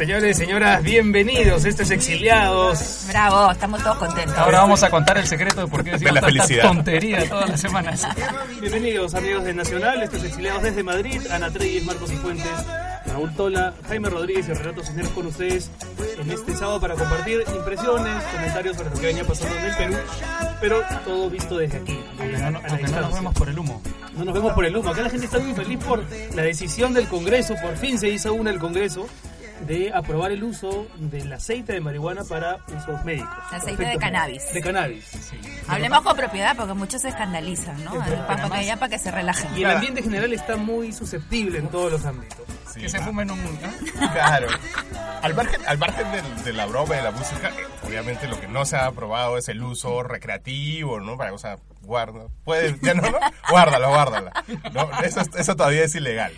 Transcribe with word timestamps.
Señores 0.00 0.38
y 0.38 0.40
señoras, 0.40 0.82
bienvenidos. 0.82 1.66
Esto 1.66 1.82
es 1.82 1.90
Exiliados. 1.90 3.04
Bravo, 3.08 3.52
estamos 3.52 3.82
todos 3.82 3.98
contentos. 3.98 4.38
Ahora 4.38 4.60
vamos 4.60 4.82
a 4.82 4.88
contar 4.88 5.18
el 5.18 5.26
secreto 5.26 5.60
de 5.60 5.66
por 5.66 5.84
qué 5.84 5.90
decimos 5.90 6.14
la 6.14 6.20
tanta 6.22 6.32
felicidad. 6.32 6.62
tontería 6.68 7.28
todas 7.28 7.50
las 7.50 7.60
semanas. 7.60 8.08
Bienvenidos, 8.62 9.14
amigos 9.14 9.44
de 9.44 9.52
Nacional. 9.52 10.02
Esto 10.02 10.16
es 10.16 10.24
Exiliados 10.24 10.62
desde 10.62 10.82
Madrid. 10.82 11.20
Ana 11.30 11.50
Treyes, 11.50 11.84
Marcos 11.84 12.10
y 12.12 12.16
Fuentes, 12.16 12.50
Raúl 13.08 13.34
Tola, 13.34 13.74
Jaime 13.88 14.08
Rodríguez 14.08 14.48
y 14.48 14.54
Renato 14.54 14.82
Cisneros 14.82 15.12
con 15.12 15.26
ustedes 15.26 15.70
en 16.18 16.30
este 16.30 16.56
sábado 16.56 16.80
para 16.80 16.94
compartir 16.94 17.44
impresiones, 17.54 18.24
comentarios 18.24 18.78
sobre 18.78 18.88
lo 18.88 18.96
que 18.96 19.06
venía 19.06 19.24
pasando 19.24 19.54
en 19.54 19.64
el 19.66 19.76
Perú, 19.76 19.96
pero 20.62 20.82
todo 21.04 21.28
visto 21.28 21.58
desde 21.58 21.76
aquí. 21.76 22.00
Aunque 22.18 22.38
no, 22.38 22.50
la 22.52 22.58
aunque 22.70 22.88
no 22.88 23.00
nos 23.02 23.12
vemos 23.12 23.34
por 23.34 23.48
el 23.50 23.58
humo. 23.58 23.82
No 24.16 24.24
nos 24.24 24.32
vemos 24.32 24.54
por 24.54 24.64
el 24.64 24.74
humo. 24.74 24.88
Acá 24.88 25.02
la 25.02 25.10
gente 25.10 25.26
está 25.26 25.38
muy 25.38 25.52
feliz 25.52 25.78
por 25.84 26.02
la 26.34 26.42
decisión 26.42 26.94
del 26.94 27.06
Congreso. 27.06 27.54
Por 27.60 27.76
fin 27.76 27.98
se 27.98 28.08
hizo 28.08 28.32
una 28.32 28.50
el 28.50 28.58
Congreso 28.58 29.06
de 29.66 29.92
aprobar 29.94 30.32
el 30.32 30.42
uso 30.42 30.86
del 30.96 31.32
aceite 31.32 31.72
de 31.74 31.80
marihuana 31.80 32.22
para 32.24 32.58
usos 32.68 33.04
médicos. 33.04 33.28
Aceite 33.50 33.84
de 33.84 33.96
cannabis. 33.98 34.38
médicos. 34.38 34.54
De 34.54 34.60
cannabis. 34.62 35.32
Hablemos 35.68 36.00
con 36.02 36.16
propiedad 36.16 36.56
porque 36.56 36.74
muchos 36.74 37.02
se 37.02 37.08
escandalizan, 37.10 37.84
¿no? 37.84 37.92
Pero 38.04 38.26
Para, 38.26 38.48
para 38.48 38.60
que 38.62 38.76
para 38.76 38.88
que 38.88 38.98
se 38.98 39.10
relajen. 39.10 39.56
Y 39.56 39.64
el 39.64 39.70
ambiente 39.70 40.02
general 40.02 40.32
está 40.32 40.56
muy 40.56 40.92
susceptible 40.92 41.58
en 41.58 41.68
todos 41.68 41.92
los 41.92 42.04
ámbitos. 42.04 42.38
Sí, 42.72 42.80
Que 42.80 42.88
se 42.88 43.00
fumen 43.00 43.30
un... 43.30 43.40
¿no? 43.42 44.08
Claro. 44.12 44.46
Al 45.22 45.34
margen, 45.34 45.60
al 45.66 45.76
margen 45.78 46.10
del- 46.12 46.44
de, 46.44 46.52
la 46.52 46.66
broma 46.66 46.94
y 46.94 46.98
de 46.98 47.02
la 47.04 47.10
música, 47.10 47.48
eh, 47.48 47.66
obviamente 47.86 48.28
lo 48.28 48.40
que 48.40 48.46
no 48.48 48.64
se 48.64 48.76
ha 48.76 48.86
aprobado 48.86 49.36
es 49.38 49.48
el 49.48 49.62
uso 49.62 50.02
recreativo, 50.02 51.00
¿no? 51.00 51.16
Para, 51.16 51.32
o 51.32 51.38
sea, 51.38 51.58
guarda. 51.82 52.26
Puede, 52.44 52.76
ya 52.80 52.94
no, 52.94 53.02
no, 53.02 53.18
guárdalo, 53.50 53.88
guárdala. 53.90 54.32
No, 54.72 54.88
eso, 55.02 55.20
eso 55.36 55.56
todavía 55.56 55.84
es 55.84 55.94
ilegal. 55.94 56.32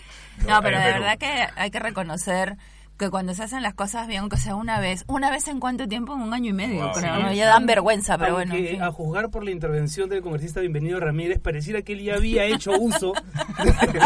No, 0.49 0.61
pero 0.63 0.79
En 0.79 0.85
de 0.85 0.93
verdad 0.93 1.19
que 1.19 1.47
hay 1.55 1.71
que 1.71 1.79
reconocer 1.79 2.57
que 2.99 3.11
cuando 3.11 3.35
se 3.35 3.43
hacen 3.43 3.63
las 3.63 3.75
cosas 3.75 4.07
bien, 4.07 4.21
aunque 4.21 4.37
sea 4.37 4.55
una 4.55 4.79
vez, 4.79 5.05
una 5.09 5.31
vez 5.31 5.49
en 5.49 5.59
cuánto 5.61 5.89
tiempo, 5.89 6.15
en 6.15 6.21
un 6.21 6.33
año 6.35 6.51
y 6.51 6.53
medio, 6.53 6.83
Wow. 6.85 6.93
creo, 6.93 7.17
Sí. 7.17 7.23
¿no? 7.23 7.33
Ya 7.33 7.47
dan 7.47 7.67
vergüenza, 7.67 8.17
pero 8.19 8.35
bueno. 8.35 8.53
Aunque, 8.55 8.69
en 8.71 8.75
fin. 8.77 8.83
a 8.83 8.93
juzgar 8.93 9.31
por 9.31 9.45
la 9.45 9.51
intervención 9.51 10.09
del 10.09 10.23
congresista 10.23 10.61
Bienvenido 10.61 11.01
Ramírez, 11.01 11.41
pareciera 11.41 11.83
que 11.83 11.95
él 11.95 12.03
ya 12.05 12.15
había 12.15 12.45
hecho 12.45 12.71
uso 12.79 13.13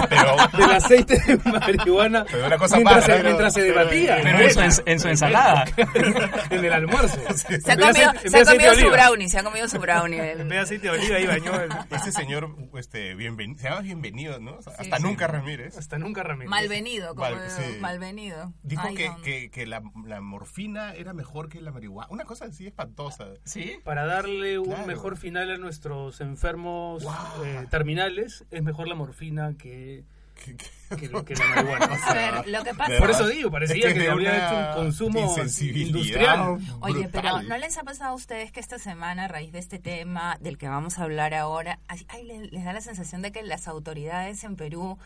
Pero, 0.09 0.37
del 0.57 0.71
aceite 0.73 1.19
de 1.27 1.37
marihuana 1.51 2.25
Pero 2.31 2.47
una 2.47 2.59
cosa 2.59 2.77
mientras, 2.77 3.05
se, 3.05 3.19
¿no? 3.19 3.25
mientras 3.25 3.53
se 3.55 3.63
debatía. 3.63 4.19
Pero 4.23 4.39
en 4.41 4.73
su, 4.73 4.83
en 4.87 5.01
su 5.01 5.09
ensalada. 5.09 5.65
en 6.51 6.65
el 6.65 6.73
almuerzo. 6.73 7.19
Se 7.37 7.73
ha 7.73 7.77
comido, 7.77 8.13
se 8.25 8.39
ha 8.41 8.45
comido 8.45 8.75
su 8.75 8.91
brownie, 8.91 9.29
se 9.29 9.39
ha 9.39 9.43
comido 9.45 9.69
su 9.69 9.79
brownie. 9.79 10.19
el- 10.33 10.41
En 10.41 10.49
vez 10.49 10.59
de 10.59 10.63
aceite 10.63 10.87
de 10.91 10.99
oliva 10.99 11.17
ahí 11.17 11.27
bañó 11.27 11.55
el- 11.61 11.71
ese 11.91 12.13
señor, 12.13 12.49
este, 12.79 13.15
bienvenido, 13.15 13.59
se 13.61 13.69
llama 13.69 13.81
bienvenido, 13.83 14.39
¿no? 14.41 14.59
Hasta 14.79 14.97
sí. 14.97 15.03
nunca 15.03 15.27
Ramírez. 15.27 15.77
Hasta 15.77 15.99
nunca 15.99 16.23
Ramírez. 16.23 16.51
Malvenido, 16.51 17.15
como 17.15 17.29
Mal- 17.31 17.51
sí. 17.51 17.79
malvenido. 17.81 18.53
Dijo 18.77 18.89
Ay, 18.89 18.95
que, 18.95 19.09
no. 19.09 19.23
que, 19.23 19.51
que 19.51 19.67
la, 19.67 19.83
la 20.05 20.21
morfina 20.21 20.95
era 20.95 21.13
mejor 21.13 21.49
que 21.49 21.61
la 21.61 21.73
marihuana. 21.73 22.09
Una 22.11 22.25
cosa 22.25 22.45
así 22.47 22.67
espantosa. 22.67 23.27
¿Sí? 23.45 23.79
Para 23.85 24.07
darle 24.07 24.59
un 24.59 24.67
Claro. 24.67 24.87
mejor 24.87 25.17
final 25.17 25.51
a 25.51 25.57
nuestros 25.59 26.21
enfermos 26.21 27.03
Wow. 27.05 27.45
eh, 27.45 27.67
terminales, 27.71 28.45
es 28.51 28.63
mejor 28.63 28.89
la 28.89 28.95
morfina 28.95 29.55
que, 29.59 30.05
Que- 30.45 30.55
que- 30.55 30.97
que, 30.97 31.09
lo- 31.09 31.25
que 31.25 31.35
la 31.35 31.47
marihuana. 31.47 31.87
O 31.93 31.97
sea, 31.97 32.11
A 32.11 32.43
ver, 32.43 32.49
lo 32.49 32.63
que 32.63 32.75
pasa... 32.75 32.93
de 32.93 32.99
por 32.99 33.11
eso 33.11 33.27
digo, 33.27 33.51
parecía 33.51 33.77
Es 33.77 33.85
que 33.87 33.95
que, 33.95 34.01
de 34.01 34.11
habría 34.11 34.47
hecho 34.47 34.57
un 34.79 34.85
consumo 34.85 35.35
industrial. 35.61 36.59
Oye, 36.81 37.09
pero. 37.11 37.43
¿no 37.43 37.57
les 37.57 37.79
ha 37.79 37.83
pasado 37.85 38.11
a 38.11 38.15
ustedes 38.15 38.53
que 38.53 38.61
esta 38.61 38.79
semana, 38.79 39.25
a 39.25 39.29
raíz 39.29 39.53
de 39.53 39.59
este 39.59 39.79
tema 39.79 40.37
del 40.41 40.59
que 40.59 40.69
vamos 40.69 40.99
a 40.99 41.05
hablar 41.05 41.33
ahora, 41.35 41.79
ay, 41.89 42.05
ay, 42.09 42.25
le- 42.25 42.47
les, 42.49 42.65
da 42.65 42.73
la 42.73 42.81
sensación 42.81 43.23
de 43.23 43.33
que 43.33 43.43
las 43.43 43.67
autoridades 43.69 44.45
en 44.45 44.57
Perú, 44.57 44.99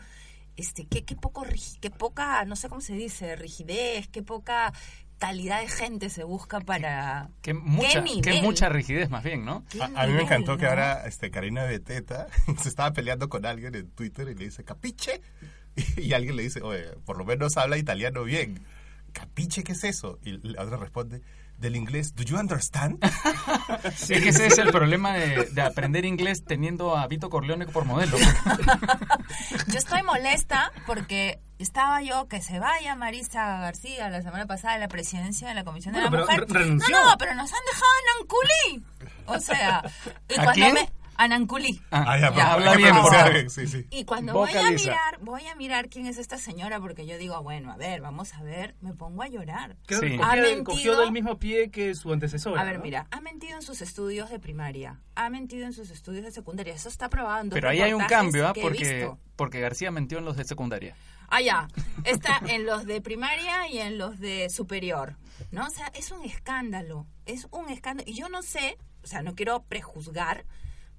este, 0.57 0.85
qué, 0.85 1.03
qué 1.03 1.15
poco, 1.15 1.45
qué 1.79 1.89
poca, 1.89 2.43
no 2.45 2.55
sé 2.55 2.69
cómo 2.69 2.81
se 2.81 2.93
dice, 2.93 3.35
rigidez, 3.35 4.07
qué 4.07 4.21
poca 4.23 4.73
calidad 5.21 5.61
de 5.61 5.67
gente 5.67 6.09
se 6.09 6.23
busca 6.23 6.61
para... 6.61 7.29
Que 7.43 7.53
mucha, 7.53 8.03
que 8.03 8.41
mucha 8.41 8.69
rigidez 8.69 9.11
más 9.11 9.23
bien, 9.23 9.45
¿no? 9.45 9.63
¿Qué 9.69 9.79
A, 9.79 9.85
a 9.85 10.07
mí 10.07 10.13
me 10.13 10.23
encantó 10.23 10.57
que 10.57 10.65
ahora 10.65 11.05
este, 11.05 11.29
Karina 11.29 11.63
Beteta 11.63 12.25
se 12.61 12.67
estaba 12.67 12.91
peleando 12.91 13.29
con 13.29 13.45
alguien 13.45 13.75
en 13.75 13.91
Twitter 13.91 14.27
y 14.27 14.33
le 14.33 14.45
dice, 14.45 14.63
¿capiche? 14.63 15.21
Y 15.97 16.13
alguien 16.13 16.35
le 16.35 16.43
dice, 16.43 16.61
oye, 16.63 16.85
por 17.05 17.17
lo 17.17 17.23
menos 17.23 17.55
habla 17.57 17.77
italiano 17.77 18.23
bien. 18.23 18.65
¿Capiche 19.13 19.63
qué 19.63 19.73
es 19.73 19.83
eso? 19.83 20.17
Y 20.23 20.39
la 20.47 20.63
otra 20.63 20.77
responde, 20.77 21.21
del 21.61 21.75
inglés, 21.77 22.13
¿do 22.15 22.23
you 22.23 22.37
understand? 22.37 22.97
Es 23.83 24.07
que 24.07 24.29
ese 24.29 24.47
es 24.47 24.57
el 24.57 24.71
problema 24.71 25.13
de, 25.13 25.45
de 25.45 25.61
aprender 25.61 26.03
inglés 26.05 26.43
teniendo 26.43 26.97
a 26.97 27.07
Vito 27.07 27.29
Corleone 27.29 27.65
por 27.67 27.85
modelo. 27.85 28.17
Yo 29.67 29.77
estoy 29.77 30.03
molesta 30.03 30.71
porque 30.85 31.39
estaba 31.59 32.01
yo 32.01 32.27
que 32.27 32.41
se 32.41 32.59
vaya 32.59 32.95
Marisa 32.95 33.59
García 33.59 34.09
la 34.09 34.21
semana 34.21 34.45
pasada 34.47 34.73
a 34.73 34.77
la 34.79 34.87
presidencia 34.87 35.47
de 35.47 35.53
la 35.55 35.63
Comisión 35.63 35.93
Bueno, 35.93 36.09
de 36.09 36.17
la 36.17 36.25
pero 36.25 36.37
Mujer. 36.45 36.53
re- 36.53 36.59
renunció. 36.63 36.95
No, 36.95 37.09
no, 37.11 37.17
pero 37.17 37.35
nos 37.35 37.51
han 37.53 37.59
dejado 37.71 37.91
Ananculí. 38.15 38.85
O 39.27 39.39
sea, 39.39 39.83
y 40.29 40.33
¿A 40.39 40.43
cuando 40.43 40.53
quién? 40.53 40.73
me 40.73 40.89
Ananculí. 41.23 41.79
Ah, 41.91 42.03
Ah, 42.07 42.17
ya, 42.19 42.33
ya, 42.35 42.53
habla 42.53 42.75
bien, 42.75 42.95
por 42.95 43.13
favor. 43.13 43.49
sí, 43.51 43.67
sí. 43.67 43.85
Y 43.91 44.05
cuando 44.05 44.33
voy 44.33 44.49
a 44.55 44.71
mirar, 44.71 45.19
voy 45.21 45.45
a 45.45 45.55
mirar 45.55 45.87
quién 45.87 46.07
es 46.07 46.17
esta 46.17 46.39
señora 46.39 46.79
porque 46.79 47.05
yo 47.05 47.19
digo, 47.19 47.39
bueno, 47.43 47.71
a 47.71 47.77
ver, 47.77 48.01
vamos 48.01 48.33
a 48.33 48.41
ver, 48.41 48.75
me 48.81 48.93
pongo 48.95 49.21
a 49.21 49.27
llorar. 49.27 49.77
Sí. 49.87 49.95
Ha 49.95 50.29
cogió, 50.29 50.41
mentido. 50.41 50.63
cogió 50.63 50.97
del 50.99 51.11
mismo 51.11 51.37
pie 51.37 51.69
que 51.69 51.93
su 51.93 52.11
antecesora. 52.11 52.59
A 52.59 52.63
ver, 52.63 52.77
¿no? 52.77 52.83
mira, 52.83 53.07
ha 53.11 53.21
mentido 53.21 53.55
en 53.55 53.61
sus 53.61 53.83
estudios 53.83 54.31
de 54.31 54.39
primaria, 54.39 54.99
ha 55.13 55.29
mentido 55.29 55.67
en 55.67 55.73
sus 55.73 55.91
estudios 55.91 56.25
de 56.25 56.31
secundaria. 56.31 56.73
Eso 56.73 56.89
está 56.89 57.07
dos 57.07 57.49
Pero 57.51 57.69
ahí 57.69 57.81
hay 57.81 57.93
un 57.93 58.05
cambio, 58.05 58.47
¿ah? 58.47 58.53
Porque, 58.59 59.11
porque 59.35 59.59
García 59.59 59.91
mentió 59.91 60.17
en 60.17 60.25
los 60.25 60.37
de 60.37 60.43
secundaria. 60.43 60.95
Ah, 61.27 61.41
ya. 61.41 61.67
Está 62.03 62.41
en 62.47 62.65
los 62.65 62.85
de 62.85 62.99
primaria 62.99 63.67
y 63.69 63.77
en 63.77 63.97
los 63.99 64.19
de 64.19 64.49
superior. 64.49 65.17
¿No? 65.51 65.65
O 65.65 65.69
sea, 65.69 65.87
es 65.93 66.11
un 66.11 66.23
escándalo. 66.25 67.05
Es 67.25 67.47
un 67.51 67.69
escándalo. 67.69 68.09
Y 68.09 68.15
yo 68.15 68.27
no 68.27 68.41
sé, 68.41 68.77
o 69.03 69.07
sea, 69.07 69.21
no 69.21 69.33
quiero 69.35 69.63
prejuzgar, 69.63 70.45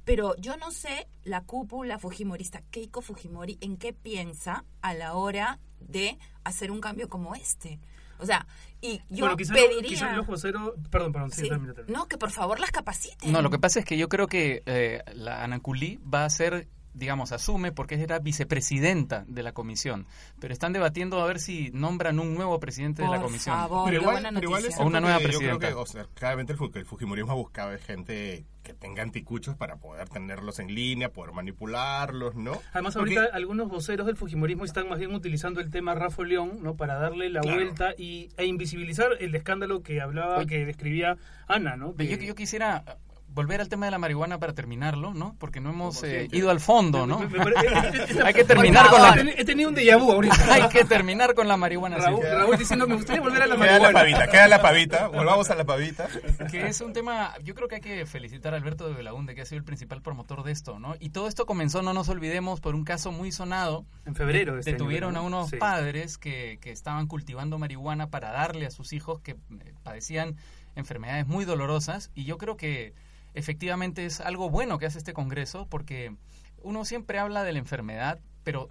pero 0.05 0.35
yo 0.37 0.57
no 0.57 0.71
sé 0.71 1.09
la 1.25 1.43
cúpula 1.43 1.99
fujimorista, 1.99 2.63
Keiko 2.71 3.03
Fujimori, 3.03 3.59
en 3.61 3.77
qué 3.77 3.93
piensa 3.93 4.65
a 4.81 4.95
la 4.95 5.15
hora 5.15 5.59
de 5.81 6.19
hacer 6.45 6.71
un 6.71 6.81
cambio 6.81 7.09
como 7.09 7.35
este. 7.35 7.79
O 8.19 8.27
sea, 8.27 8.47
y 8.81 8.99
yo 9.09 9.25
bueno, 9.25 9.37
quizás 9.37 9.57
pediría... 9.57 9.89
quizás 9.89 10.17
los 10.17 10.27
voceros... 10.27 10.75
Perdón, 10.91 11.13
perdón, 11.13 11.31
sí, 11.33 11.43
Sí. 11.43 11.49
termina, 11.49 11.75
termina. 11.75 11.99
No, 11.99 12.07
que 12.07 12.19
por 12.19 12.31
favor 12.31 12.61
las 12.61 12.71
capaciten. 12.71 13.33
No, 13.33 13.43
lo 13.43 13.51
que 13.51 13.59
pasa 13.59 13.81
es 13.81 13.85
que 13.85 13.99
yo 13.99 14.09
creo 14.09 14.29
que 14.29 14.63
eh, 14.67 15.03
la 15.15 15.43
Anaculí 15.43 15.99
va 16.13 16.25
a 16.25 16.31
ser, 16.31 16.69
digamos, 16.95 17.33
asume 17.33 17.73
porque 17.73 17.95
era 18.03 18.19
vicepresidenta 18.19 19.25
de 19.27 19.43
la 19.43 19.53
comisión. 19.53 20.07
Pero 20.41 20.53
están 20.53 20.73
debatiendo 20.73 21.21
a 21.23 21.27
ver 21.27 21.39
si 21.41 21.71
nombran 21.73 22.19
un 22.19 22.35
nuevo 22.35 22.59
presidente 22.61 23.03
de 23.03 23.09
la 23.09 23.21
comisión. 23.21 23.57
favor. 23.57 23.85
Pero 23.87 24.01
igual, 24.01 24.15
buena 24.17 24.29
pero 24.31 24.45
igual 24.45 24.61
es 24.61 24.65
noticia. 24.67 24.85
O 24.85 24.89
una 24.89 25.01
nueva 25.01 25.19
que 25.19 25.25
yo 25.25 25.29
creo 25.39 25.39
presidenta. 25.59 25.69
que, 25.69 25.75
o 25.75 25.87
sea, 25.87 26.07
claramente 26.15 26.53
el, 26.53 26.59
fu- 26.59 26.71
el 26.75 26.85
fujimorismo 26.87 27.35
buscaba 27.37 27.77
gente 27.79 28.45
que 28.63 28.75
tenga 28.75 29.03
anticuchos 29.03 29.57
para 29.57 29.77
poder 29.77 30.09
tenerlos 30.09 30.61
en 30.61 30.73
línea, 30.73 31.09
poder 31.09 31.33
manipularlos, 31.33 32.37
¿no? 32.37 32.61
Además, 32.73 32.95
Porque- 32.95 33.17
ahorita 33.19 33.35
algunos 33.37 33.69
voceros 33.69 34.07
del 34.07 34.17
Fujimorismo 34.17 34.65
están 34.65 34.89
más 34.89 35.01
bien 35.01 35.13
utilizando 35.15 35.61
el 35.61 35.71
tema 35.71 35.95
Rafa 35.97 36.23
León 36.23 36.59
¿no? 36.63 36.77
para 36.77 36.95
darle 36.95 37.29
la 37.29 37.41
Claro. 37.41 37.57
vuelta 37.57 37.95
y, 37.99 38.29
e 38.37 38.45
invisibilizar 38.47 39.09
el 39.19 39.35
escándalo 39.35 39.83
que 39.83 40.01
hablaba, 40.01 40.39
Oye. 40.39 40.47
que 40.47 40.65
describía 40.67 41.17
Ana, 41.49 41.77
¿no? 41.77 41.95
Que- 41.97 42.07
Yo, 42.07 42.17
yo 42.19 42.35
quisiera 42.37 42.85
volver 43.35 43.61
al 43.61 43.69
tema 43.69 43.87
de 43.87 43.91
la 43.93 43.99
marihuana 43.99 44.39
para 44.39 44.53
terminarlo, 44.53 45.15
¿no? 45.15 45.35
Porque 45.39 45.61
no 45.61 45.71
hemos 45.71 46.03
eh, 46.05 46.29
ido 46.33 46.51
al 46.51 46.61
fondo, 46.61 47.07
¿no? 47.07 47.19
Hay 48.25 48.35
que 48.35 48.45
terminar 48.45 48.89
con 48.91 49.01
la, 49.03 49.17
He 49.37 49.45
tenido 49.45 49.71
un 49.71 49.75
déjà 49.77 49.99
vu 49.99 50.13
ahorita. 50.13 50.35
hay 50.55 50.69
que 50.69 50.85
terminar 50.85 51.35
con 51.35 51.49
la 51.49 51.57
marihuana. 51.57 51.97
sí. 51.97 52.03
Raúl, 52.03 52.23
Raúl 52.25 52.59
diciendo, 52.59 52.87
me 52.87 52.95
gustaría 52.97 53.23
volver 53.23 53.43
a 53.43 53.47
la 53.47 53.57
Queda 53.57 53.65
la 53.79 53.79
marihuana. 53.93 53.99
pavita, 54.01 54.31
queda 54.31 54.49
la 54.49 54.63
pavita, 54.63 55.09
volvamos 55.09 55.51
a 55.51 55.55
la 55.55 55.65
pavita. 55.65 56.09
que 56.51 56.67
es 56.67 56.81
un 56.81 56.93
tema, 56.93 57.35
yo 57.43 57.55
creo 57.55 57.69
que 57.69 57.77
hay 57.77 57.81
que 57.81 58.07
felicitar 58.07 58.55
a 58.55 58.57
Alberto 58.57 58.87
de 58.87 58.95
Belaunde, 58.95 59.35
que 59.35 59.43
ha 59.43 59.47
sido 59.47 59.59
el 59.59 59.65
principal 59.65 60.03
promotor 60.03 60.43
de 60.43 60.53
esto, 60.53 60.79
¿no? 60.79 60.95
Y 61.01 61.11
todo 61.11 61.29
esto 61.29 61.47
comenzó, 61.47 61.83
no 61.83 61.95
nos 61.95 62.09
olvidemos, 62.09 62.61
por 62.61 62.75
un 62.75 62.85
caso 62.85 63.13
muy 63.13 63.33
sonado. 63.33 63.85
En 64.07 64.15
febrero 64.15 64.59
este 64.59 64.71
año, 64.71 64.79
Detuvieron 64.79 65.15
¿no? 65.15 65.21
a 65.21 65.23
unos 65.23 65.51
Sí. 65.51 65.57
padres 65.57 66.19
que, 66.19 66.59
que 66.61 66.71
estaban 66.71 67.07
cultivando 67.07 67.59
marihuana 67.59 68.09
para 68.11 68.31
darle 68.33 68.67
a 68.67 68.71
sus 68.71 68.93
hijos 68.93 69.21
que 69.21 69.33
eh, 69.33 69.39
padecían 69.83 70.37
enfermedades 70.77 71.27
muy 71.27 71.45
dolorosas. 71.45 72.11
Y 72.15 72.25
yo 72.25 72.39
creo 72.39 72.57
que 72.57 72.95
efectivamente 73.35 74.05
es 74.05 74.21
algo 74.21 74.51
bueno 74.51 74.79
que 74.79 74.87
hace 74.87 74.99
este 74.99 75.13
Congreso, 75.13 75.67
porque 75.67 76.15
uno 76.63 76.85
siempre 76.85 77.19
habla 77.19 77.45
de 77.45 77.53
la 77.53 77.59
enfermedad, 77.59 78.21
pero 78.45 78.69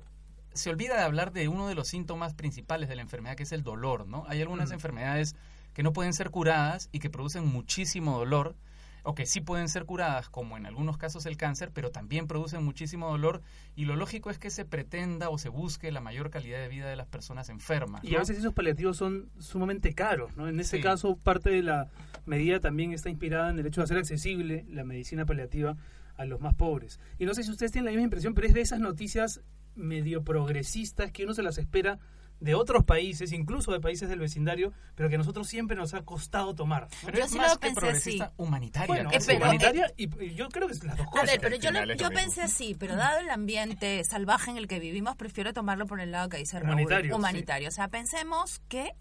se 0.54 0.70
olvida 0.70 0.96
de 0.98 1.04
hablar 1.04 1.32
de 1.32 1.48
uno 1.48 1.68
de 1.68 1.76
los 1.76 1.88
síntomas 1.88 2.34
principales 2.34 2.90
de 2.90 2.96
la 2.96 3.02
enfermedad, 3.02 3.36
que 3.36 3.44
es 3.44 3.52
el 3.52 3.64
dolor, 3.64 4.08
¿no? 4.08 4.26
Hay 4.28 4.42
algunas 4.42 4.72
enfermedades 4.72 5.36
que 5.74 5.84
no 5.84 5.94
pueden 5.94 6.14
ser 6.14 6.30
curadas 6.30 6.90
y 6.92 7.00
que 7.00 7.10
producen 7.10 7.46
muchísimo 7.46 8.18
dolor, 8.18 8.56
o 9.04 9.16
que 9.16 9.26
sí 9.26 9.42
pueden 9.42 9.68
ser 9.70 9.86
curadas, 9.86 10.30
como 10.30 10.58
en 10.58 10.66
algunos 10.66 10.98
casos 10.98 11.26
el 11.26 11.38
cáncer, 11.38 11.72
pero 11.74 11.92
también 11.92 12.28
producen 12.28 12.64
muchísimo 12.64 13.10
dolor, 13.10 13.42
y 13.76 13.86
lo 13.86 13.96
lógico 13.96 14.30
es 14.30 14.38
que 14.40 14.50
se 14.50 14.66
pretenda 14.66 15.30
o 15.30 15.38
se 15.38 15.50
busque 15.50 15.92
la 15.92 16.02
mayor 16.02 16.30
calidad 16.30 16.60
de 16.60 16.68
vida 16.68 16.90
de 16.90 16.96
las 16.96 17.08
personas 17.08 17.50
enfermas. 17.50 18.04
Y 18.04 18.16
a 18.16 18.20
veces 18.20 18.38
esos 18.38 18.54
paliativos 18.54 18.98
son 18.98 19.30
sumamente 19.40 19.94
caros, 19.94 20.36
¿no? 20.38 20.48
En 20.48 20.60
ese 20.60 20.78
Sí. 20.78 20.84
caso, 20.84 21.16
parte 21.18 21.50
de 21.50 21.64
la 21.64 21.90
medida 22.26 22.60
también 22.60 22.94
está 22.94 23.10
inspirada 23.10 23.50
en 23.50 23.60
el 23.60 23.66
hecho 23.66 23.82
de 23.82 23.86
hacer 23.86 23.98
accesible 23.98 24.66
la 24.70 24.84
medicina 24.84 25.26
paliativa 25.26 25.76
a 26.18 26.26
los 26.26 26.40
más 26.40 26.54
pobres. 26.56 27.00
Y 27.18 27.26
no 27.26 27.34
sé 27.34 27.44
si 27.44 27.50
ustedes 27.52 27.72
tienen 27.72 27.86
la 27.86 27.92
misma 27.92 28.04
impresión, 28.04 28.34
pero 28.36 28.46
es 28.48 28.54
de 28.54 28.62
esas 28.62 28.80
noticias 28.80 29.42
medio 29.74 30.24
progresistas 30.24 31.12
que 31.12 31.24
uno 31.24 31.34
se 31.34 31.42
las 31.44 31.58
espera 31.58 31.98
de 32.42 32.56
otros 32.56 32.84
países, 32.84 33.32
incluso 33.32 33.72
de 33.72 33.80
países 33.80 34.10
del 34.10 34.20
vecindario, 34.20 34.74
pero 34.96 35.08
que 35.08 35.16
a 35.16 35.18
nosotros 35.20 35.48
siempre 35.48 35.78
nos 35.78 35.94
ha 35.94 36.02
costado 36.04 36.54
tomar. 36.56 36.88
Pero 37.06 37.20
Yo 37.20 37.24
es 37.26 37.32
sí 37.32 37.38
más 37.38 37.52
lo 37.54 37.60
que 37.60 37.68
pensé 37.68 37.80
progresista 37.80 38.26
así. 38.26 38.34
humanitaria. 38.38 38.88
Bueno, 38.88 39.10
es 39.12 39.26
pero- 39.26 39.38
humanitaria 39.46 39.94
y, 39.96 40.24
y 40.26 40.34
yo 40.36 40.50
creo 40.50 40.68
que 40.68 40.74
es 40.74 40.84
las 40.84 40.98
dos 40.98 41.08
A 41.08 41.10
cosas. 41.12 41.28
ver, 41.28 41.40
pero 41.40 41.56
yo, 41.56 41.72
lo- 41.72 41.94
yo 41.94 42.10
pensé 42.10 42.42
así, 42.42 42.76
pero 42.78 42.96
dado 42.98 43.20
el 43.20 43.30
ambiente 43.30 44.04
salvaje 44.04 44.52
en 44.52 44.58
el 44.58 44.68
que 44.68 44.80
vivimos, 44.80 45.16
prefiero 45.16 45.54
tomarlo 45.54 45.86
por 45.86 46.02
el 46.02 46.12
lado 46.12 46.28
que 46.30 46.38
dice 46.38 46.60
Raúl. 46.60 46.72
Humanitario, 46.74 47.16
Humanitario. 47.16 47.68
O 47.70 47.72
sea, 47.72 47.88
pensemos 47.88 48.60
que 48.68 48.92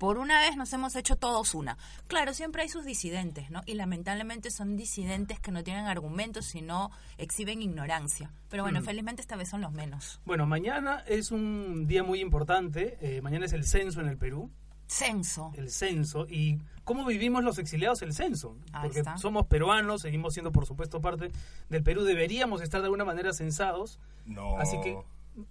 por 0.00 0.16
una 0.18 0.40
vez 0.40 0.56
nos 0.56 0.72
hemos 0.72 0.96
hecho 0.96 1.14
todos 1.16 1.54
una. 1.54 1.76
Claro, 2.06 2.32
siempre 2.32 2.62
hay 2.62 2.70
sus 2.70 2.86
disidentes, 2.86 3.50
¿no? 3.50 3.60
Y 3.66 3.74
lamentablemente 3.74 4.50
son 4.50 4.74
disidentes 4.76 5.38
que 5.40 5.52
no 5.52 5.62
tienen 5.62 5.84
argumentos, 5.84 6.46
sino 6.46 6.90
exhiben 7.18 7.60
ignorancia. 7.60 8.32
Pero 8.48 8.62
Mm. 8.62 8.66
bueno, 8.66 8.82
felizmente 8.82 9.20
esta 9.20 9.36
vez 9.36 9.50
son 9.50 9.60
los 9.60 9.72
menos. 9.72 10.18
Bueno, 10.24 10.46
mañana 10.46 11.04
es 11.06 11.30
un 11.30 11.86
día 11.86 12.02
muy 12.02 12.20
importante. 12.20 12.96
eh, 13.02 13.20
mañana 13.20 13.44
es 13.44 13.52
el 13.52 13.64
censo 13.66 14.00
en 14.00 14.08
el 14.08 14.16
Perú. 14.16 14.50
Censo. 14.86 15.52
El 15.54 15.70
censo. 15.70 16.26
¿Y 16.28 16.58
cómo 16.84 17.04
vivimos 17.04 17.44
los 17.44 17.58
exiliados 17.58 18.00
el 18.02 18.14
censo? 18.14 18.56
Ahí 18.72 18.84
Porque 18.84 19.00
está. 19.00 19.18
somos 19.18 19.46
peruanos, 19.46 20.00
seguimos 20.02 20.32
siendo, 20.32 20.50
por 20.50 20.64
supuesto, 20.66 21.00
parte 21.02 21.30
del 21.68 21.82
Perú. 21.82 22.04
Deberíamos 22.04 22.62
estar 22.62 22.80
de 22.80 22.86
alguna 22.86 23.04
manera 23.04 23.32
censados. 23.34 24.00
No. 24.24 24.56
Así 24.58 24.80
que, 24.80 24.98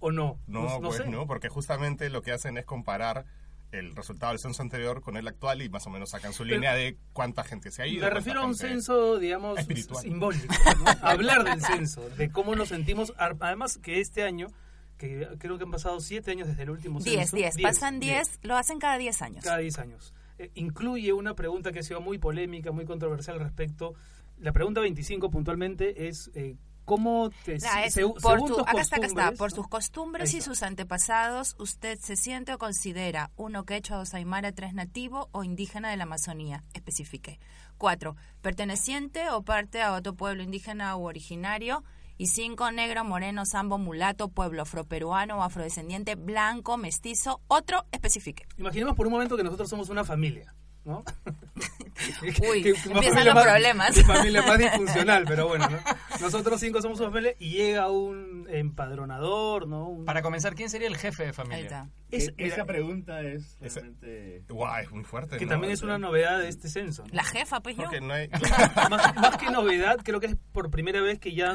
¿o 0.00 0.10
no? 0.10 0.38
No, 0.48 0.80
pues 0.80 0.96
sé. 0.96 1.08
no, 1.08 1.26
porque 1.28 1.48
justamente 1.48 2.10
lo 2.10 2.20
que 2.20 2.32
hacen 2.32 2.58
es 2.58 2.64
comparar 2.64 3.24
el 3.72 3.94
resultado 3.94 4.32
del 4.32 4.40
censo 4.40 4.62
anterior 4.62 5.00
con 5.00 5.16
el 5.16 5.28
actual 5.28 5.62
y 5.62 5.68
más 5.68 5.86
o 5.86 5.90
menos 5.90 6.10
sacan 6.10 6.32
su 6.32 6.42
Pero- 6.42 6.56
línea 6.56 6.74
de 6.74 6.96
cuánta 7.12 7.44
gente 7.44 7.70
se 7.70 7.82
ha 7.82 7.86
ido. 7.86 8.04
Me 8.04 8.10
refiero 8.10 8.40
a 8.40 8.44
un 8.46 8.56
censo, 8.56 9.18
digamos, 9.18 9.58
Espiritual. 9.58 10.02
simbólico. 10.02 10.54
¿no? 10.78 10.84
Hablar 11.06 11.44
del 11.44 11.60
censo, 11.62 12.08
de 12.10 12.30
cómo 12.30 12.56
nos 12.56 12.68
sentimos. 12.68 13.12
Además 13.16 13.78
que 13.78 14.00
este 14.00 14.24
año, 14.24 14.48
que 14.98 15.28
creo 15.38 15.56
que 15.56 15.64
han 15.64 15.70
pasado 15.70 16.00
siete 16.00 16.32
años 16.32 16.48
desde 16.48 16.64
el 16.64 16.70
último 16.70 16.98
Diez, 17.00 17.30
censo. 17.30 17.36
diez. 17.36 17.56
Pasan 17.62 18.00
diez, 18.00 18.38
lo 18.42 18.56
hacen 18.56 18.78
cada 18.78 18.98
diez 18.98 19.22
años. 19.22 19.44
Cada 19.44 19.58
10 19.58 19.78
años. 19.78 20.14
Eh, 20.38 20.50
incluye 20.54 21.12
una 21.12 21.34
pregunta 21.34 21.70
que 21.72 21.78
ha 21.78 21.82
sido 21.82 22.00
muy 22.00 22.18
polémica, 22.18 22.72
muy 22.72 22.84
controversial 22.86 23.36
al 23.38 23.44
respecto. 23.44 23.94
La 24.38 24.52
pregunta 24.52 24.80
25 24.80 25.30
puntualmente 25.30 26.08
es 26.08 26.30
eh, 26.34 26.56
cómo 26.90 27.30
te 27.44 27.58
Ah, 27.68 27.84
es 27.84 27.94
se- 27.94 28.02
por 28.06 28.20
según 28.20 28.48
tu- 28.48 28.56
tus 28.56 28.66
acá 28.68 28.80
está, 28.80 28.96
acá 28.96 29.06
está. 29.06 29.32
Por 29.32 29.52
sus 29.52 29.68
costumbres 29.68 30.34
y 30.34 30.40
sus 30.40 30.62
antepasados, 30.62 31.54
usted 31.58 31.98
se 31.98 32.16
siente 32.16 32.52
o 32.54 32.58
considera 32.58 33.30
uno 33.36 33.64
quechua, 33.64 33.96
dos 33.98 34.12
aymara, 34.14 34.52
tres 34.52 34.74
nativo 34.74 35.28
o 35.32 35.44
indígena 35.44 35.90
de 35.90 35.96
la 35.96 36.02
Amazonía. 36.04 36.64
Especifique. 36.74 37.38
Cuatro, 37.78 38.16
perteneciente 38.42 39.30
o 39.30 39.42
parte 39.42 39.80
a 39.80 39.92
otro 39.94 40.14
pueblo 40.14 40.42
indígena 40.42 40.96
o 40.96 41.04
originario. 41.04 41.84
Y 42.18 42.26
cinco, 42.26 42.70
negro, 42.70 43.02
moreno, 43.02 43.46
sambo, 43.46 43.78
mulato, 43.78 44.28
pueblo 44.28 44.60
afroperuano 44.60 45.38
o 45.38 45.42
afrodescendiente, 45.42 46.16
blanco, 46.16 46.76
mestizo. 46.76 47.40
Otro, 47.48 47.86
especifique. 47.92 48.44
Imaginemos 48.58 48.94
por 48.94 49.06
un 49.06 49.12
momento 49.12 49.38
que 49.38 49.42
nosotros 49.42 49.70
somos 49.70 49.88
una 49.88 50.04
familia. 50.04 50.54
¿No? 50.84 51.04
Uy, 52.50 52.62
Que- 52.62 52.72
que 52.72 52.88
una 52.88 53.00
empiezan 53.00 53.02
familia 53.02 53.24
los 53.24 53.34
más- 53.34 53.44
problemas. 53.44 54.02
familia 54.06 54.42
más 54.42 54.58
disfuncional, 54.58 55.24
pero 55.26 55.48
bueno, 55.48 55.68
¿no? 55.68 55.78
Nosotros 56.20 56.58
cinco 56.60 56.80
somos 56.80 56.98
una 57.00 57.10
familia 57.10 57.34
y 57.38 57.50
llega 57.50 57.90
un 57.90 58.46
empadronador, 58.50 59.68
¿no? 59.68 59.88
Un- 59.88 60.04
Para 60.06 60.22
comenzar, 60.22 60.54
¿quién 60.54 60.70
sería 60.70 60.88
el 60.88 60.96
jefe 60.96 61.22
de 61.24 61.28
Ahí 61.28 61.34
familia? 61.34 61.62
está. 61.62 61.88
es- 62.10 62.32
esa 62.38 62.64
pregunta 62.64 63.20
es 63.20 63.58
realmente... 63.60 64.44
Guau, 64.48 64.82
es 64.82 64.90
muy 64.90 65.04
fuerte. 65.04 65.36
que 65.36 65.44
¿no? 65.44 65.50
también 65.50 65.72
es 65.72 65.82
una 65.82 65.98
novedad 65.98 66.38
de 66.38 66.48
este 66.48 66.68
censo. 66.68 67.02
¿no? 67.06 67.10
La 67.12 67.24
jefa, 67.24 67.60
pues 67.60 67.76
yo. 67.76 67.88
No 68.00 68.14
hay... 68.14 68.28
más, 68.90 69.14
más 69.16 69.36
que 69.36 69.50
novedad, 69.50 69.98
creo 70.02 70.20
que 70.20 70.26
es 70.26 70.36
por 70.52 70.70
primera 70.70 71.00
vez 71.02 71.18
que 71.18 71.34
ya 71.34 71.54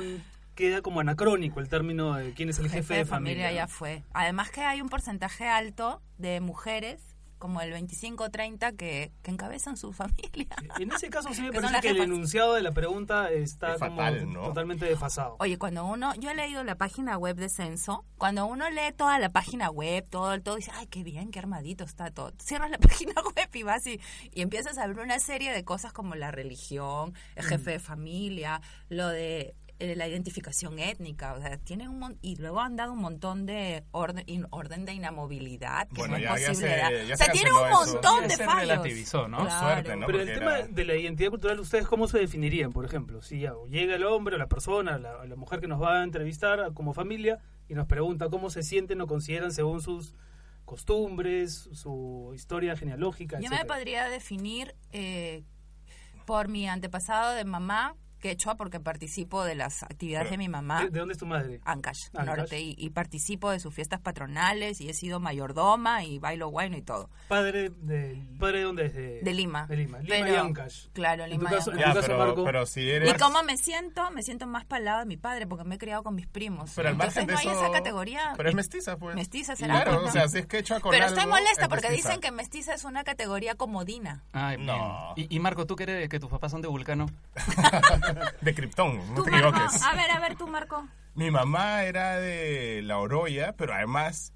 queda 0.53 0.81
como 0.81 0.99
anacrónico 1.01 1.59
el 1.59 1.67
término 1.67 2.13
de 2.13 2.33
quién 2.33 2.49
es 2.49 2.59
el 2.59 2.69
jefe, 2.69 2.93
de 2.97 3.05
familia. 3.05 3.51
ya 3.51 3.67
fue. 3.67 4.03
Además 4.13 4.51
que 4.51 4.61
hay 4.61 4.79
un 4.81 4.89
porcentaje 4.89 5.47
alto 5.49 6.01
de 6.17 6.39
mujeres, 6.39 7.14
como 7.45 7.61
el 7.61 7.71
25-30, 7.73 8.75
que, 8.75 9.11
que 9.21 9.29
encabezan 9.29 9.77
su 9.77 9.93
familia. 9.93 10.47
En 10.79 10.91
ese 10.91 11.11
caso 11.11 11.31
sí 11.31 11.43
me 11.43 11.51
Que 11.51 11.61
parece 11.61 11.79
que 11.79 11.89
el 11.89 12.01
enunciado 12.01 12.55
de 12.55 12.63
la 12.63 12.71
pregunta 12.71 13.31
está 13.31 13.75
Es 13.75 13.79
como 13.79 13.97
fatal, 13.97 14.33
¿no? 14.33 14.47
totalmente 14.47 14.85
desfasado. 14.85 15.35
Oye, 15.37 15.59
cuando 15.59 15.85
uno, 15.85 16.15
yo 16.15 16.31
he 16.31 16.35
leído 16.35 16.63
la 16.63 16.75
página 16.75 17.19
web 17.19 17.35
de 17.35 17.49
Censo, 17.49 18.03
cuando 18.17 18.47
uno 18.47 18.67
lee 18.71 18.93
toda 18.97 19.19
la 19.19 19.31
página 19.31 19.69
web, 19.69 20.07
todo 20.09 20.33
el 20.33 20.41
todo, 20.41 20.55
dice, 20.55 20.71
ay, 20.73 20.87
qué 20.87 21.03
bien, 21.03 21.29
qué 21.29 21.37
armadito 21.37 21.83
está 21.83 22.09
todo. 22.09 22.33
Cierras 22.39 22.71
la 22.71 22.77
página 22.79 23.13
web 23.35 23.49
y 23.53 23.61
vas 23.61 23.85
y, 23.85 24.01
y 24.33 24.41
empiezas 24.41 24.79
a 24.79 24.87
ver 24.87 24.97
una 24.97 25.19
serie 25.19 25.53
de 25.53 25.63
cosas 25.63 25.93
como 25.93 26.15
la 26.15 26.31
religión, 26.31 27.13
el 27.35 27.45
jefe 27.45 27.71
de 27.71 27.79
familia, 27.79 28.59
lo 28.89 29.09
de 29.09 29.53
eh, 29.79 29.95
la 29.95 30.07
identificación 30.07 30.79
étnica, 30.79 31.33
o 31.33 31.41
sea, 31.41 31.57
tienen 31.57 31.89
un 31.89 31.99
mon- 31.99 32.17
y 32.21 32.37
luego 32.37 32.61
han 32.61 32.75
dado 32.77 32.93
un 32.93 32.99
montón 32.99 33.45
de 33.45 33.83
orden, 33.91 34.23
in- 34.27 34.47
orden 34.51 34.85
de 34.85 34.93
inamovilidad, 34.93 35.87
que 35.89 35.95
Bueno, 35.97 36.13
no 36.13 36.17
es 36.17 36.23
ya- 36.23 36.29
ya 36.39 36.47
posible 36.47 36.69
se- 36.75 37.07
ya 37.07 37.13
o 37.13 37.17
se 37.17 37.23
sea, 37.25 37.33
tiene 37.33 37.51
un 37.51 37.67
eso. 37.67 37.75
montón 37.93 38.21
Ya 38.21 38.27
de 38.27 38.35
se 38.35 38.45
fallos. 38.45 38.61
relativizó, 38.69 39.27
¿no? 39.27 39.37
Claro. 39.39 39.59
Suerte, 39.59 39.95
¿no? 39.97 40.05
Pero 40.05 40.21
el 40.21 40.33
tema 40.33 40.57
era- 40.59 40.67
de 40.67 40.85
la 40.85 40.95
identidad 40.95 41.29
cultural, 41.29 41.59
¿ustedes 41.59 41.87
cómo 41.87 42.07
se 42.07 42.19
definirían, 42.19 42.71
por 42.71 42.85
ejemplo? 42.85 43.21
Si 43.21 43.39
ya 43.41 43.53
llega 43.69 43.95
el 43.95 44.05
hombre 44.05 44.35
o 44.35 44.37
la 44.37 44.47
persona, 44.47 44.97
la, 44.97 45.25
la 45.25 45.35
mujer 45.35 45.59
que 45.59 45.67
nos 45.67 45.81
va 45.81 45.99
a 45.99 46.03
entrevistar 46.03 46.71
como 46.73 46.93
familia 46.93 47.39
y 47.67 47.73
nos 47.73 47.85
pregunta 47.87 48.29
cómo 48.29 48.49
se 48.49 48.63
sienten 48.63 49.01
o 49.01 49.07
consideran 49.07 49.51
según 49.51 49.81
sus 49.81 50.15
costumbres, 50.63 51.69
su 51.73 52.31
historia 52.35 52.75
genealógica, 52.75 53.39
Yo 53.39 53.49
me 53.49 53.65
podría 53.65 54.09
definir 54.09 54.75
eh, 54.91 55.43
por 56.25 56.47
mi 56.47 56.67
antepasado 56.67 57.33
de 57.33 57.45
mamá, 57.45 57.95
quechua, 58.25 58.55
porque 58.55 58.79
participo 58.79 59.43
de 59.43 59.53
las 59.53 59.83
actividades 59.83 60.25
Pero, 60.29 60.31
de 60.31 60.37
mi 60.39 60.49
mamá. 60.49 60.83
¿De, 60.85 60.89
de 60.89 60.99
dónde 60.99 61.11
es 61.13 61.19
tu 61.19 61.27
madre? 61.27 61.61
Ancash, 61.63 62.05
Ancash. 62.13 62.25
norte, 62.37 62.59
y, 62.59 62.73
y 62.77 62.89
participo 62.89 63.51
de 63.51 63.59
sus 63.59 63.71
fiestas 63.73 63.99
patronales 64.01 64.81
y 64.81 64.89
he 64.89 64.93
sido 64.95 65.19
mayordoma 65.19 66.03
y 66.03 66.17
bailo 66.17 66.47
guayno 66.49 66.75
y 66.75 66.81
todo. 66.81 67.09
Padre 67.27 67.69
de, 67.69 68.25
¿Padre 68.39 68.57
de 68.59 68.63
dónde 68.63 68.85
es? 68.87 68.93
De, 68.95 69.19
De 69.21 69.33
Lima. 69.33 69.67
De 69.67 69.77
Lima. 69.77 69.99
Lima 69.99 70.15
Pero- 70.25 70.33
y 70.33 70.35
Ancash. 70.37 70.87
Claro, 70.93 71.27
Lima 71.27 71.51
y 71.51 71.53
Ancash. 71.55 71.77
Ya, 71.77 71.93
pero, 72.01 72.17
Marco. 72.17 72.43
pero 72.45 72.65
si 72.65 72.89
eres... 72.89 73.13
¿Y 73.13 73.17
cómo 73.19 73.43
me 73.43 73.57
siento? 73.57 74.09
Me 74.11 74.23
siento 74.23 74.47
más 74.47 74.65
para 74.65 74.79
el 74.79 74.85
lado 74.85 74.99
de 75.01 75.05
mi 75.05 75.17
padre 75.17 75.45
porque 75.45 75.63
me 75.65 75.75
he 75.75 75.77
criado 75.77 76.01
con 76.01 76.15
mis 76.15 76.25
primos. 76.27 76.71
Pero 76.75 76.87
al 76.89 76.93
Entonces 76.95 77.15
margen 77.23 77.27
de 77.27 77.33
no 77.33 77.39
hay 77.51 77.57
esa 77.63 77.71
categoría. 77.71 78.33
Pero 78.37 78.49
es 78.49 78.55
mestiza, 78.55 78.97
pues. 78.97 79.15
Mestiza 79.15 79.55
será, 79.55 79.83
Claro, 79.83 79.91
pues, 79.91 80.03
¿no? 80.03 80.09
o 80.09 80.11
sea, 80.11 80.27
si 80.27 80.39
es 80.39 80.47
quechua 80.47 80.79
con 80.79 80.89
Pero 80.91 81.05
algo, 81.05 81.15
estoy 81.17 81.29
molesta 81.31 81.61
es 81.63 81.67
porque 81.67 81.89
mestiza. 81.89 82.09
dicen 82.09 82.21
que 82.21 82.31
mestiza 82.31 82.73
es 82.73 82.83
una 82.85 83.03
categoría 83.03 83.53
comodina. 83.55 84.23
Ay. 84.33 84.57
No. 84.57 85.13
Y, 85.15 85.35
y 85.35 85.39
Marco, 85.39 85.65
¿tú 85.67 85.75
crees 85.75 86.09
que 86.09 86.19
tus 86.19 86.29
papás 86.29 86.51
son 86.51 86.61
de 86.61 86.67
Vulcano? 86.67 87.05
De 88.41 88.53
Krypton, 88.55 88.97
no 89.13 89.23
te 89.23 89.31
Marco, 89.31 89.49
equivoques. 89.49 89.83
a 89.83 89.93
ver, 89.93 90.11
a 90.11 90.19
ver, 90.19 90.35
tú, 90.35 90.47
Marco. 90.47 90.87
Mi 91.15 91.31
mamá 91.31 91.83
era 91.83 92.15
de 92.19 92.81
La 92.83 92.97
Oroya, 92.99 93.53
pero 93.57 93.73
además 93.73 94.33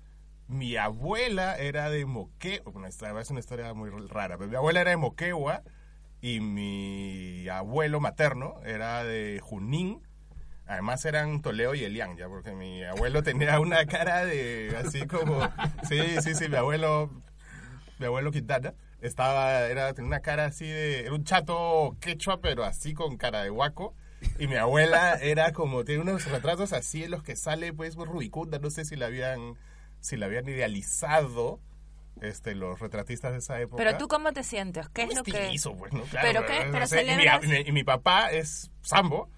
mi 0.47 0.75
abuela 0.77 1.57
era 1.57 1.89
de 1.89 2.05
Moquegua. 2.05 2.71
Bueno, 2.71 2.87
esta 2.87 3.19
es 3.19 3.29
una 3.29 3.39
historia 3.39 3.73
muy 3.73 3.89
rara, 4.07 4.37
pero 4.37 4.49
mi 4.49 4.55
abuela 4.55 4.81
era 4.81 4.91
de 4.91 4.97
Moquegua 4.97 5.63
y 6.21 6.39
mi 6.39 7.47
abuelo 7.49 7.99
materno 7.99 8.55
era 8.65 9.03
de 9.03 9.39
Junín. 9.43 10.01
Además 10.65 11.03
eran 11.05 11.41
Toledo 11.41 11.73
y 11.75 11.83
Elián, 11.83 12.15
ya, 12.15 12.27
porque 12.27 12.51
mi 12.53 12.83
abuelo 12.83 13.23
tenía 13.23 13.59
una 13.59 13.85
cara 13.85 14.25
de 14.25 14.75
así 14.77 15.07
como... 15.07 15.41
Sí, 15.87 15.99
sí, 16.21 16.35
sí, 16.35 16.47
mi 16.47 16.57
abuelo, 16.57 17.09
mi 17.97 18.05
abuelo 18.05 18.31
Quintana 18.31 18.73
estaba, 19.01 19.61
era, 19.67 19.93
tenía 19.93 20.07
una 20.07 20.19
cara 20.21 20.45
así 20.45 20.67
de... 20.67 21.01
Era 21.01 21.13
un 21.13 21.23
chato 21.23 21.95
quechua, 22.01 22.41
pero 22.41 22.63
así 22.63 22.93
con 22.93 23.17
cara 23.17 23.43
de 23.43 23.49
guaco. 23.49 23.95
Y 24.37 24.47
mi 24.47 24.55
abuela 24.55 25.13
era 25.15 25.53
como, 25.53 25.85
tiene 25.85 26.01
unos 26.01 26.29
retratos 26.29 26.73
así 26.73 27.05
en 27.05 27.11
los 27.11 27.23
que 27.23 27.35
sale 27.37 27.71
pues 27.71 27.95
muy 27.95 28.05
rubicunda, 28.05 28.59
no 28.59 28.69
sé 28.69 28.83
si 28.83 28.97
la 28.97 29.05
habían, 29.05 29.55
si 30.01 30.17
la 30.17 30.25
habían 30.25 30.47
idealizado 30.49 31.61
este, 32.21 32.53
los 32.53 32.79
retratistas 32.79 33.31
de 33.31 33.37
esa 33.37 33.61
época. 33.61 33.81
Pero 33.81 33.97
tú, 33.97 34.07
¿cómo 34.09 34.33
te 34.33 34.43
sientes? 34.43 34.89
¿Qué 34.89 35.03
es 35.03 35.15
lo 35.15 35.23
que...? 35.23 35.31
Pues, 35.77 35.93
¿no? 35.93 36.03
Claro, 36.03 36.27
¿Pero 36.27 36.45
qué? 36.45 36.67
¿Pero 36.69 36.79
mi, 36.81 36.87
celebras? 36.87 37.43
y 37.43 37.47
mi- 37.47 37.59
y 37.59 37.71
mi 37.71 37.83
papá 37.85 38.29
es 38.31 38.71
sambo, 38.81 39.29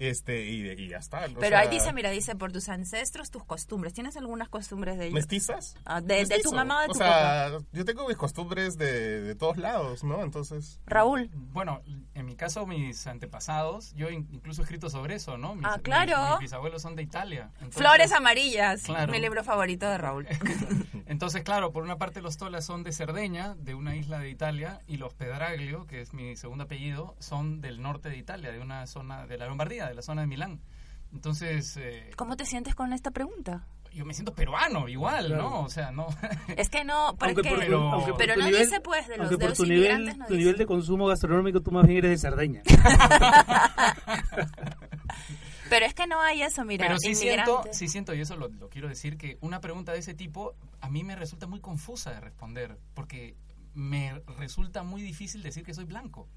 este, 0.00 0.44
y, 0.46 0.68
y 0.70 0.88
ya 0.88 0.96
está. 0.98 1.26
Pero 1.38 1.56
ahí 1.56 1.66
sea, 1.68 1.70
dice, 1.70 1.92
mira, 1.92 2.10
dice, 2.10 2.34
por 2.34 2.50
tus 2.50 2.68
ancestros, 2.68 3.30
tus 3.30 3.44
costumbres. 3.44 3.92
¿Tienes 3.94 4.16
algunas 4.16 4.48
costumbres 4.48 4.98
de 4.98 5.04
ellos? 5.06 5.14
¿Mestizas? 5.14 5.76
Ah, 5.84 6.00
de- 6.00 6.24
de 6.24 6.40
tu 6.40 6.52
mamá 6.52 6.78
o 6.78 6.80
de 6.80 6.86
tu 6.88 6.92
O 6.92 6.96
sea, 6.96 7.50
yo 7.72 7.84
tengo 7.84 8.08
mis 8.08 8.16
costumbres 8.16 8.76
de, 8.76 9.20
de 9.20 9.34
todos 9.36 9.56
lados, 9.58 10.02
¿no? 10.02 10.22
Entonces... 10.24 10.80
Raúl. 10.86 11.30
Bueno, 11.34 11.82
en 12.14 12.26
mi 12.26 12.34
caso, 12.34 12.66
mis 12.66 13.06
antepasados, 13.06 13.92
yo 13.94 14.10
in- 14.10 14.26
incluso 14.32 14.62
he 14.62 14.64
escrito 14.64 14.90
sobre 14.90 15.14
eso, 15.14 15.36
¿no? 15.38 15.54
Mis, 15.54 15.66
Ah, 15.66 15.74
mis- 15.76 15.82
claro. 15.82 16.30
Mis, 16.32 16.40
bisabuelos 16.40 16.82
son 16.82 16.96
de 16.96 17.02
Italia. 17.02 17.50
Entonces- 17.60 17.76
Flores 17.76 18.12
amarillas. 18.12 18.82
Claro. 18.82 19.12
Mi 19.12 19.20
libro 19.20 19.44
favorito 19.44 19.88
de 19.88 19.98
Raúl. 19.98 20.26
Entonces, 21.06 21.42
claro, 21.42 21.72
por 21.72 21.82
una 21.82 21.98
parte 21.98 22.22
los 22.22 22.36
Tolas 22.36 22.64
son 22.64 22.82
de 22.84 22.92
Cerdeña, 22.92 23.54
de 23.56 23.74
una 23.74 23.96
isla 23.96 24.18
de 24.18 24.30
Italia, 24.30 24.80
y 24.86 24.96
los 24.96 25.12
Pedraglio, 25.14 25.86
que 25.86 26.00
es 26.00 26.12
mi 26.14 26.36
segundo 26.36 26.64
apellido, 26.64 27.16
son 27.18 27.60
del 27.60 27.82
norte 27.82 28.08
de 28.10 28.16
Italia, 28.16 28.52
de 28.52 28.60
una 28.60 28.86
zona 28.86 29.26
de 29.26 29.36
la 29.36 29.46
Lombardía, 29.46 29.89
de 29.90 29.96
la 29.96 30.02
zona 30.02 30.22
de 30.22 30.26
Milán. 30.26 30.60
Entonces, 31.12 31.76
eh, 31.76 32.10
¿Cómo 32.16 32.36
te 32.36 32.46
sientes 32.46 32.74
con 32.74 32.92
esta 32.92 33.10
pregunta? 33.10 33.66
yo 33.92 34.04
me 34.04 34.14
siento 34.14 34.32
peruano 34.32 34.86
igual, 34.88 35.26
Claro. 35.26 35.42
¿no? 35.50 35.60
O 35.62 35.68
sea, 35.68 35.90
no... 35.90 36.06
Es 36.56 36.68
que 36.68 36.84
no, 36.84 37.16
porque 37.18 37.34
Aunque 37.34 37.50
por, 37.50 37.58
Pero- 37.58 37.90
aunque 37.90 38.10
por 38.12 38.18
pero 38.18 38.36
no 38.36 38.44
nivel- 38.46 38.60
dice, 38.64 38.80
pues, 38.80 39.08
de 39.08 39.16
los 39.18 39.28
tu 39.56 39.66
nivel, 39.66 40.04
no 40.16 40.26
tu 40.26 40.34
dice. 40.34 40.36
nivel 40.36 40.56
de 40.58 40.66
consumo 40.66 41.08
gastronómico 41.08 41.60
tú 41.60 41.72
más 41.72 41.84
bien 41.86 41.98
eres 41.98 42.10
de 42.12 42.18
Cerdeña. 42.18 42.62
Pero 45.68 45.86
es 45.86 45.94
que 45.94 46.06
no 46.06 46.20
hay 46.20 46.42
eso, 46.42 46.64
mira. 46.64 46.86
Pero 46.86 46.98
sí 46.98 47.14
siento, 47.14 47.62
sí 47.72 47.86
siento, 47.88 48.12
y 48.14 48.20
eso 48.20 48.36
lo, 48.36 48.48
lo 48.48 48.68
quiero 48.68 48.88
decir, 48.88 49.16
que 49.16 49.38
una 49.40 49.60
pregunta 49.60 49.92
de 49.92 49.98
ese 49.98 50.14
tipo 50.14 50.54
a 50.80 50.90
mí 50.90 51.04
me 51.04 51.14
resulta 51.14 51.46
muy 51.46 51.60
confusa 51.60 52.10
de 52.12 52.20
responder, 52.20 52.76
porque 52.94 53.36
me 53.74 54.20
resulta 54.38 54.82
muy 54.82 55.00
difícil 55.02 55.42
decir 55.42 55.64
que 55.64 55.72
soy 55.74 55.84
blanco. 55.84 56.28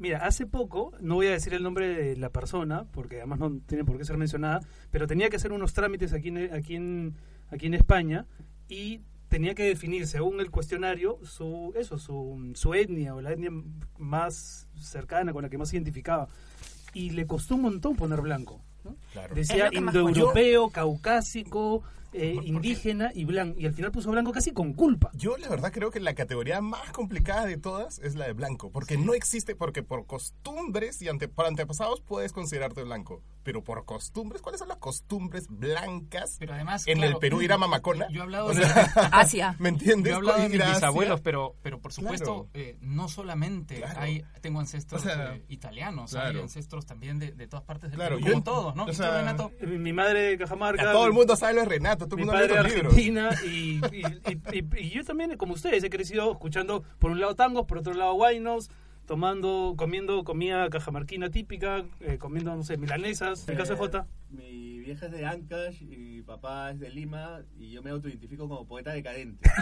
Mira, 0.00 0.24
hace 0.24 0.46
poco, 0.46 0.92
no 1.00 1.16
voy 1.16 1.26
a 1.26 1.32
decir 1.32 1.52
el 1.52 1.62
nombre 1.62 1.86
de 1.88 2.16
la 2.16 2.30
persona, 2.30 2.86
porque 2.90 3.18
además 3.18 3.38
no 3.38 3.60
tiene 3.66 3.84
por 3.84 3.98
qué 3.98 4.06
ser 4.06 4.16
mencionada, 4.16 4.60
pero 4.90 5.06
tenía 5.06 5.28
que 5.28 5.36
hacer 5.36 5.52
unos 5.52 5.74
trámites 5.74 6.14
aquí 6.14 6.28
en, 6.28 6.54
aquí 6.54 6.74
en, 6.74 7.16
aquí 7.50 7.66
en 7.66 7.74
España 7.74 8.24
y 8.66 9.02
tenía 9.28 9.54
que 9.54 9.64
definir, 9.64 10.06
según 10.06 10.40
el 10.40 10.50
cuestionario, 10.50 11.18
su, 11.22 11.74
eso, 11.76 11.98
su, 11.98 12.50
su 12.54 12.72
etnia 12.72 13.14
o 13.14 13.20
la 13.20 13.32
etnia 13.32 13.50
más 13.98 14.68
cercana 14.74 15.34
con 15.34 15.42
la 15.42 15.50
que 15.50 15.58
más 15.58 15.68
se 15.68 15.76
identificaba. 15.76 16.28
Y 16.94 17.10
le 17.10 17.26
costó 17.26 17.56
un 17.56 17.62
montón 17.62 17.94
poner 17.94 18.22
blanco. 18.22 18.64
¿no? 18.84 18.96
Claro. 19.12 19.34
Decía 19.34 19.68
indoeuropeo, 19.70 20.70
caucásico, 20.70 21.82
eh, 22.12 22.36
indígena 22.42 23.12
y 23.14 23.24
blanco. 23.24 23.58
Y 23.60 23.66
al 23.66 23.74
final 23.74 23.92
puso 23.92 24.10
blanco 24.10 24.32
casi 24.32 24.52
con 24.52 24.72
culpa. 24.72 25.10
Yo 25.14 25.36
la 25.36 25.48
verdad 25.48 25.72
creo 25.72 25.90
que 25.90 26.00
la 26.00 26.14
categoría 26.14 26.60
más 26.60 26.90
complicada 26.92 27.46
de 27.46 27.56
todas 27.56 27.98
es 28.00 28.14
la 28.14 28.26
de 28.26 28.32
blanco, 28.32 28.70
porque 28.70 28.96
no 28.96 29.14
existe, 29.14 29.54
porque 29.54 29.82
por 29.82 30.06
costumbres 30.06 31.00
y 31.02 31.08
ante, 31.08 31.28
por 31.28 31.46
antepasados 31.46 32.00
puedes 32.00 32.32
considerarte 32.32 32.82
blanco, 32.82 33.22
pero 33.42 33.62
por 33.64 33.84
costumbres, 33.84 34.42
¿cuáles 34.42 34.58
son 34.58 34.68
las 34.68 34.76
costumbres 34.78 35.46
blancas 35.48 36.36
Pero 36.38 36.54
además, 36.54 36.86
en 36.86 36.98
claro, 36.98 37.12
el 37.14 37.18
Perú 37.18 37.42
ir 37.42 37.52
a 37.52 37.58
mamacona? 37.58 38.06
Yo 38.10 38.20
he 38.20 38.22
hablado 38.22 38.46
O 38.46 38.54
de, 38.54 38.62
Asia. 39.12 39.56
¿Me 39.58 39.68
entiendes? 39.70 40.10
yo 40.10 40.14
he 40.14 40.16
hablado 40.16 40.38
de 40.42 40.48
mis 40.48 40.64
bisabuelos, 40.66 41.20
pero, 41.20 41.54
pero 41.62 41.80
por 41.80 41.92
supuesto, 41.92 42.48
Claro. 42.52 42.66
eh, 42.68 42.76
no 42.80 43.08
solamente 43.08 43.76
Claro. 43.76 44.00
hay, 44.00 44.24
tengo 44.40 44.60
ancestros 44.60 45.00
O 45.00 45.04
sea, 45.04 45.34
eh, 45.34 45.44
italianos, 45.48 46.14
hay 46.14 46.38
ancestros 46.38 46.86
también 46.86 47.18
de, 47.18 47.32
de 47.32 47.46
todas 47.46 47.64
partes 47.64 47.90
del 47.90 47.98
Claro, 47.98 48.16
Perú, 48.16 48.26
yo 48.26 48.32
como 48.32 48.42
ent- 48.42 48.44
todos, 48.44 48.76
¿no? 48.76 48.84
o 48.84 48.88
¿Y 48.88 48.90
tú, 48.90 48.96
sea, 48.96 49.18
Renato? 49.18 49.50
Mi 49.60 49.78
mi 49.78 49.92
madre 49.92 50.20
de 50.22 50.38
Cajamarca. 50.38 50.82
Ya 50.84 50.92
todo 50.92 51.06
el 51.06 51.12
mundo 51.12 51.34
sabe 51.36 51.54
lo 51.54 51.60
de 51.62 51.66
Renato, 51.68 52.06
todo 52.06 52.16
el 52.16 52.20
mi 52.20 52.26
mundo 52.26 52.32
padre 52.32 52.48
lee 52.48 52.54
de 52.56 52.62
los 52.62 52.72
libros. 52.72 52.92
Argentina 52.92 53.30
y, 53.44 53.80
y- 53.96 54.30
y- 54.52 54.58
y- 54.58 54.86
y 54.86 54.90
yo 54.90 55.04
también, 55.04 55.36
como 55.36 55.54
ustedes, 55.54 55.82
he 55.82 55.90
crecido 55.90 56.32
escuchando 56.32 56.82
por 56.98 57.10
un 57.10 57.20
lado 57.20 57.34
tangos, 57.34 57.66
por 57.66 57.78
otro 57.78 57.94
lado 57.94 58.14
guainos, 58.14 58.70
tomando, 59.10 59.74
comiendo 59.76 60.22
comida 60.22 60.70
cajamarquina 60.70 61.30
típica, 61.30 61.82
eh, 61.98 62.16
comiendo, 62.16 62.54
no 62.54 62.62
sé, 62.62 62.76
milanesas. 62.76 63.48
En 63.48 63.54
el 63.54 63.58
caso 63.58 63.72
de 63.72 63.78
Jota, 63.80 64.06
Mi 64.28 64.78
vieja 64.78 65.06
es 65.06 65.10
de 65.10 65.26
Ancash 65.26 65.82
y 65.82 65.96
mi 65.96 66.22
papá 66.22 66.70
es 66.70 66.78
de 66.78 66.90
Lima 66.90 67.40
y 67.58 67.72
yo 67.72 67.82
me 67.82 67.90
autoidentifico 67.90 68.48
como 68.48 68.64
poeta 68.68 68.92
decadente. 68.92 69.50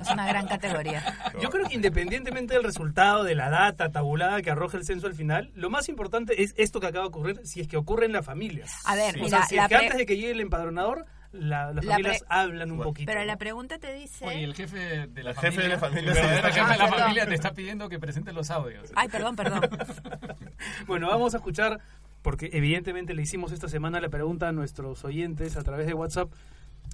Es 0.00 0.10
una 0.10 0.26
gran 0.26 0.48
categoría. 0.48 1.04
yo 1.40 1.48
creo 1.50 1.68
que 1.68 1.76
independientemente 1.76 2.54
del 2.54 2.64
resultado, 2.64 3.22
de 3.22 3.36
la 3.36 3.50
data 3.50 3.92
tabulada 3.92 4.42
que 4.42 4.50
arroja 4.50 4.76
el 4.76 4.84
censo 4.84 5.06
al 5.06 5.14
final, 5.14 5.52
lo 5.54 5.70
más 5.70 5.88
importante 5.88 6.42
es 6.42 6.54
esto 6.56 6.80
que 6.80 6.88
acaba 6.88 7.04
de 7.04 7.08
ocurrir, 7.08 7.40
si 7.44 7.60
es 7.60 7.68
que 7.68 7.76
ocurre 7.76 8.06
en 8.06 8.12
las 8.12 8.26
familias. 8.26 8.72
A 8.84 8.96
ver, 8.96 9.14
mira, 9.14 9.28
sea, 9.28 9.46
si 9.46 9.54
la 9.54 9.64
es 9.64 9.68
que 9.68 9.76
antes 9.76 9.96
de 9.98 10.06
que 10.06 10.16
llegue 10.16 10.32
el 10.32 10.40
empadronador, 10.40 11.06
la- 11.32 11.72
las 11.72 11.84
La 11.84 11.92
familias 11.92 12.24
hablan 12.28 12.70
un 12.70 12.76
Bueno, 12.78 12.90
poquito. 12.90 13.10
Pero 13.12 13.24
la 13.24 13.36
pregunta 13.36 13.78
te 13.78 13.92
dice... 13.92 14.26
Oye, 14.26 14.44
el 14.44 14.54
jefe 14.54 15.06
de 15.08 15.22
la 15.22 15.30
El 15.30 15.36
familia, 15.36 15.40
jefe 15.52 15.62
de 15.62 15.68
la 15.68 15.78
familia 15.78 16.10
el 16.12 16.16
jefe 16.52 16.72
de 16.72 16.78
la 16.78 16.88
familia 16.88 17.26
te 17.26 17.34
está 17.34 17.52
pidiendo 17.54 17.88
que 17.88 17.98
presentes 17.98 18.34
los 18.34 18.50
audios. 18.50 18.90
Ay, 18.94 19.08
perdón, 19.08 19.36
perdón. 19.36 19.62
Bueno, 20.86 21.08
vamos 21.08 21.34
a 21.34 21.38
escuchar, 21.38 21.80
porque 22.22 22.50
evidentemente 22.52 23.14
le 23.14 23.22
hicimos 23.22 23.50
esta 23.52 23.68
semana 23.68 24.00
la 24.00 24.08
pregunta 24.10 24.48
a 24.48 24.52
nuestros 24.52 25.04
oyentes 25.04 25.56
a 25.56 25.62
través 25.62 25.86
de 25.86 25.94
WhatsApp 25.94 26.30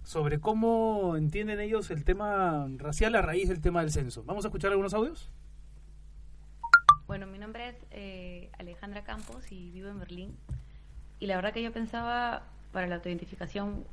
sobre 0.04 0.38
cómo 0.40 1.16
entienden 1.16 1.60
ellos 1.60 1.90
el 1.90 2.04
tema 2.04 2.66
racial 2.76 3.14
a 3.16 3.22
raíz 3.22 3.48
del 3.48 3.60
tema 3.60 3.80
del 3.80 3.90
censo. 3.90 4.22
¿Vamos 4.24 4.44
a 4.44 4.48
escuchar 4.48 4.70
algunos 4.70 4.94
audios? 4.94 5.28
Bueno, 7.06 7.26
mi 7.26 7.38
nombre 7.38 7.68
es 7.70 7.76
eh, 7.90 8.50
Alejandra 8.58 9.02
Campos 9.02 9.50
y 9.50 9.70
vivo 9.70 9.88
en 9.88 9.98
Berlín. 9.98 10.36
Y 11.20 11.26
la 11.26 11.36
verdad 11.36 11.52
que 11.52 11.62
yo 11.62 11.72
pensaba 11.72 12.42
para 12.72 12.86
la 12.86 12.96
autoidentificación, 12.96 13.84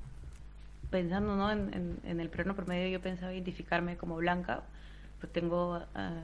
pensando 0.96 1.36
¿no? 1.36 1.52
en, 1.52 2.00
el 2.06 2.30
plano 2.30 2.56
promedio, 2.56 2.88
yo 2.88 3.02
pensaba 3.02 3.34
identificarme 3.34 3.98
como 3.98 4.16
blanca, 4.16 4.64
pues 5.20 5.30
tengo, 5.34 5.82
ah, 5.94 6.22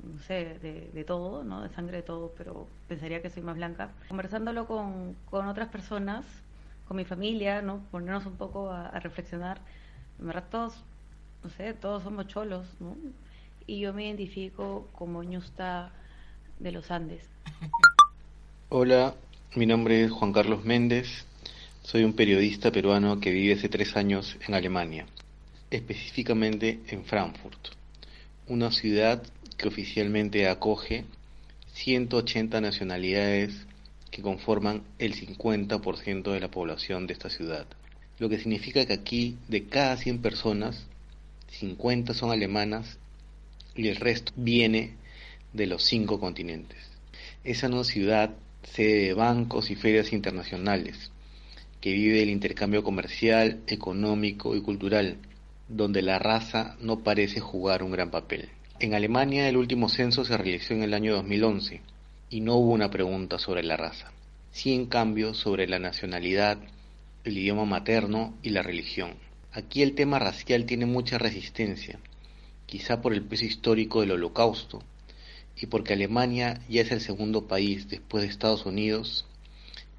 no 0.00 0.22
sé, 0.22 0.60
de, 0.62 0.92
de 0.94 1.04
todo, 1.04 1.42
¿no? 1.42 1.62
de 1.62 1.70
sangre 1.70 1.96
de 1.96 2.02
todo, 2.04 2.32
pero 2.38 2.68
pensaría 2.86 3.20
que 3.20 3.30
soy 3.30 3.42
más 3.42 3.56
blanca. 3.56 3.90
Conversándolo 4.06 4.68
con, 4.68 5.16
con 5.28 5.48
otras 5.48 5.70
personas, 5.70 6.24
con 6.86 6.98
mi 6.98 7.04
familia, 7.04 7.62
¿no? 7.62 7.80
ponernos 7.90 8.24
un 8.24 8.36
poco 8.36 8.70
a, 8.70 8.90
a 8.90 9.00
reflexionar, 9.00 9.58
en 10.20 10.28
verdad 10.28 10.44
todos, 10.52 10.84
no 11.42 11.50
sé, 11.50 11.74
todos 11.74 12.04
somos 12.04 12.28
cholos, 12.28 12.64
¿no? 12.78 12.96
Y 13.66 13.80
yo 13.80 13.92
me 13.92 14.06
identifico 14.06 14.86
como 14.92 15.24
ñusta 15.24 15.90
de 16.60 16.70
los 16.70 16.92
Andes. 16.92 17.28
Hola, 18.68 19.14
mi 19.56 19.66
nombre 19.66 20.04
es 20.04 20.12
Juan 20.12 20.32
Carlos 20.32 20.64
Méndez, 20.64 21.26
soy 21.82 22.04
un 22.04 22.14
periodista 22.14 22.70
peruano 22.70 23.20
que 23.20 23.32
vive 23.32 23.54
hace 23.54 23.68
tres 23.68 23.96
años 23.96 24.36
en 24.46 24.54
Alemania, 24.54 25.06
específicamente 25.70 26.80
en 26.88 27.04
Frankfurt, 27.04 27.68
una 28.46 28.70
ciudad 28.70 29.22
que 29.56 29.68
oficialmente 29.68 30.48
acoge 30.48 31.04
180 31.74 32.60
nacionalidades 32.60 33.66
que 34.10 34.22
conforman 34.22 34.82
el 34.98 35.14
50% 35.14 36.32
de 36.32 36.40
la 36.40 36.50
población 36.50 37.06
de 37.06 37.14
esta 37.14 37.30
ciudad, 37.30 37.66
lo 38.18 38.28
que 38.28 38.38
significa 38.38 38.86
que 38.86 38.92
aquí 38.92 39.36
de 39.48 39.64
cada 39.64 39.96
100 39.96 40.22
personas, 40.22 40.86
50 41.50 42.14
son 42.14 42.30
alemanas 42.30 42.98
y 43.74 43.88
el 43.88 43.96
resto 43.96 44.32
viene 44.36 44.94
de 45.52 45.66
los 45.66 45.84
cinco 45.84 46.20
continentes. 46.20 46.78
Es 47.42 47.62
una 47.62 47.84
ciudad 47.84 48.30
sede 48.62 49.06
de 49.06 49.14
bancos 49.14 49.70
y 49.70 49.74
ferias 49.74 50.12
internacionales, 50.12 51.11
que 51.82 51.92
vive 51.92 52.22
el 52.22 52.30
intercambio 52.30 52.84
comercial, 52.84 53.60
económico 53.66 54.54
y 54.54 54.62
cultural, 54.62 55.16
donde 55.68 56.00
la 56.00 56.20
raza 56.20 56.76
no 56.80 57.00
parece 57.00 57.40
jugar 57.40 57.82
un 57.82 57.90
gran 57.90 58.12
papel. 58.12 58.50
En 58.78 58.94
Alemania 58.94 59.48
el 59.48 59.56
último 59.56 59.88
censo 59.88 60.24
se 60.24 60.36
realizó 60.36 60.74
en 60.74 60.84
el 60.84 60.94
año 60.94 61.12
2011 61.16 61.80
y 62.30 62.40
no 62.40 62.54
hubo 62.54 62.70
una 62.70 62.88
pregunta 62.88 63.40
sobre 63.40 63.64
la 63.64 63.76
raza, 63.76 64.12
sí 64.52 64.72
en 64.72 64.86
cambio 64.86 65.34
sobre 65.34 65.66
la 65.66 65.80
nacionalidad, 65.80 66.56
el 67.24 67.36
idioma 67.36 67.64
materno 67.64 68.38
y 68.44 68.50
la 68.50 68.62
religión. 68.62 69.14
Aquí 69.50 69.82
el 69.82 69.96
tema 69.96 70.20
racial 70.20 70.66
tiene 70.66 70.86
mucha 70.86 71.18
resistencia, 71.18 71.98
quizá 72.66 73.02
por 73.02 73.12
el 73.12 73.22
peso 73.22 73.44
histórico 73.44 74.02
del 74.02 74.12
holocausto, 74.12 74.84
y 75.60 75.66
porque 75.66 75.94
Alemania 75.94 76.60
ya 76.68 76.82
es 76.82 76.92
el 76.92 77.00
segundo 77.00 77.48
país 77.48 77.88
después 77.88 78.22
de 78.22 78.30
Estados 78.30 78.66
Unidos 78.66 79.26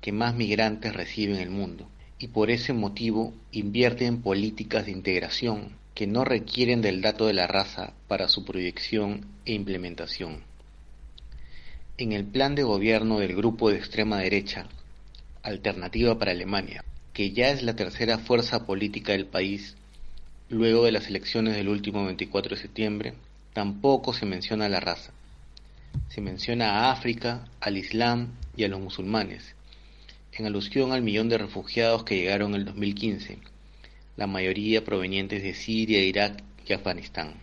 que 0.03 0.12
más 0.12 0.36
migrantes 0.36 0.93
recibe 0.93 1.33
en 1.33 1.39
el 1.39 1.50
mundo 1.50 1.88
y 2.19 2.27
por 2.27 2.51
ese 2.51 2.74
motivo 2.74 3.33
invierte 3.53 4.05
en 4.05 4.22
políticas 4.22 4.86
de 4.86 4.91
integración 4.91 5.77
que 5.95 6.07
no 6.07 6.25
requieren 6.25 6.81
del 6.81 7.01
dato 7.01 7.25
de 7.25 7.33
la 7.33 7.48
raza 7.48 7.93
para 8.10 8.27
su 8.27 8.43
proyección 8.43 9.25
e 9.45 9.53
implementación. 9.53 10.43
En 11.98 12.12
el 12.12 12.25
plan 12.25 12.53
de 12.53 12.63
gobierno 12.63 13.19
del 13.19 13.33
grupo 13.33 13.69
de 13.69 13.77
extrema 13.77 14.17
derecha, 14.19 14.67
Alternativa 15.41 16.19
para 16.19 16.31
Alemania, 16.31 16.83
que 17.13 17.31
ya 17.31 17.51
es 17.51 17.63
la 17.63 17.77
tercera 17.77 18.17
fuerza 18.17 18.65
política 18.65 19.13
del 19.13 19.25
país, 19.25 19.77
luego 20.50 20.83
de 20.83 20.91
las 20.91 21.07
elecciones 21.07 21.55
del 21.55 21.69
último 21.69 22.03
24 22.05 22.57
de 22.57 22.62
septiembre, 22.62 23.13
tampoco 23.53 24.13
se 24.13 24.25
menciona 24.25 24.67
la 24.67 24.81
raza 24.81 25.13
se 26.10 26.22
menciona 26.22 26.72
a 26.72 26.91
África, 26.91 27.45
al 27.60 27.77
Islam 27.77 28.33
y 28.55 28.63
a 28.63 28.67
los 28.67 28.79
musulmanes, 28.79 29.55
en 30.38 30.46
alusión 30.46 30.92
al 30.92 31.02
millón 31.02 31.30
de 31.30 31.38
refugiados 31.38 32.04
que 32.04 32.16
llegaron 32.16 32.54
en 32.54 32.62
el 32.62 32.66
2015, 32.66 33.38
la 34.18 34.28
mayoría 34.28 34.84
provenientes 34.84 35.44
de 35.44 35.54
Siria, 35.54 36.04
Irak 36.04 36.44
y 36.68 36.74
Afganistán. 36.74 37.34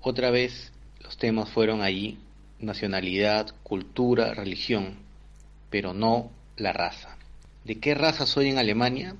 Otra 0.00 0.30
vez, 0.30 0.72
los 1.02 1.18
temas 1.18 1.50
fueron 1.50 1.82
allí 1.82 2.18
nacionalidad, 2.58 3.54
cultura, 3.62 4.34
religión, 4.34 4.96
pero 5.70 5.94
no 5.94 6.30
la 6.56 6.72
raza. 6.72 7.16
¿De 7.64 7.76
qué 7.76 7.94
raza 7.94 8.26
soy 8.26 8.48
en 8.48 8.58
Alemania? 8.58 9.16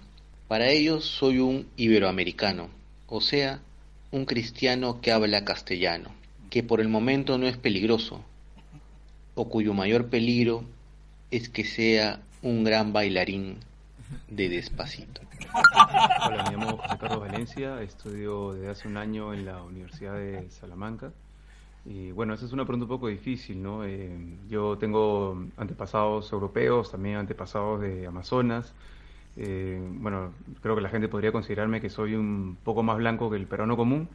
Para 0.49 0.71
ellos 0.71 1.05
soy 1.05 1.39
un 1.39 1.69
iberoamericano, 1.77 2.69
o 3.07 3.21
sea, 3.21 3.61
un 4.11 4.25
cristiano 4.25 5.01
que 5.01 5.13
habla 5.13 5.45
castellano, 5.45 6.11
que 6.49 6.63
por 6.63 6.81
el 6.81 6.89
momento 6.89 7.39
no 7.39 7.47
es 7.47 7.57
peligroso, 7.57 8.25
o 9.35 9.49
cuyo 9.49 9.75
mayor 9.75 10.09
peligro 10.09 10.65
es 11.31 11.49
que 11.49 11.65
sea 11.65 12.21
un 12.43 12.65
gran 12.65 12.93
bailarín 12.93 13.59
de 14.29 14.49
despacito. 14.49 15.21
Hola, 16.27 16.45
me 16.45 16.57
llamo 16.57 16.77
José 16.79 16.99
Carlos 16.99 17.21
Valencia, 17.21 17.83
estudio 17.83 18.55
desde 18.55 18.69
hace 18.71 18.89
un 18.89 18.97
año 18.97 19.35
en 19.35 19.45
la 19.45 19.63
Universidad 19.63 20.15
de 20.15 20.51
Salamanca. 20.51 21.13
Y 21.85 22.13
bueno, 22.13 22.35
esa 22.35 22.47
es 22.47 22.53
una 22.53 22.65
pregunta 22.65 22.85
un 22.85 22.89
poco 22.89 23.09
difícil, 23.09 23.63
¿no? 23.63 23.85
Eh, 23.85 24.11
yo 24.49 24.77
tengo 24.79 25.45
antepasados 25.57 26.31
europeos, 26.33 26.91
también 26.91 27.17
antepasados 27.17 27.81
de 27.81 28.07
Amazonas. 28.07 28.75
Eh, 29.37 29.81
bueno, 29.95 30.33
creo 30.63 30.75
que 30.75 30.83
la 30.83 30.89
gente 30.89 31.09
podría 31.09 31.33
considerarme 31.33 31.81
que 31.81 31.91
soy 31.91 32.15
un 32.15 32.57
poco 32.65 32.83
más 32.83 32.99
blanco 32.99 33.31
que 33.31 33.37
el 33.37 33.47
peruano 33.47 33.77
común, 33.77 34.09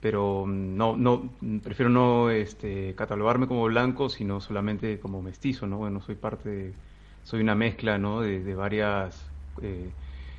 pero 0.00 0.44
no, 0.46 0.96
no, 0.96 1.30
prefiero 1.62 1.90
no 1.90 2.30
este, 2.30 2.94
catalogarme 2.94 3.46
como 3.46 3.64
blanco, 3.64 4.08
sino 4.08 4.40
solamente 4.40 5.00
como 5.00 5.22
mestizo, 5.22 5.66
¿no? 5.66 5.78
Bueno, 5.78 6.00
soy 6.00 6.14
parte 6.14 6.48
de, 6.50 6.74
soy 7.28 7.42
una 7.42 7.54
mezcla, 7.54 7.98
¿no? 7.98 8.22
De, 8.22 8.42
de 8.42 8.54
varias 8.54 9.22
eh, 9.60 9.90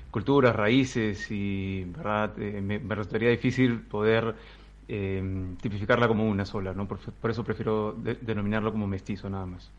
culturas, 0.10 0.56
raíces 0.56 1.30
y, 1.30 1.84
¿verdad? 1.84 2.34
Eh, 2.40 2.62
me, 2.62 2.80
me 2.80 2.96
resultaría 2.96 3.30
difícil 3.30 3.82
poder 3.82 4.34
eh, 4.88 5.54
tipificarla 5.62 6.08
como 6.08 6.28
una 6.28 6.46
sola, 6.46 6.74
¿no? 6.74 6.88
Por, 6.88 6.98
por 6.98 7.30
eso 7.30 7.44
prefiero 7.44 7.94
de- 7.94 8.16
denominarlo 8.16 8.72
como 8.72 8.88
mestizo 8.88 9.30
nada 9.30 9.46
más. 9.46 9.70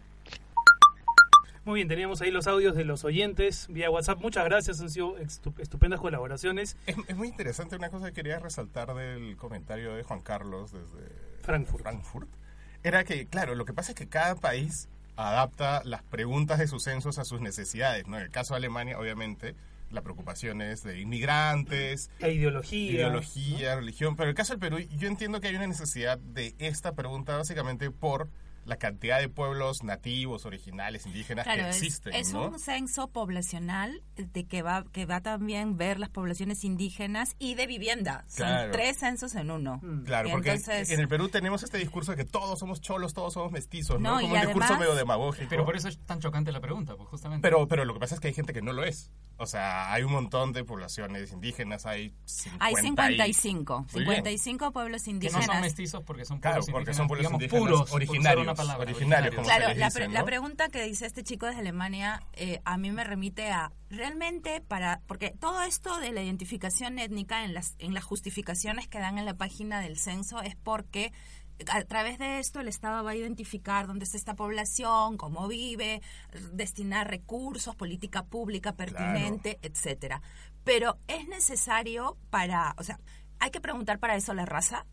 Muy 1.64 1.80
bien, 1.80 1.88
teníamos 1.88 2.20
ahí 2.20 2.30
los 2.30 2.46
audios 2.46 2.76
de 2.76 2.84
los 2.84 3.04
oyentes 3.04 3.66
vía 3.70 3.90
WhatsApp. 3.90 4.20
Muchas 4.20 4.44
gracias, 4.44 4.80
han 4.80 4.88
sido 4.88 5.18
estu- 5.18 5.58
estupendas 5.58 5.98
colaboraciones. 5.98 6.76
Es, 6.86 6.94
es 7.08 7.16
muy 7.16 7.26
interesante 7.26 7.74
una 7.74 7.90
cosa 7.90 8.06
que 8.06 8.12
quería 8.12 8.38
resaltar 8.38 8.94
del 8.94 9.36
comentario 9.36 9.96
de 9.96 10.04
Juan 10.04 10.20
Carlos 10.20 10.70
desde 10.70 11.08
Frankfurt. 11.42 11.82
Frankfurt. 11.82 12.28
Era 12.84 13.02
que, 13.02 13.26
claro, 13.26 13.56
lo 13.56 13.64
que 13.64 13.72
pasa 13.72 13.90
es 13.90 13.98
que 13.98 14.08
cada 14.08 14.36
país 14.36 14.88
adapta 15.28 15.82
las 15.84 16.02
preguntas 16.02 16.58
de 16.58 16.66
sus 16.66 16.82
censos 16.82 17.18
a 17.18 17.24
sus 17.24 17.40
necesidades. 17.40 18.06
¿no? 18.06 18.16
En 18.16 18.24
el 18.24 18.30
caso 18.30 18.54
de 18.54 18.58
Alemania, 18.58 18.98
obviamente, 18.98 19.54
la 19.90 20.02
preocupación 20.02 20.62
es 20.62 20.82
de 20.84 21.00
inmigrantes, 21.00 22.10
La 22.20 22.28
ideología. 22.28 22.92
ideología, 22.92 23.74
religión. 23.76 24.16
Pero 24.16 24.24
en 24.24 24.30
el 24.30 24.36
caso 24.36 24.52
del 24.52 24.60
Perú, 24.60 24.78
yo 24.96 25.08
entiendo 25.08 25.40
que 25.40 25.48
hay 25.48 25.56
una 25.56 25.66
necesidad 25.66 26.18
de 26.18 26.54
esta 26.58 26.92
pregunta 26.94 27.36
básicamente 27.36 27.90
por 27.90 28.28
la 28.64 28.76
cantidad 28.76 29.18
de 29.18 29.28
pueblos 29.28 29.82
nativos, 29.82 30.44
originales, 30.46 31.06
indígenas 31.06 31.44
Claro, 31.44 31.62
que 31.64 31.68
existen. 31.70 32.14
es 32.14 32.32
¿no? 32.32 32.48
un 32.48 32.58
censo 32.58 33.08
poblacional 33.08 34.02
de 34.16 34.44
que 34.46 34.62
va 34.62 34.84
que 34.92 35.06
va 35.06 35.20
también 35.20 35.76
ver 35.76 35.98
las 35.98 36.10
poblaciones 36.10 36.62
indígenas 36.64 37.34
y 37.38 37.54
de 37.54 37.66
vivienda. 37.66 38.24
Son 38.28 38.46
Claro. 38.46 38.72
tres 38.72 38.98
censos 38.98 39.34
en 39.34 39.50
uno. 39.50 39.80
Claro, 40.04 40.28
Y 40.28 40.32
porque 40.32 40.50
entonces- 40.52 40.90
en 40.90 41.00
el 41.00 41.08
Perú 41.08 41.28
tenemos 41.28 41.62
este 41.62 41.78
discurso 41.78 42.12
de 42.12 42.16
que 42.18 42.24
todos 42.24 42.58
somos 42.58 42.80
cholos, 42.80 43.14
todos 43.14 43.32
somos 43.34 43.50
mestizos, 43.52 44.00
¿no? 44.00 44.10
No, 44.16 44.20
Como 44.20 44.34
y 44.34 44.38
un 44.38 44.44
discurso 44.46 44.76
medio 44.78 44.94
demagógico. 44.94 45.46
Pero 45.48 45.64
por 45.64 45.76
eso 45.76 45.88
es 45.88 45.98
tan 46.06 46.20
chocante 46.20 46.52
la 46.52 46.60
pregunta, 46.60 46.96
pues 46.96 47.08
justamente. 47.08 47.42
Pero, 47.42 47.66
pero 47.66 47.84
lo 47.84 47.94
que 47.94 48.00
pasa 48.00 48.14
es 48.14 48.20
que 48.20 48.28
hay 48.28 48.34
gente 48.34 48.52
que 48.52 48.62
no 48.62 48.72
lo 48.72 48.84
es. 48.84 49.10
O 49.38 49.46
sea, 49.46 49.90
hay 49.92 50.02
un 50.02 50.12
montón 50.12 50.52
de 50.52 50.64
poblaciones 50.64 51.32
indígenas, 51.32 51.86
hay 51.86 52.14
50 52.26 52.64
Hay 52.66 52.74
y- 52.74 52.82
55, 53.34 53.86
Muy 53.94 54.04
bien. 54.04 54.16
55 54.16 54.70
pueblos 54.72 55.02
que 55.02 55.10
no 55.10 55.14
indígenas. 55.16 55.46
son 55.46 55.60
mestizos 55.62 56.02
porque 56.04 56.24
son 56.26 56.40
Claro, 56.40 56.56
pueblos 56.56 56.70
porque 56.72 56.90
indígenas, 56.90 56.96
son 56.98 57.08
pueblos 57.08 57.22
digamos, 57.22 57.42
indígenas 57.42 57.60
puros, 57.62 57.78
por 57.78 57.86
usar 57.86 57.96
originarios, 57.96 58.46
una 58.52 58.56
palabra, 58.56 58.82
originarios, 58.90 59.34
como 59.34 59.46
Claro, 59.46 59.62
se 59.64 59.68
les 59.70 59.78
la, 59.78 59.86
dice, 59.86 59.98
pre- 59.98 60.08
¿no? 60.08 60.14
la 60.14 60.24
pregunta 60.24 60.68
que 60.68 60.82
dice 60.84 61.06
este 61.06 61.22
chico 61.22 61.46
desde 61.46 61.60
Alemania 61.60 62.22
eh, 62.34 62.60
a 62.64 62.76
mí 62.76 62.90
me 62.90 63.04
remite 63.04 63.50
a 63.50 63.72
realmente 63.90 64.60
para 64.60 65.00
porque 65.06 65.34
todo 65.38 65.62
esto 65.62 65.98
de 65.98 66.12
la 66.12 66.22
identificación 66.22 66.98
étnica 66.98 67.44
en 67.44 67.54
las 67.54 67.74
en 67.78 67.94
las 67.94 68.04
justificaciones 68.04 68.88
que 68.88 68.98
dan 68.98 69.18
en 69.18 69.24
la 69.24 69.34
página 69.34 69.80
del 69.80 69.98
censo 69.98 70.40
es 70.42 70.56
porque 70.56 71.12
a 71.70 71.82
través 71.84 72.18
de 72.18 72.38
esto 72.38 72.60
el 72.60 72.68
Estado 72.68 73.04
va 73.04 73.10
a 73.10 73.16
identificar 73.16 73.86
dónde 73.86 74.04
está 74.04 74.16
esta 74.16 74.34
población, 74.34 75.18
cómo 75.18 75.46
vive, 75.46 76.00
destinar 76.52 77.08
recursos, 77.10 77.76
política 77.76 78.24
pública 78.24 78.72
pertinente, 78.74 79.58
etcétera. 79.60 80.22
Pero 80.64 80.96
es 81.06 81.28
necesario 81.28 82.16
para, 82.30 82.74
o 82.78 82.82
sea, 82.82 82.98
hay 83.40 83.50
que 83.50 83.60
preguntar 83.60 83.98
para 83.98 84.16
eso 84.16 84.32
la 84.32 84.46
raza 84.46 84.86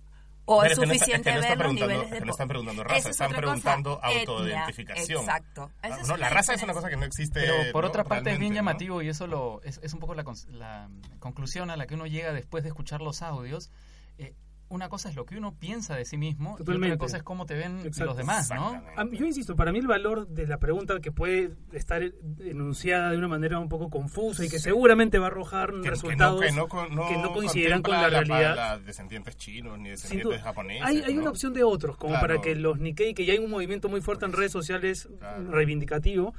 o 0.49 0.61
Pero 0.61 0.65
es 0.65 0.71
es 0.71 0.79
que 0.79 0.85
no 0.87 0.93
está- 0.93 1.05
es 1.05 1.11
suficiente 1.11 1.29
que 1.29 1.35
no 1.35 1.41
ver 1.41 1.57
los 1.65 1.73
niveles 1.73 1.97
de 1.97 2.05
es 2.15 2.19
que 2.21 2.25
no 2.25 2.31
están 2.31 2.47
preguntando 2.47 2.83
raza, 2.83 2.97
es 2.97 3.05
están 3.07 3.27
otra 3.27 3.41
cosa, 3.41 3.51
preguntando 3.53 3.99
etnia, 4.03 4.19
autoidentificación. 4.21 5.19
Exacto. 5.21 5.71
Ah, 5.81 5.87
Esa 5.89 6.01
es 6.01 6.07
no, 6.07 6.17
la 6.17 6.29
raza 6.29 6.53
es 6.53 6.63
una 6.63 6.73
cosa 6.73 6.89
que 6.89 6.95
no 6.97 7.05
existe. 7.05 7.39
Pero 7.41 7.71
por 7.73 7.83
¿no? 7.83 7.89
otra 7.89 8.03
parte 8.05 8.31
es 8.31 8.39
bien 8.39 8.53
llamativo 8.53 9.01
y 9.01 9.09
eso 9.09 9.27
lo, 9.27 9.61
es, 9.63 9.79
es 9.83 9.93
un 9.93 9.99
poco 9.99 10.15
la, 10.15 10.23
la 10.51 10.89
conclusión 11.19 11.69
a 11.69 11.77
la 11.77 11.85
que 11.85 11.95
uno 11.95 12.07
llega 12.07 12.31
después 12.33 12.63
de 12.63 12.69
escuchar 12.69 13.01
los 13.01 13.21
audios. 13.21 13.69
Eh, 14.17 14.33
una 14.69 14.89
cosa 14.89 15.09
es 15.09 15.15
lo 15.15 15.25
que 15.25 15.38
uno 15.38 15.55
piensa 15.55 15.95
de 15.95 16.03
sí 16.03 16.17
mismo 16.17 16.56
y 16.56 16.58
Totalmente. 16.58 16.95
otra 16.95 17.06
cosa 17.06 17.17
es 17.17 17.23
cómo 17.23 17.45
te 17.45 17.56
ven 17.56 17.80
Exacto. 17.86 18.06
los 18.06 18.17
demás, 18.17 18.49
¿no? 18.53 18.82
Yo 19.13 19.25
insisto, 19.25 19.56
para 19.56 19.71
mí 19.71 19.80
el 19.80 19.88
valor 19.88 20.27
de 20.27 20.45
la 20.45 20.58
pregunta 20.58 20.99
que 20.99 21.12
puede 21.12 21.51
estar 21.71 22.03
enunciada 22.39 23.12
de 23.12 23.17
una 23.17 23.27
manera 23.27 23.60
un 23.60 23.69
poco 23.69 23.89
confusa 23.89 24.43
y 24.45 24.49
que 24.49 24.60
seguramente 24.60 25.19
va 25.19 25.25
a 25.25 25.30
arrojar 25.30 25.69
Que- 25.71 25.75
que 25.82 25.84
no- 25.86 25.89
resultados 25.91 26.41
que 26.41 26.51
no, 26.51 26.67
con- 26.67 26.93
no 26.93 27.08
que 27.08 27.17
no 27.17 27.32
coincidirán 27.34 27.82
con 27.82 27.93
la 27.93 28.10
realidad. 28.10 28.56
la- 28.56 28.80
descendientes 28.80 29.38
chinos 29.38 29.77
ni 29.80 29.89
descendientes 29.89 30.39
duda. 30.39 30.41
japoneses. 30.43 30.86
Hay, 30.86 31.01
hay 31.01 31.13
¿no? 31.13 31.21
una 31.21 31.30
opción 31.30 31.53
de 31.53 31.63
otros, 31.63 31.97
como 31.97 32.13
Claro. 32.13 32.27
para 32.27 32.41
que 32.41 32.56
los 32.56 32.80
Nikkei, 32.80 33.13
que 33.13 33.25
ya 33.25 33.34
hay 33.34 33.39
un 33.39 33.49
movimiento 33.49 33.89
muy 33.89 34.01
fuerte 34.01 34.25
en 34.25 34.34
redes 34.34 34.51
sociales 34.51 35.08
Claro. 35.19 35.49
reivindicativo 35.51 36.34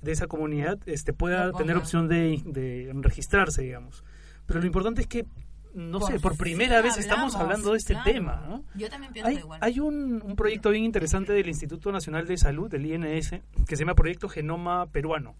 de 0.00 0.12
esa 0.12 0.26
comunidad, 0.26 0.78
este 0.86 1.12
pueda 1.12 1.52
tener 1.52 1.76
opción 1.76 2.08
de, 2.08 2.40
de 2.46 2.90
registrarse, 2.94 3.62
digamos. 3.62 4.04
Pero 4.46 4.60
lo 4.60 4.66
importante 4.66 5.00
es 5.00 5.06
que, 5.06 5.24
no 5.74 6.00
sé, 6.00 6.20
por 6.20 6.36
primera 6.36 6.80
vez 6.80 6.96
estamos 6.96 7.34
hablando 7.34 7.72
de 7.72 7.78
este 7.78 7.94
claro. 7.94 8.12
tema, 8.12 8.44
¿no? 8.48 8.64
Yo 8.74 8.88
también 8.88 9.12
pienso 9.12 9.28
Hay, 9.28 9.38
igual. 9.38 9.58
hay 9.62 9.80
un, 9.80 10.22
un 10.24 10.36
proyecto 10.36 10.70
bien 10.70 10.84
interesante 10.84 11.32
del 11.32 11.48
Instituto 11.48 11.90
Nacional 11.92 12.26
de 12.26 12.36
Salud, 12.36 12.70
del 12.70 12.86
INS, 12.86 13.30
que 13.66 13.76
se 13.76 13.82
llama 13.82 13.94
Proyecto 13.94 14.28
Genoma 14.28 14.86
Peruano, 14.86 15.34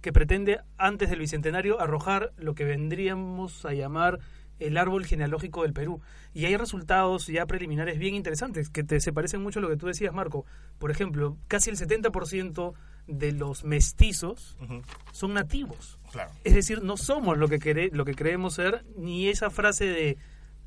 que 0.00 0.12
pretende, 0.12 0.60
antes 0.76 1.10
del 1.10 1.20
Bicentenario, 1.20 1.80
arrojar 1.80 2.32
lo 2.36 2.54
que 2.54 2.64
vendríamos 2.64 3.64
a 3.64 3.72
llamar 3.72 4.18
el 4.60 4.76
árbol 4.76 5.04
genealógico 5.04 5.62
del 5.62 5.72
Perú. 5.72 6.00
Y 6.32 6.44
hay 6.44 6.56
resultados 6.56 7.26
ya 7.26 7.46
preliminares 7.46 7.98
bien 7.98 8.14
interesantes, 8.14 8.68
que 8.68 8.84
te, 8.84 9.00
se 9.00 9.12
parecen 9.12 9.42
mucho 9.42 9.58
a 9.58 9.62
lo 9.62 9.68
que 9.68 9.76
tú 9.76 9.86
decías, 9.86 10.12
Marco. 10.12 10.44
Por 10.78 10.90
ejemplo, 10.90 11.36
casi 11.48 11.70
el 11.70 11.76
70% 11.76 12.74
de 13.10 13.32
los 13.32 13.64
mestizos 13.64 14.56
son 15.12 15.34
nativos. 15.34 15.98
Claro. 16.12 16.30
Es 16.44 16.54
decir, 16.54 16.82
no 16.82 16.96
somos 16.96 17.36
lo 17.38 17.48
que, 17.48 17.58
cre- 17.58 17.90
lo 17.92 18.04
que 18.04 18.14
creemos 18.14 18.54
ser, 18.54 18.84
ni 18.96 19.28
esa 19.28 19.50
frase 19.50 19.86
de 19.86 20.18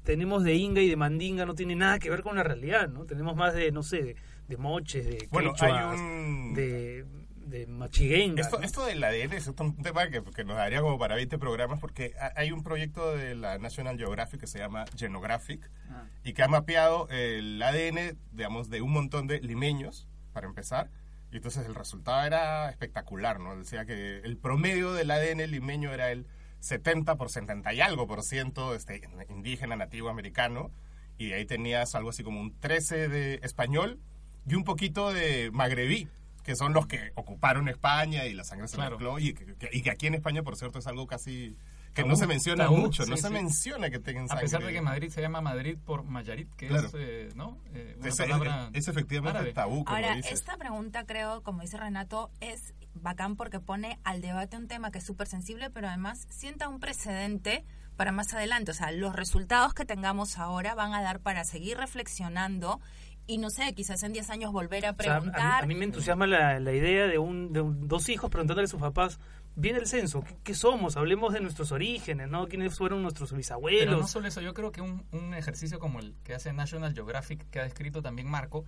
tenemos 0.04 0.44
de 0.44 0.56
Inga 0.56 0.82
y 0.82 0.90
de 0.90 0.98
Mandinga 0.98 1.46
no 1.46 1.56
tiene 1.56 1.76
nada 1.76 1.98
que 2.00 2.10
ver 2.10 2.22
con 2.24 2.36
la 2.36 2.44
realidad, 2.44 2.90
¿no? 2.90 3.06
Tenemos 3.06 3.36
más 3.38 3.54
de, 3.54 3.72
no 3.72 3.84
sé, 3.84 4.02
de, 4.04 4.16
de 4.50 4.58
moches, 4.58 5.06
de 5.06 5.28
Bueno, 5.32 5.54
quechuas, 5.54 5.72
hay 5.72 5.98
un- 6.00 6.54
de, 6.54 7.06
de 7.38 7.68
machiguenga. 7.68 8.42
Esto, 8.42 8.60
¿no? 8.60 8.66
esto 8.66 8.86
del 8.86 9.02
ADN 9.02 9.32
es 9.34 9.48
un 9.48 9.78
tema 9.82 10.10
que, 10.10 10.22
que 10.22 10.44
nos 10.44 10.58
daría 10.58 10.82
como 10.82 11.00
para 11.00 11.16
20 11.16 11.38
programas 11.40 11.80
porque 11.80 12.14
ha- 12.20 12.34
hay 12.36 12.52
un 12.52 12.64
proyecto 12.64 13.16
de 13.16 13.36
la 13.36 13.58
National 13.60 13.98
Geographic 13.98 14.42
que 14.42 14.48
se 14.48 14.60
llama 14.60 14.84
Genographic 14.98 15.70
Ah. 15.90 16.04
y 16.26 16.34
que 16.34 16.44
ha 16.44 16.48
mapeado 16.50 17.08
el 17.10 17.62
ADN, 17.64 18.18
digamos, 18.34 18.70
de 18.70 18.82
un 18.82 18.92
montón 18.92 19.28
de 19.28 19.40
limeños, 19.40 20.08
para 20.34 20.48
empezar. 20.48 20.90
Y 21.34 21.38
entonces 21.38 21.66
el 21.66 21.74
resultado 21.76 22.24
era 22.26 22.70
espectacular, 22.70 23.40
¿no? 23.40 23.56
Decía 23.58 23.86
que 23.86 24.20
el 24.20 24.38
promedio 24.38 24.94
del 24.94 25.10
ADN 25.10 25.48
limeño 25.50 25.92
era 25.92 26.12
el 26.12 26.28
70 26.60 27.16
por 27.18 27.30
70 27.32 27.74
y 27.74 27.82
algo 27.82 28.06
por 28.08 28.22
ciento 28.24 28.76
este, 28.76 29.02
indígena, 29.30 29.76
nativo, 29.76 30.10
americano. 30.10 30.72
Y 31.18 31.28
de 31.30 31.34
ahí 31.36 31.46
tenías 31.46 31.96
algo 31.96 32.12
así 32.12 32.24
como 32.24 32.40
un 32.40 32.58
13 32.60 33.08
de 33.10 33.40
español 33.44 34.00
y 34.48 34.54
un 34.54 34.64
poquito 34.64 35.12
de 35.12 35.50
magrebí, 35.52 36.08
que 36.44 36.56
son 36.56 36.74
los 36.74 36.86
que 36.86 37.12
ocuparon 37.16 37.68
España 37.68 38.26
y 38.28 38.34
la 38.34 38.44
sangre 38.44 38.68
se 38.68 38.76
Claro. 38.76 38.98
mezcló. 39.00 39.18
Y 39.18 39.34
que, 39.34 39.56
que- 39.56 39.70
y 39.74 39.82
que 39.82 39.90
aquí 39.90 40.06
en 40.06 40.14
España, 40.14 40.44
por 40.44 40.56
cierto, 40.56 40.78
es 40.80 40.86
algo 40.88 41.08
casi 41.08 41.58
que 41.94 42.04
no 42.04 42.16
se 42.16 42.28
menciona 42.28 42.64
tabú, 42.66 42.78
mucho. 42.78 43.06
no 43.06 43.16
se 43.18 43.28
sí. 43.28 43.34
menciona 43.34 43.90
que 43.90 44.00
tengan 44.00 44.26
A 44.26 44.28
sangre. 44.30 44.44
pesar 44.46 44.64
de 44.64 44.74
que 44.74 44.82
Madrid 44.82 45.10
se 45.10 45.22
llama 45.22 45.42
Madrid 45.42 45.78
por 45.86 46.04
Mayarit, 46.04 46.54
que 46.56 46.68
Claro. 46.68 46.88
es, 46.88 46.94
eh, 46.98 47.30
¿no? 47.36 47.58
Eh, 47.74 47.96
una 48.00 48.08
Es, 48.10 48.18
palabra 48.18 48.70
es 48.74 48.88
efectivamente 48.88 49.38
árabe. 49.38 49.54
tabú, 49.54 49.84
como 49.86 49.96
Ahora, 49.96 50.16
dices. 50.16 50.32
esta 50.34 50.58
pregunta 50.58 51.06
creo, 51.06 51.42
como 51.44 51.62
dice 51.62 51.78
Renato, 51.78 52.32
es 52.40 52.74
bacán 52.96 53.36
porque 53.36 53.60
pone 53.60 54.00
al 54.04 54.22
debate 54.22 54.58
un 54.58 54.68
tema 54.68 54.92
que 54.92 54.98
es 55.00 55.06
súper 55.06 55.28
sensible, 55.28 55.70
pero 55.70 55.88
además 55.88 56.26
sienta 56.30 56.68
un 56.68 56.80
precedente 56.80 57.64
para 57.96 58.12
más 58.12 58.34
adelante. 58.34 58.72
O 58.72 58.74
sea, 58.74 58.92
los 58.92 59.16
resultados 59.16 59.74
que 59.74 59.86
tengamos 59.86 60.38
ahora 60.40 60.74
van 60.76 60.94
a 60.94 61.02
dar 61.02 61.20
para 61.20 61.44
seguir 61.44 61.78
reflexionando 61.78 62.80
y 63.26 63.38
no 63.38 63.50
sé, 63.50 63.74
quizás 63.74 64.04
en 64.04 64.12
10 64.14 64.30
años 64.32 64.52
volver 64.52 64.86
a 64.86 64.92
O 64.92 64.96
sea, 65.02 65.16
a, 65.16 65.20
mí, 65.22 65.28
preguntar. 65.30 65.64
a 65.64 65.68
mí 65.68 65.76
me 65.76 65.86
entusiasma 65.86 66.28
la, 66.28 66.60
la 66.60 66.74
idea 66.74 67.08
de, 67.08 67.18
un, 67.20 67.54
de 67.54 67.62
un- 67.62 67.88
dos 67.88 68.10
hijos 68.10 68.30
preguntándole 68.30 68.66
a 68.66 68.68
sus 68.70 68.82
papás, 68.82 69.18
viene 69.56 69.80
el 69.80 69.88
censo, 69.88 70.22
¿qué, 70.24 70.36
qué 70.44 70.54
somos? 70.56 70.98
Hablemos 70.98 71.34
de 71.34 71.40
nuestros 71.42 71.72
orígenes, 71.72 72.30
¿no? 72.30 72.48
¿Quiénes 72.48 72.76
fueron 72.78 73.02
nuestros 73.02 73.30
Pero 73.30 73.36
no 73.36 73.40
bisabuelos? 73.40 74.10
solo 74.12 74.28
eso, 74.28 74.42
yo 74.42 74.54
creo 74.54 74.72
que 74.72 74.82
un, 74.82 75.06
un 75.12 75.34
ejercicio 75.34 75.80
como 75.80 76.00
el 76.00 76.14
que 76.24 76.34
hace 76.34 76.52
National 76.54 76.94
Geographic, 76.94 77.50
que 77.50 77.60
ha 77.60 77.64
descrito 77.64 78.02
también 78.02 78.30
Marco, 78.30 78.66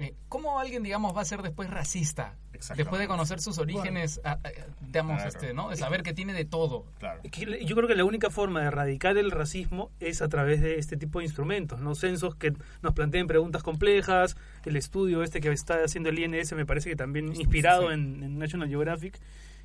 eh, 0.00 0.12
¿cómo 0.28 0.58
alguien, 0.58 0.82
digamos, 0.82 1.16
va 1.16 1.20
a 1.20 1.24
ser 1.24 1.40
después 1.42 1.70
racista? 1.70 2.34
Después 2.76 3.00
de 3.00 3.06
conocer 3.06 3.40
sus 3.40 3.58
orígenes, 3.58 4.20
a- 4.24 4.32
a- 4.32 4.40
digamos, 4.80 5.16
Claro. 5.22 5.28
este, 5.28 5.54
¿no? 5.54 5.68
De 5.68 5.76
saber 5.76 6.02
que 6.02 6.12
tiene 6.14 6.32
de 6.32 6.44
todo. 6.44 6.84
Claro. 6.98 7.20
Yo 7.22 7.76
creo 7.76 7.86
que 7.86 7.94
la 7.94 8.04
única 8.04 8.28
forma 8.30 8.60
de 8.60 8.66
erradicar 8.66 9.16
el 9.18 9.30
racismo 9.30 9.92
es 10.00 10.20
a 10.22 10.28
través 10.28 10.60
de 10.62 10.78
este 10.80 10.96
tipo 10.96 11.20
de 11.20 11.26
instrumentos, 11.26 11.80
¿no? 11.80 11.94
Censos 11.94 12.34
que 12.34 12.52
nos 12.82 12.92
planteen 12.94 13.26
preguntas 13.28 13.62
complejas, 13.62 14.36
el 14.64 14.76
estudio 14.76 15.22
este 15.22 15.40
que 15.40 15.52
está 15.52 15.84
haciendo 15.84 16.08
el 16.08 16.18
INS 16.18 16.52
me 16.54 16.66
parece 16.66 16.88
que 16.90 16.96
también 16.96 17.28
inspirado 17.36 17.92
En, 17.92 18.22
en 18.24 18.38
National 18.38 18.68
Geographic 18.68 19.20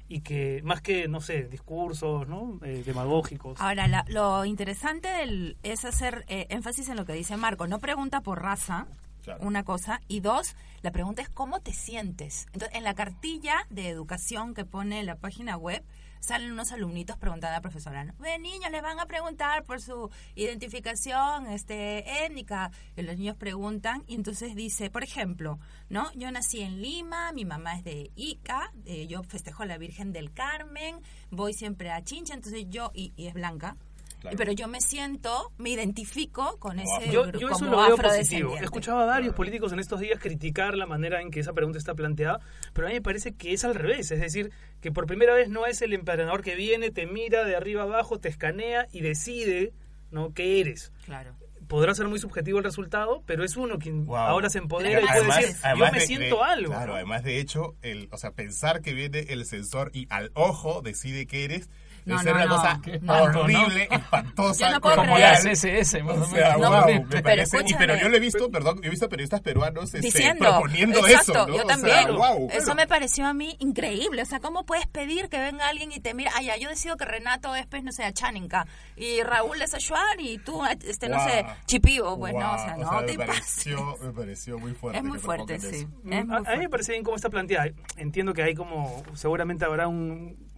y 0.10 0.22
que 0.22 0.62
más 0.63 0.82
que, 0.82 1.08
no 1.08 1.22
sé, 1.22 1.43
discursos, 1.43 2.28
¿no? 2.28 2.60
Eh, 2.65 2.84
demagógicos. 2.86 3.62
Ahora, 3.62 3.88
la- 3.88 4.04
lo 4.10 4.43
interesante 4.43 5.08
del- 5.08 5.56
es 5.63 5.86
hacer 5.86 6.26
eh, 6.28 6.48
énfasis 6.50 6.89
en 6.89 6.98
lo 6.98 7.06
que 7.06 7.13
dice 7.13 7.38
Marco. 7.38 7.67
No 7.67 7.80
pregunta 7.80 8.22
por 8.22 8.41
raza, 8.41 8.88
Claro. 9.24 9.45
una 9.45 9.63
cosa, 9.63 10.02
y 10.08 10.22
dos, 10.22 10.56
la 10.82 10.91
pregunta 10.91 11.22
es 11.22 11.30
cómo 11.30 11.60
te 11.60 11.74
sientes. 11.74 12.48
Entonces, 12.54 12.76
en 12.76 12.84
la 12.84 12.95
cartilla 12.95 13.56
de 13.69 13.89
educación 13.89 14.54
que 14.56 14.65
pone 14.65 15.04
la 15.04 15.15
página 15.15 15.56
web, 15.58 15.84
salen 16.20 16.52
unos 16.52 16.72
alumnitos 16.72 17.18
preguntando 17.18 17.54
a 17.54 17.58
la 17.58 17.62
profesora, 17.62 18.04
¿no? 18.04 18.14
Ve, 18.20 18.38
niños, 18.40 18.72
les 18.72 18.82
van 18.82 19.00
a 19.00 19.06
preguntar 19.06 19.64
por 19.64 19.82
su 19.82 20.10
identificación 20.36 21.48
este, 21.48 22.26
étnica. 22.26 22.72
Y 22.96 23.02
los 23.02 23.18
niños 23.18 23.36
preguntan 23.38 24.04
y 24.08 24.16
entonces 24.16 24.56
dice, 24.56 24.90
por 24.90 25.04
ejemplo, 25.04 25.60
¿no? 25.90 26.12
Yo 26.14 26.32
nací 26.32 26.62
en 26.62 26.82
Lima, 26.82 27.32
mi 27.32 27.46
mamá 27.46 27.76
es 27.76 27.84
de 27.84 28.12
Ica, 28.16 28.72
eh, 28.86 29.08
yo 29.08 29.24
festejo 29.24 29.66
la 29.66 29.78
Virgen 29.78 30.12
del 30.12 30.34
Carmen, 30.34 31.02
voy 31.32 31.54
siempre 31.54 31.92
a 31.92 32.04
Chincha, 32.04 32.34
entonces 32.34 32.66
yo, 32.70 32.92
y, 32.94 33.14
y 33.16 33.28
es 33.28 33.34
blanca, 33.34 33.78
Claro. 34.20 34.36
pero 34.38 34.52
yo 34.52 34.68
me 34.68 34.82
siento, 34.82 35.52
me 35.58 35.70
identifico 35.70 36.58
con 36.60 36.78
ese 36.80 37.10
Yo, 37.12 37.32
yo 37.32 37.48
eso 37.50 37.60
como 37.66 37.72
lo 37.72 37.78
veo 37.78 37.96
positivo. 37.96 38.08
afrodescendiente. 38.08 38.60
He 38.62 38.64
escuchado 38.66 39.00
a 39.00 39.06
varios 39.06 39.34
políticos 39.34 39.72
en 39.72 39.80
estos 39.80 40.00
días 40.02 40.20
criticar 40.20 40.76
la 40.76 40.86
manera 40.86 41.22
en 41.22 41.32
que 41.32 41.40
esa 41.40 41.54
pregunta 41.54 41.78
está 41.80 41.96
planteada, 41.96 42.40
pero 42.74 42.88
a 42.88 42.90
mí 42.90 42.96
me 42.96 43.02
parece 43.02 43.34
que 43.36 43.54
es 43.54 43.64
al 43.64 43.76
revés. 43.76 44.12
Es 44.12 44.20
decir, 44.20 44.52
que 44.82 44.92
por 44.92 45.06
primera 45.06 45.34
vez 45.34 45.48
no 45.50 45.66
es 45.66 45.82
el 45.82 45.94
emperador 45.94 46.42
que 46.44 46.56
viene, 46.56 46.92
te 46.92 47.06
mira 47.08 47.46
de 47.46 47.56
arriba 47.56 47.84
abajo, 47.84 48.20
te 48.20 48.28
escanea 48.30 48.88
y 48.92 49.02
decide 49.02 49.72
¿no? 50.12 50.34
qué 50.34 50.60
eres. 50.60 50.92
Claro. 51.06 51.36
Podrá 51.68 51.94
ser 51.94 52.08
muy 52.08 52.18
subjetivo 52.20 52.58
el 52.58 52.64
resultado, 52.64 53.22
pero 53.28 53.44
es 53.44 53.56
uno 53.56 53.78
quien 53.78 54.06
Wow. 54.06 54.16
ahora 54.18 54.50
se 54.50 54.58
empodera 54.58 55.00
y 55.02 55.06
puede 55.06 55.20
además- 55.20 55.38
decir, 55.38 55.56
yo 55.78 55.86
me 55.86 55.92
de- 55.92 56.00
siento 56.08 56.36
de- 56.38 56.44
algo. 56.44 56.72
Claro, 56.74 56.88
¿no? 56.88 56.96
además 56.96 57.24
de 57.24 57.40
hecho, 57.40 57.76
el, 57.84 58.10
o 58.12 58.18
sea, 58.18 58.32
pensar 58.32 58.82
que 58.82 58.94
viene 58.94 59.20
el 59.30 59.46
sensor 59.46 59.92
y 59.94 60.08
al 60.10 60.32
ojo 60.34 60.82
decide 60.82 61.28
que 61.28 61.46
eres, 61.46 61.70
No, 62.15 62.22
ser 62.24 62.32
no, 62.32 62.38
una 62.38 62.45
no. 62.45 62.56
cosa 62.56 62.82
espanto, 62.86 63.39
horrible, 63.41 63.88
espantosa. 63.91 64.67
Yo 64.67 64.74
no 64.74 64.82
puedo 64.82 64.95
Como 64.98 65.10
cordial. 65.10 65.32
las 65.34 65.45
SS, 65.45 66.04
más 66.04 66.17
o 66.17 66.22
O 66.22 66.26
sea, 66.26 66.58
wow, 66.58 66.84
pero 66.86 67.04
me 67.06 67.22
parece, 67.24 67.58
y, 67.58 67.60
escúchame. 67.60 67.88
pero 67.88 68.02
yo 68.02 68.10
lo 68.10 68.17
he 68.17 68.19
visto, 68.19 68.50
perdón, 68.52 68.82
yo 68.82 68.88
he 68.88 68.89
visto 68.89 69.10
periodistas 69.10 69.41
peruanos 69.41 69.86
este, 69.86 70.00
Diciendo, 70.00 70.45
proponiendo 70.50 71.00
exacto, 71.08 71.32
eso, 71.32 71.48
¿no? 71.48 71.56
yo 71.56 71.63
O 71.63 71.67
sea, 71.67 71.76
también. 71.76 72.15
wow, 72.15 72.50
Eso 72.52 72.76
me 72.76 72.88
pareció 72.88 73.26
a 73.28 73.34
mí 73.34 73.56
increíble. 73.60 74.22
O 74.22 74.26
sea, 74.26 74.39
¿cómo 74.39 74.65
puedes 74.65 74.88
pedir 74.88 75.30
que 75.30 75.39
venga 75.39 75.67
alguien 75.67 75.91
y 75.91 76.00
te 76.00 76.13
mira? 76.13 76.32
Ah, 76.36 76.41
ya, 76.41 76.58
yo 76.58 76.69
decido 76.69 76.98
que 76.98 77.06
Renato 77.06 77.56
es, 77.56 77.65
pues, 77.67 77.84
no 77.84 77.91
sé, 77.91 78.12
Chaninka 78.13 78.65
y 78.95 79.22
Raúl 79.24 79.62
es 79.62 79.74
Achuar 79.74 80.19
y 80.19 80.38
tú, 80.39 80.63
este, 80.65 81.10
no 81.10 81.24
sé, 81.24 81.45
Chipío. 81.65 82.17
Pues 82.17 82.34
no, 82.34 82.54
o 82.54 82.58
sea, 82.58 82.76
no 82.78 83.06
te 83.06 83.17
me 83.17 83.26
pareció, 83.28 83.98
me 84.02 84.12
pareció 84.12 84.58
muy 84.60 84.74
fuerte. 84.74 85.00
Es 85.00 85.04
muy 85.06 85.19
fuerte, 85.19 85.60
sí. 85.60 85.88
Es 85.88 86.04
muy 86.04 86.15
a, 86.15 86.19
a 86.19 86.22
mí 86.22 86.28
me 86.30 86.43
fuerte. 86.45 86.69
parece 86.69 86.91
bien 86.93 87.04
cómo 87.04 87.15
está 87.15 87.30
planteada. 87.30 87.67
Entiendo 87.98 88.34
que 88.34 88.43
hay 88.43 88.56
como, 88.56 89.04
seguramente 89.13 89.65
habrá 89.65 89.88
un 89.88 90.49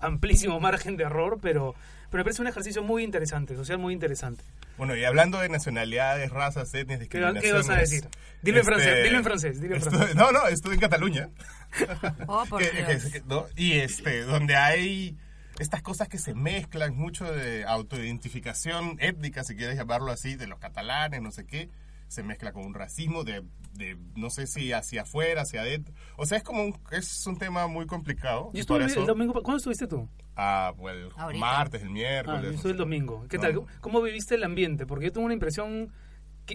amplísimo 0.00 0.58
margen 0.60 0.96
de 0.96 1.04
error, 1.04 1.38
pero, 1.42 1.74
pero 2.10 2.20
me 2.20 2.24
parece 2.24 2.42
un 2.42 2.48
ejercicio 2.48 2.82
muy 2.82 3.02
interesante, 3.02 3.54
social 3.56 3.78
muy 3.78 3.92
interesante. 3.92 4.42
Bueno, 4.76 4.96
y 4.96 5.04
hablando 5.04 5.38
de 5.40 5.48
nacionalidades, 5.48 6.30
razas, 6.30 6.72
etnias, 6.74 6.98
¿Qué, 6.98 7.04
discriminaciones... 7.04 7.42
qué 7.42 7.52
vas 7.52 7.68
a 7.70 7.80
decir? 7.80 8.08
Dilo 8.42 8.58
en 8.58 8.60
este, 8.62 8.72
francés, 8.74 9.04
dilo 9.04 9.18
en 9.18 9.24
francés, 9.24 9.60
dilo 9.60 9.74
en 9.76 9.80
estuve- 9.82 9.96
francés. 9.96 10.16
No, 10.16 10.32
no, 10.32 10.48
estuve 10.48 10.74
en 10.74 10.80
Cataluña. 10.80 11.28
Oh, 12.26 12.44
por 12.48 12.62
Que- 12.62 12.70
Dios. 12.70 13.04
que- 13.04 13.10
que- 13.20 13.22
¿no? 13.26 13.46
Y 13.56 13.74
este, 13.74 14.22
donde 14.22 14.56
hay 14.56 15.16
estas 15.58 15.82
cosas 15.82 16.08
que 16.08 16.18
se 16.18 16.34
mezclan 16.34 16.96
mucho 16.96 17.24
de 17.32 17.64
autoidentificación 17.64 18.96
étnica, 19.00 19.44
si 19.44 19.54
quieres 19.56 19.76
llamarlo 19.76 20.10
así, 20.10 20.34
de 20.36 20.46
los 20.46 20.58
catalanes, 20.58 21.20
no 21.20 21.30
sé 21.30 21.46
qué, 21.46 21.70
se 22.08 22.22
mezcla 22.22 22.52
con 22.52 22.64
un 22.64 22.74
racismo 22.74 23.24
de, 23.24 23.42
de 23.72 23.96
no 24.16 24.30
sé 24.30 24.46
si 24.46 24.72
hacia 24.72 25.02
afuera, 25.02 25.42
hacia 25.42 25.62
adentro. 25.62 25.94
O 26.16 26.26
sea, 26.26 26.38
es 26.38 26.44
como 26.44 26.62
un, 26.62 26.78
es 26.92 27.26
un 27.26 27.36
tema 27.38 27.66
muy 27.66 27.86
complicado. 27.86 28.50
Yo 28.52 28.60
y 28.60 28.64
por 28.64 28.80
estuve 28.80 28.84
eso, 28.92 29.00
el 29.00 29.06
domingo, 29.06 29.32
¿cuándo 29.42 29.56
estuviste 29.58 29.86
tú? 29.86 30.08
ah, 30.36 30.72
pues, 30.76 30.96
el 30.96 31.08
Ahorita. 31.16 31.40
martes, 31.40 31.82
el 31.82 31.88
Ah, 31.88 31.92
miércoles. 31.92 32.42
yo 32.42 32.48
no 32.48 32.54
estuve 32.56 32.72
el 32.72 32.78
domingo. 32.78 33.26
¿Qué 33.28 33.36
No. 33.36 33.42
tal? 33.42 33.62
¿Cómo 33.80 34.00
viviste 34.02 34.34
el 34.34 34.44
ambiente? 34.44 34.86
Porque 34.86 35.06
yo 35.06 35.12
tuve 35.12 35.24
una 35.24 35.34
impresión 35.34 35.92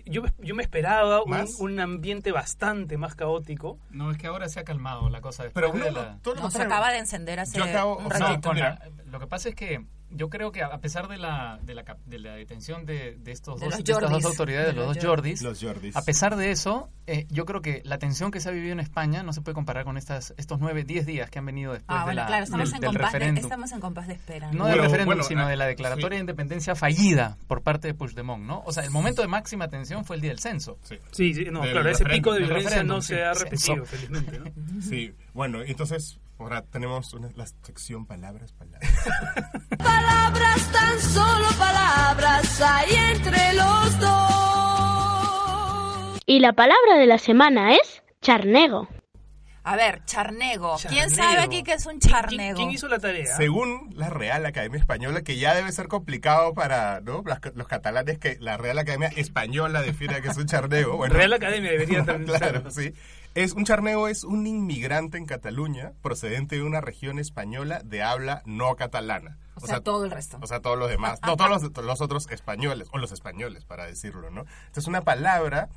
yo, 0.06 0.22
yo 0.38 0.54
me 0.54 0.62
esperaba 0.62 1.24
un, 1.24 1.48
un 1.60 1.80
ambiente 1.80 2.32
bastante 2.32 2.98
más 3.00 3.16
caótico. 3.16 3.80
No, 3.90 4.12
es 4.12 4.20
que 4.20 4.28
ahora 4.28 4.48
se 4.48 4.60
ha 4.60 4.64
calmado 4.64 5.10
la 5.10 5.20
cosa. 5.20 5.46
Pero 5.52 5.72
después 5.72 5.92
no, 5.94 6.00
de 6.00 6.06
la- 6.08 6.18
todo 6.20 6.36
lo 6.36 6.42
No, 6.42 6.52
se 6.52 6.62
acaba 6.62 6.92
de 6.92 7.00
encender 7.00 7.40
hace 7.40 7.58
Yo 7.58 7.64
acabo- 7.64 7.98
un 7.98 8.06
o 8.06 8.10
No, 8.10 8.16
sea, 8.16 8.28
ratito. 8.28 8.50
con 8.50 8.56
mira. 8.56 8.78
la- 8.96 9.04
lo 9.12 9.20
que 9.20 9.26
pasa 9.26 9.50
es 9.50 9.56
que 9.56 9.84
yo 10.12 10.30
creo 10.30 10.52
que 10.52 10.64
a 10.64 10.78
pesar 10.80 11.08
de 11.08 11.18
la, 11.18 11.60
de 11.64 11.76
la, 11.76 11.84
cap- 11.84 12.00
de 12.06 12.20
la 12.20 12.34
detención 12.36 12.86
de, 12.86 13.18
de 13.20 13.32
estos 13.32 13.60
De 13.60 13.66
dos, 13.68 13.76
de 13.84 13.92
estas 13.94 14.10
dos 14.12 14.26
autoridades, 14.26 14.68
de 14.68 14.74
los 14.74 14.88
los 14.88 14.96
dos 14.96 15.06
Jordis, 15.06 15.42
Los 15.42 15.62
Jordis. 15.62 15.96
a 15.96 16.02
pesar 16.04 16.36
de 16.36 16.52
eso, 16.52 16.90
eh, 17.08 17.26
yo 17.30 17.46
creo 17.46 17.62
que 17.62 17.82
la 17.86 17.98
tensión 18.00 18.32
que 18.32 18.40
se 18.40 18.50
ha 18.50 18.52
vivido 18.52 18.74
en 18.74 18.80
España 18.80 19.24
no 19.24 19.34
se 19.34 19.42
puede 19.42 19.54
comparar 19.56 19.84
con 19.86 19.98
estas, 19.98 20.34
estos 20.38 20.60
nueve, 20.60 20.84
diez 20.84 21.06
días 21.06 21.30
que 21.30 21.40
han 21.40 21.46
venido 21.46 21.74
después 21.74 21.96
Ah, 21.96 22.00
de 22.02 22.06
bueno, 22.06 22.22
la, 22.22 22.28
claro, 22.28 22.44
estamos 22.44 22.70
del, 22.70 22.76
en, 22.76 22.82
del 22.82 22.90
compás 22.90 23.12
referéndum. 23.14 23.44
estamos 23.44 23.72
en 23.72 23.80
compás 23.80 24.08
de 24.08 24.14
espera. 24.14 24.52
No 24.52 24.60
Bueno, 24.60 24.68
del 24.76 24.82
referéndum, 24.84 25.06
bueno, 25.16 25.24
sino 25.24 25.42
ah, 25.46 25.50
de 25.50 25.56
la 25.56 25.66
declaratoria 25.68 26.10
sí. 26.10 26.16
de 26.16 26.20
independencia 26.22 26.76
fallida 26.76 27.38
por 27.48 27.62
parte 27.62 27.88
de 27.88 27.94
Puigdemont, 27.94 28.44
¿no? 28.44 28.62
O 28.66 28.72
sea, 28.72 28.84
el 28.84 28.92
momento 28.92 29.22
de 29.22 29.28
máxima 29.28 29.68
tensión 29.68 30.06
fue 30.06 30.16
el 30.16 30.22
día 30.22 30.32
del 30.32 30.40
censo. 30.40 30.78
Sí. 30.84 30.98
Sí, 31.12 31.34
sí, 31.34 31.46
no, 31.52 31.62
Del 31.62 31.72
claro, 31.72 31.90
ese 31.90 32.06
pico 32.06 32.34
de 32.34 32.40
violencia 32.40 32.84
no 32.84 33.02
sí, 33.02 33.10
se 33.14 33.24
ha 33.24 33.34
repetido, 33.34 33.86
felizmente, 33.86 34.40
¿no? 34.40 34.46
Sí, 34.82 35.14
bueno, 35.34 35.62
entonces 35.62 36.20
ahora 36.40 36.62
tenemos 36.64 37.14
una, 37.14 37.30
la 37.36 37.46
sección 37.46 38.06
palabras, 38.06 38.54
palabras. 38.54 38.90
Palabras, 39.78 40.72
tan 40.72 41.00
solo 41.00 41.48
palabras 41.58 42.62
hay 42.62 42.96
entre 43.14 43.54
los 43.54 44.00
dos. 44.00 44.10
Y 46.26 46.40
la 46.40 46.54
palabra 46.54 46.98
de 46.98 47.08
la 47.08 47.18
semana 47.18 47.74
es 47.74 48.04
charnego. 48.22 48.88
A 49.64 49.76
ver, 49.76 50.04
charnego. 50.06 50.78
¿Quién 50.88 51.10
sabe 51.10 51.42
aquí 51.42 51.64
qué 51.64 51.74
es 51.74 51.86
un 51.86 52.00
¿Quién- 52.00 52.14
charnego? 52.14 52.58
¿Quién 52.58 52.72
hizo 52.72 52.88
la 52.88 52.98
tarea? 52.98 53.36
Según 53.36 53.90
la 53.94 54.10
Real 54.10 54.46
Academia 54.46 54.80
Española, 54.80 55.22
que 55.22 55.38
ya 55.38 55.54
debe 55.54 55.72
ser 55.72 55.88
complicado 55.88 56.54
para 56.54 57.02
los, 57.02 57.24
catalanes 57.68 58.18
que 58.18 58.38
la 58.40 58.58
Real 58.58 58.80
Academia 58.80 59.10
Española 59.16 59.82
defina 59.82 60.22
que 60.22 60.30
es 60.30 60.38
un 60.38 60.48
charnego. 60.48 60.98
Bueno, 60.98 61.14
Real 61.14 61.34
Academia 61.34 61.72
debería 61.72 62.04
también 62.04 62.26
claro, 62.40 62.72
sí. 62.72 62.94
Es, 63.36 63.54
un 63.54 63.64
charnego 63.64 64.08
es 64.08 64.24
un 64.24 64.48
inmigrante 64.48 65.18
en 65.18 65.26
Cataluña 65.26 65.94
procedente 66.02 66.56
de 66.56 66.64
una 66.64 66.82
región 66.82 67.20
española 67.20 67.82
de 67.84 68.04
habla 68.04 68.42
no 68.46 68.76
catalana. 68.76 69.38
O 69.56 69.68
sea, 69.68 69.82
todo 69.82 70.06
el 70.06 70.12
resto. 70.12 70.38
O 70.42 70.48
sea, 70.48 70.62
todos 70.62 70.78
los 70.78 70.90
demás. 70.90 71.20
No, 71.26 71.36
todos 71.38 71.50
los, 71.50 71.86
los 71.86 72.02
otros 72.02 72.30
españoles, 72.32 72.88
o 72.92 72.98
los 72.98 73.12
españoles, 73.12 73.66
para 73.66 73.86
decirlo, 73.86 74.30
¿no? 74.30 74.46
Entonces, 74.68 74.88
una 74.88 75.02
palabra 75.04 75.70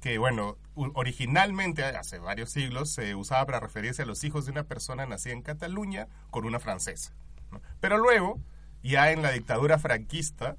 que, 0.00 0.18
bueno, 0.18 0.56
originalmente, 0.94 1.84
hace 1.84 2.18
varios 2.18 2.50
siglos, 2.50 2.90
se 2.90 3.14
usaba 3.14 3.44
para 3.46 3.60
referirse 3.60 4.02
a 4.02 4.06
los 4.06 4.24
hijos 4.24 4.46
de 4.46 4.52
una 4.52 4.64
persona 4.64 5.04
nacida 5.06 5.32
en 5.32 5.42
Cataluña 5.42 6.06
con 6.30 6.44
una 6.46 6.60
francesa. 6.60 7.12
¿no? 7.50 7.60
Pero 7.80 7.98
luego, 7.98 8.38
ya 8.82 9.10
en 9.10 9.20
la 9.22 9.30
dictadura 9.32 9.78
franquista, 9.78 10.56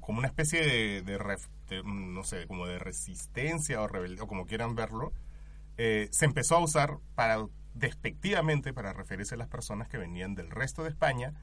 como 0.00 0.18
una 0.18 0.28
especie 0.28 0.62
de, 0.62 1.02
de 1.02 1.18
ref- 1.18 1.48
de, 1.68 1.82
no 1.84 2.24
sé, 2.24 2.46
como 2.46 2.66
de 2.66 2.78
resistencia 2.78 3.80
o 3.82 3.88
rebelión, 3.88 4.22
o 4.22 4.26
como 4.26 4.46
quieran 4.46 4.74
verlo, 4.74 5.12
eh, 5.84 6.08
se 6.12 6.26
empezó 6.26 6.56
a 6.56 6.60
usar 6.60 6.98
para 7.16 7.44
despectivamente 7.74 8.72
para 8.72 8.92
referirse 8.92 9.34
a 9.34 9.38
las 9.38 9.48
personas 9.48 9.88
que 9.88 9.98
venían 9.98 10.34
del 10.36 10.50
resto 10.50 10.84
de 10.84 10.90
España 10.90 11.34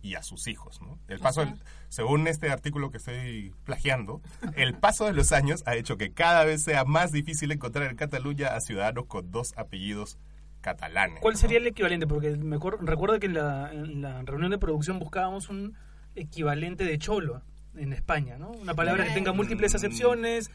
y 0.00 0.14
a 0.14 0.22
sus 0.22 0.46
hijos. 0.46 0.80
¿no? 0.80 0.98
El 1.08 1.18
paso, 1.18 1.40
del- 1.44 1.60
según 1.88 2.28
este 2.28 2.50
artículo 2.50 2.90
que 2.92 2.98
estoy 2.98 3.52
plagiando, 3.64 4.20
el 4.54 4.74
paso 4.74 5.06
de 5.06 5.12
los 5.12 5.32
años 5.32 5.64
ha 5.66 5.74
hecho 5.74 5.96
que 5.96 6.12
cada 6.12 6.44
vez 6.44 6.62
sea 6.62 6.84
más 6.84 7.10
difícil 7.10 7.50
encontrar 7.50 7.90
en 7.90 7.96
Cataluña 7.96 8.54
a 8.54 8.60
ciudadanos 8.60 9.06
con 9.06 9.32
dos 9.32 9.52
apellidos 9.56 10.18
catalanes. 10.60 11.20
¿Cuál 11.20 11.34
¿no? 11.34 11.40
sería 11.40 11.58
el 11.58 11.66
equivalente? 11.66 12.06
Porque 12.06 12.36
me 12.36 12.58
recuerdo 12.58 13.18
que 13.18 13.26
en 13.26 13.34
la, 13.34 13.72
en 13.72 14.00
la 14.02 14.22
reunión 14.22 14.52
de 14.52 14.58
producción 14.58 15.00
buscábamos 15.00 15.48
un 15.48 15.74
equivalente 16.14 16.84
de 16.84 16.98
cholo 16.98 17.42
en 17.78 17.92
España, 17.92 18.36
¿no? 18.38 18.50
Una 18.50 18.74
palabra 18.74 19.04
que 19.06 19.12
tenga 19.12 19.32
múltiples 19.32 19.72
Mm, 19.72 19.76
acepciones, 19.76 20.50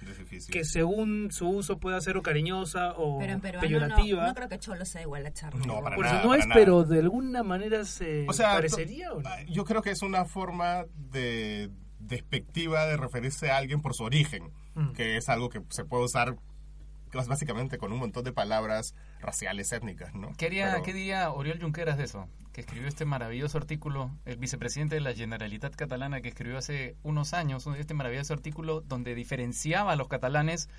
que 0.52 0.64
según 0.66 1.30
su 1.32 1.48
uso 1.50 1.80
pueda 1.80 2.00
ser 2.02 2.18
o 2.18 2.22
cariñosa 2.22 2.94
o 2.98 3.20
Pero 3.20 3.34
en 3.34 3.42
peruano 3.42 3.68
peyorativa. 3.68 4.22
no, 4.24 4.28
no 4.30 4.36
creo 4.36 4.50
que 4.50 4.60
cholo 4.60 4.86
sea 4.86 5.02
igual 5.02 5.26
a 5.26 5.32
charnego. 5.34 5.66
No, 5.66 5.82
para 5.82 5.96
Por 5.96 6.06
nada, 6.06 6.18
eso 6.18 6.24
no 6.26 6.30
para 6.32 6.42
es, 6.42 6.48
nada. 6.48 6.60
pero 6.60 6.84
de 6.84 7.00
alguna 7.00 7.44
manera 7.44 7.86
se 7.86 8.26
O 8.28 8.34
sea, 8.34 8.54
parecería 8.54 9.14
o 9.14 9.22
no? 9.22 9.30
yo 9.50 9.64
creo 9.66 9.82
que 9.82 9.92
es 9.92 10.02
una 10.02 10.26
forma 10.26 10.86
de 10.96 11.70
despectiva 12.00 12.86
de 12.86 12.98
referirse 12.98 13.50
a 13.50 13.58
alguien 13.58 13.82
por 13.82 13.94
su 13.94 14.04
origen, 14.04 14.52
Mm. 14.76 14.92
que 14.94 15.18
es 15.18 15.30
algo 15.30 15.50
que 15.50 15.62
se 15.70 15.86
puede 15.86 16.04
usar 16.04 16.36
pues, 17.12 17.28
básicamente 17.28 17.78
con 17.78 17.92
un 17.94 18.00
montón 18.00 18.24
de 18.24 18.32
palabras 18.34 18.96
raciales, 19.24 19.72
étnicas, 19.72 20.14
¿no? 20.14 20.32
¿Qué, 20.38 20.46
haría- 20.48 20.72
Pero- 20.72 20.84
qué 20.84 20.94
diría 20.94 21.32
Oriol 21.32 21.60
Junqueras 21.62 21.98
de 21.98 22.04
eso? 22.04 22.28
Que 22.52 22.62
escribió 22.62 22.88
este 22.88 23.06
maravilloso 23.06 23.58
artículo, 23.58 24.12
el 24.26 24.38
vicepresidente 24.38 24.94
de 24.96 25.02
la 25.02 25.14
Generalitat 25.14 25.76
Catalana, 25.76 26.22
que 26.22 26.30
escribió 26.30 26.58
hace 26.60 26.96
unos 27.02 27.34
años 27.34 27.66
este 27.78 27.96
maravilloso 27.96 28.34
artículo 28.34 28.82
donde 28.82 29.16
diferenciaba 29.16 29.94
a 29.94 29.96
los 29.96 30.08
catalanes 30.08 30.70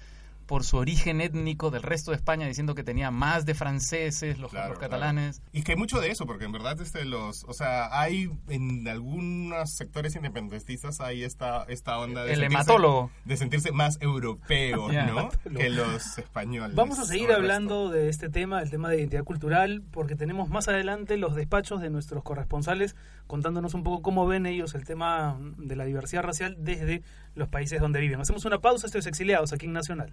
por 0.46 0.64
su 0.64 0.76
origen 0.76 1.20
étnico 1.20 1.70
del 1.70 1.83
resto 1.83 2.11
de 2.11 2.16
España, 2.16 2.46
diciendo 2.46 2.74
que 2.74 2.85
tenía 2.85 3.11
más 3.11 3.46
de 3.46 3.54
franceses 3.54 4.38
los, 4.38 4.50
Claro, 4.50 4.70
los 4.70 4.78
claro. 4.78 4.90
catalanes. 4.92 5.42
Y 5.52 5.62
que 5.62 5.72
hay 5.72 5.78
mucho 5.78 6.00
de 6.00 6.11
eso, 6.11 6.26
porque 6.26 6.44
en 6.44 6.52
verdad 6.52 6.80
este, 6.80 7.04
los, 7.04 7.44
o 7.44 7.52
sea, 7.52 7.98
hay 7.98 8.30
en 8.48 8.87
algunos 8.88 9.70
sectores 9.70 10.14
independentistas 10.16 11.00
hay 11.00 11.22
esta, 11.24 11.64
esta 11.68 11.98
onda 11.98 12.24
de 12.24 12.33
El 12.35 12.40
sentirse- 12.40 12.46
hematólogo. 12.46 13.11
de 13.24 13.37
sentirse 13.37 13.72
más 13.72 13.98
europeos, 14.00 14.92
Ya. 14.92 15.07
¿no? 15.07 15.30
Que 15.57 15.70
los 15.70 16.18
españoles. 16.18 16.74
Vamos 16.76 16.98
a 16.98 17.04
seguir 17.04 17.33
hablando 17.33 17.90
de 17.90 18.09
este 18.09 18.28
tema, 18.28 18.61
el 18.62 18.70
tema 18.70 18.88
de 18.90 18.98
identidad 18.98 19.24
cultural, 19.24 19.83
porque 19.90 20.16
tenemos 20.16 20.48
más 20.48 20.68
adelante 20.68 21.16
los 21.16 21.35
despachos 21.35 21.80
de 21.80 21.90
nuestros 21.90 22.22
corresponsales 22.22 22.96
contándonos 23.26 23.74
un 23.74 23.83
poco 23.83 24.02
cómo 24.02 24.26
ven 24.26 24.44
ellos 24.46 24.74
el 24.74 24.85
tema 24.85 25.38
de 25.57 25.76
la 25.76 25.85
diversidad 25.85 26.22
racial 26.22 26.57
desde 26.59 27.02
los 27.35 27.48
países 27.48 27.80
donde 27.80 28.00
viven. 28.00 28.20
Hacemos 28.20 28.44
una 28.44 28.61
pausa, 28.61 28.87
estos 28.87 29.07
exiliados 29.07 29.52
aquí 29.52 29.66
en 29.66 29.72
Nacional. 29.72 30.12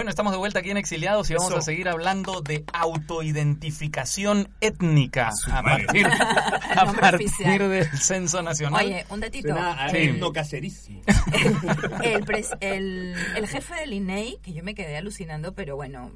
Bueno, 0.00 0.08
estamos 0.08 0.32
de 0.32 0.38
vuelta 0.38 0.60
aquí 0.60 0.70
en 0.70 0.78
Exiliados 0.78 1.28
y 1.28 1.34
vamos 1.34 1.50
Eso. 1.50 1.58
a 1.58 1.60
seguir 1.60 1.86
hablando 1.86 2.40
de 2.40 2.64
autoidentificación 2.72 4.48
étnica 4.62 5.30
a 5.52 5.62
partir, 5.62 6.06
a 6.74 6.92
partir 6.98 7.68
del 7.68 7.86
censo 7.98 8.42
nacional. 8.42 8.86
Oye, 8.86 9.04
un 9.10 9.20
datito. 9.20 9.48
Suena 9.48 9.72
a 9.84 9.90
Sí. 9.90 10.18
caserísimo. 10.32 11.02
el, 12.02 12.24
pres- 12.24 12.56
el, 12.60 13.14
el 13.36 13.46
jefe 13.46 13.74
del 13.74 13.92
INEI, 13.92 14.38
que 14.42 14.54
yo 14.54 14.64
me 14.64 14.74
quedé 14.74 14.96
alucinando, 14.96 15.52
pero 15.54 15.76
bueno, 15.76 16.12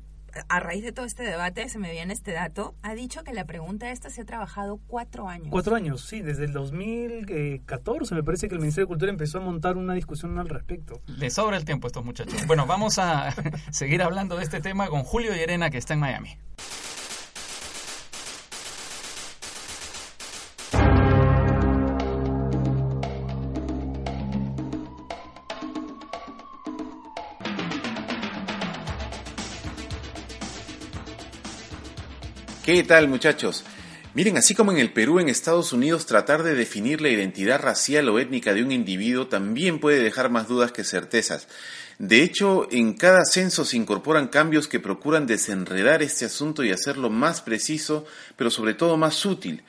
a 0.48 0.60
raíz 0.60 0.84
de 0.84 0.92
todo 0.92 1.06
este 1.06 1.22
debate 1.22 1.68
se 1.68 1.78
me 1.78 1.90
viene 1.90 2.12
este 2.12 2.32
dato, 2.32 2.74
ha 2.82 2.94
dicho 2.94 3.24
que 3.24 3.32
la 3.32 3.44
pregunta 3.44 3.90
esta 3.90 4.10
se 4.10 4.22
ha 4.22 4.24
trabajado 4.24 4.78
cuatro 4.86 5.28
años. 5.28 5.48
Cuatro 5.50 5.76
años, 5.76 6.04
sí, 6.04 6.20
desde 6.20 6.44
el 6.44 6.52
2014 6.52 8.14
me 8.14 8.22
parece 8.22 8.48
que 8.48 8.54
el 8.54 8.60
Ministerio 8.60 8.86
de 8.86 8.88
Cultura 8.88 9.10
empezó 9.10 9.38
a 9.38 9.40
montar 9.40 9.76
una 9.76 9.94
discusión 9.94 10.38
al 10.38 10.48
respecto. 10.48 11.00
Le 11.06 11.30
sobra 11.30 11.56
el 11.56 11.64
tiempo 11.64 11.86
a 11.86 11.88
estos 11.88 12.04
muchachos. 12.04 12.46
Bueno, 12.46 12.66
vamos 12.66 12.98
a 12.98 13.34
seguir 13.70 14.02
hablando 14.02 14.36
de 14.36 14.44
este 14.44 14.60
tema 14.60 14.88
con 14.88 15.02
Julio 15.02 15.32
Llerena, 15.32 15.70
que 15.70 15.78
está 15.78 15.94
en 15.94 16.00
Miami. 16.00 16.38
¿Qué 32.64 32.82
tal 32.82 33.08
muchachos? 33.08 33.62
Miren, 34.14 34.38
así 34.38 34.54
como 34.54 34.72
en 34.72 34.78
el 34.78 34.90
Perú, 34.90 35.20
en 35.20 35.28
Estados 35.28 35.74
Unidos, 35.74 36.06
tratar 36.06 36.42
de 36.42 36.54
definir 36.54 37.02
la 37.02 37.10
identidad 37.10 37.60
racial 37.60 38.08
o 38.08 38.18
étnica 38.18 38.54
de 38.54 38.62
un 38.62 38.72
individuo 38.72 39.26
también 39.26 39.80
puede 39.80 40.02
dejar 40.02 40.30
más 40.30 40.48
dudas 40.48 40.72
que 40.72 40.82
certezas. 40.82 41.46
De 41.98 42.22
hecho, 42.22 42.66
en 42.70 42.94
cada 42.94 43.22
censo 43.26 43.66
se 43.66 43.76
incorporan 43.76 44.28
cambios 44.28 44.66
que 44.66 44.80
procuran 44.80 45.26
desenredar 45.26 46.02
este 46.02 46.24
asunto 46.24 46.64
y 46.64 46.70
hacerlo 46.70 47.10
más 47.10 47.42
preciso, 47.42 48.06
pero 48.34 48.50
sobre 48.50 48.72
todo 48.72 48.96
más 48.96 49.26
útil. 49.26 49.62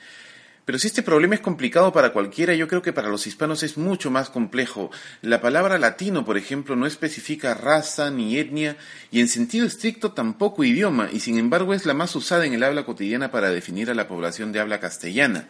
Pero 0.66 0.80
si 0.80 0.88
este 0.88 1.04
problema 1.04 1.36
es 1.36 1.40
complicado 1.40 1.92
para 1.92 2.12
cualquiera, 2.12 2.52
yo 2.52 2.66
creo 2.66 2.82
que 2.82 2.92
para 2.92 3.08
los 3.08 3.28
hispanos 3.28 3.62
es 3.62 3.78
mucho 3.78 4.10
más 4.10 4.30
complejo. 4.30 4.90
La 5.22 5.40
palabra 5.40 5.78
latino, 5.78 6.24
por 6.24 6.36
ejemplo, 6.36 6.74
no 6.74 6.88
especifica 6.88 7.54
raza 7.54 8.10
ni 8.10 8.36
etnia 8.36 8.76
y 9.12 9.20
en 9.20 9.28
sentido 9.28 9.64
estricto 9.64 10.10
tampoco 10.10 10.64
idioma, 10.64 11.08
y 11.12 11.20
sin 11.20 11.38
embargo 11.38 11.72
es 11.72 11.86
la 11.86 11.94
más 11.94 12.16
usada 12.16 12.46
en 12.46 12.52
el 12.52 12.64
habla 12.64 12.84
cotidiana 12.84 13.30
para 13.30 13.50
definir 13.50 13.90
a 13.90 13.94
la 13.94 14.08
población 14.08 14.50
de 14.50 14.58
habla 14.58 14.80
castellana. 14.80 15.48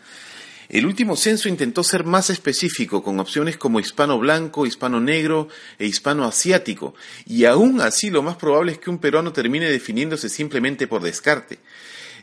El 0.68 0.84
último 0.84 1.16
censo 1.16 1.48
intentó 1.48 1.82
ser 1.82 2.04
más 2.04 2.28
específico, 2.28 3.02
con 3.02 3.18
opciones 3.18 3.56
como 3.56 3.80
hispano 3.80 4.18
blanco, 4.18 4.66
hispano 4.66 5.00
negro 5.00 5.48
e 5.78 5.86
hispano 5.86 6.24
asiático, 6.24 6.94
y 7.24 7.46
aún 7.46 7.80
así 7.80 8.10
lo 8.10 8.22
más 8.22 8.36
probable 8.36 8.72
es 8.72 8.78
que 8.78 8.90
un 8.90 8.98
peruano 8.98 9.32
termine 9.32 9.70
definiéndose 9.70 10.28
simplemente 10.28 10.86
por 10.86 11.02
descarte. 11.02 11.58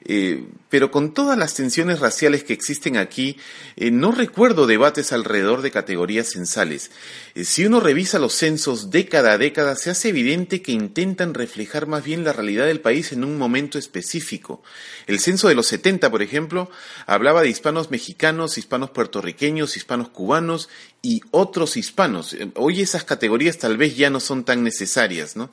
Eh, 0.06 0.44
pero 0.70 0.92
con 0.92 1.14
todas 1.14 1.38
las 1.38 1.54
tensiones 1.54 2.00
raciales 2.00 2.44
que 2.44 2.52
existen 2.52 2.98
aquí, 2.98 3.38
eh, 3.78 3.92
no 3.92 4.12
recuerdo 4.12 4.68
debates 4.68 5.14
alrededor 5.14 5.62
de 5.62 5.72
categorías 5.72 6.32
censales. 6.32 6.92
Eh, 7.36 7.46
si 7.46 7.66
uno 7.66 7.80
revisa 7.80 8.20
los 8.20 8.34
censos 8.34 8.90
década 8.90 9.34
a 9.34 9.38
década, 9.38 9.76
se 9.76 9.92
hace 9.92 10.10
evidente 10.10 10.62
que 10.62 10.74
intentan 10.74 11.34
reflejar 11.34 11.88
más 11.88 12.04
bien 12.04 12.24
la 12.24 12.34
realidad 12.34 12.66
del 12.66 12.82
país 12.82 13.14
en 13.14 13.24
un 13.24 13.38
momento 13.38 13.78
específico. 13.78 14.62
El 15.08 15.20
censo 15.20 15.48
de 15.48 15.56
los 15.56 15.68
70, 15.68 16.12
por 16.12 16.22
ejemplo, 16.22 16.70
hablaba 17.06 17.42
de 17.42 17.50
hispanos 17.50 17.90
mexicanos, 17.90 18.58
hispanos 18.58 18.90
puertorriqueños, 18.90 19.78
hispanos 19.78 20.10
cubanos 20.10 20.70
y 21.02 21.22
otros 21.32 21.78
hispanos. 21.78 22.36
Hoy 22.56 22.82
esas 22.82 23.06
categorías 23.06 23.58
tal 23.58 23.78
vez 23.78 23.96
ya 23.96 24.10
no 24.10 24.20
son 24.20 24.44
tan 24.44 24.64
necesarias, 24.64 25.36
¿no? 25.38 25.50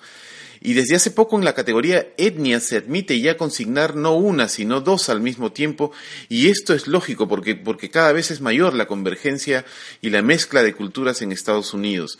Y 0.61 0.75
desde 0.75 0.97
hace 0.97 1.11
poco 1.11 1.39
en 1.39 1.45
la 1.45 1.55
categoría 1.55 2.09
etnia 2.19 2.61
se 2.61 2.77
admite 2.77 3.19
ya 3.21 3.37
consignar 3.37 3.97
no 3.97 4.15
una, 4.15 4.49
sino 4.49 4.81
dos 4.81 5.09
al 5.09 5.21
mismo 5.21 5.53
tiempo, 5.53 5.93
y 6.29 6.49
esto 6.49 6.75
es 6.75 6.87
lógico 6.87 7.29
porque, 7.29 7.57
porque 7.57 7.91
cada 7.91 8.13
vez 8.13 8.31
es 8.31 8.41
mayor 8.41 8.75
la 8.75 8.87
convergencia 8.87 9.65
y 10.03 10.11
la 10.11 10.21
mezcla 10.23 10.63
de 10.63 10.75
culturas 10.75 11.23
en 11.23 11.33
Estados 11.33 11.73
Unidos. 11.73 12.19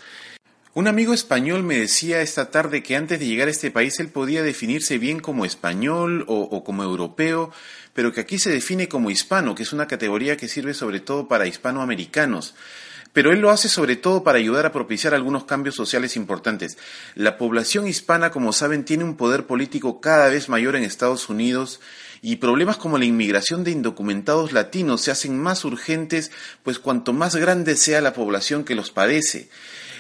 Un 0.73 0.87
amigo 0.87 1.13
español 1.13 1.65
me 1.65 1.79
decía 1.79 2.23
esta 2.23 2.51
tarde 2.51 2.83
que 2.83 2.97
antes 2.97 3.19
de 3.19 3.27
llegar 3.27 3.49
a 3.49 3.51
este 3.51 3.73
país 3.73 3.99
él 3.99 4.09
podía 4.09 4.43
definirse 4.43 4.99
bien 4.99 5.19
como 5.19 5.45
español 5.45 6.25
o, 6.29 6.43
o 6.43 6.65
como 6.65 6.85
europeo, 6.85 7.53
pero 7.93 8.13
que 8.13 8.21
aquí 8.21 8.39
se 8.39 8.51
define 8.51 8.89
como 8.89 9.11
hispano, 9.11 9.55
que 9.55 9.65
es 9.65 9.73
una 9.73 9.89
categoría 9.89 10.37
que 10.37 10.49
sirve 10.49 10.73
sobre 10.73 11.01
todo 11.01 11.27
para 11.27 11.49
hispanoamericanos 11.49 12.55
pero 13.13 13.33
él 13.33 13.41
lo 13.41 13.51
hace 13.51 13.69
sobre 13.69 13.97
todo 13.97 14.23
para 14.23 14.39
ayudar 14.39 14.67
a 14.67 14.73
propiciar 14.73 15.15
algunos 15.15 15.45
cambios 15.45 15.75
sociales 15.75 16.17
importantes. 16.17 16.79
La 17.15 17.39
población 17.39 17.87
hispana, 17.87 18.31
como 18.31 18.53
saben, 18.53 18.85
tiene 18.85 19.05
un 19.05 19.17
poder 19.17 19.47
político 19.47 20.01
cada 20.01 20.29
vez 20.29 20.49
mayor 20.49 20.77
en 20.77 20.85
Estados 20.85 21.29
Unidos 21.29 21.81
y 22.23 22.37
problemas 22.37 22.77
como 22.77 22.99
la 22.99 23.07
inmigración 23.07 23.65
de 23.65 23.71
indocumentados 23.71 24.53
latinos 24.53 25.01
se 25.01 25.11
hacen 25.11 25.39
más 25.39 25.65
urgentes, 25.65 26.31
pues 26.63 26.79
cuanto 26.79 27.13
más 27.13 27.35
grande 27.37 27.77
sea 27.77 28.01
la 28.01 28.13
población 28.13 28.65
que 28.65 28.75
los 28.75 28.91
padece. 28.91 29.49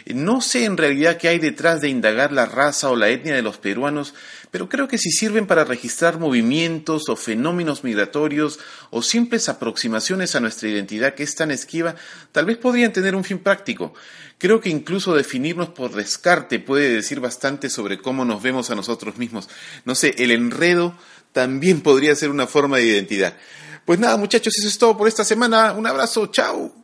No 0.06 0.40
sé 0.40 0.64
en 0.64 0.76
realidad 0.76 1.16
qué 1.16 1.28
hay 1.28 1.38
detrás 1.38 1.80
de 1.80 1.88
indagar 1.88 2.32
la 2.32 2.46
raza 2.46 2.90
o 2.90 2.96
la 2.96 3.08
etnia 3.08 3.34
de 3.34 3.42
los 3.42 3.58
peruanos, 3.58 4.14
pero 4.50 4.68
creo 4.68 4.88
que 4.88 4.98
si 4.98 5.10
sirven 5.10 5.46
para 5.46 5.64
registrar 5.64 6.18
movimientos 6.18 7.08
o 7.08 7.16
fenómenos 7.16 7.84
migratorios 7.84 8.58
o 8.90 9.02
simples 9.02 9.48
aproximaciones 9.48 10.34
a 10.34 10.40
nuestra 10.40 10.68
identidad 10.68 11.14
que 11.14 11.22
es 11.22 11.34
tan 11.34 11.50
esquiva, 11.50 11.94
tal 12.32 12.46
vez 12.46 12.56
podrían 12.56 12.92
tener 12.92 13.14
un 13.14 13.24
fin 13.24 13.38
práctico. 13.38 13.94
Creo 14.38 14.60
que 14.60 14.70
incluso 14.70 15.14
definirnos 15.14 15.68
por 15.68 15.92
descarte 15.92 16.58
puede 16.58 16.94
decir 16.94 17.20
bastante 17.20 17.68
sobre 17.68 17.98
cómo 17.98 18.24
nos 18.24 18.42
vemos 18.42 18.70
a 18.70 18.74
nosotros 18.74 19.18
mismos. 19.18 19.48
No 19.84 19.94
sé, 19.94 20.14
el 20.18 20.30
enredo 20.30 20.96
también 21.32 21.82
podría 21.82 22.16
ser 22.16 22.30
una 22.30 22.46
forma 22.46 22.78
de 22.78 22.86
identidad. 22.86 23.36
Pues 23.84 23.98
nada, 23.98 24.16
muchachos, 24.16 24.56
eso 24.56 24.68
es 24.68 24.78
todo 24.78 24.96
por 24.96 25.08
esta 25.08 25.24
semana. 25.24 25.72
Un 25.72 25.86
abrazo, 25.86 26.26
chao. 26.26 26.79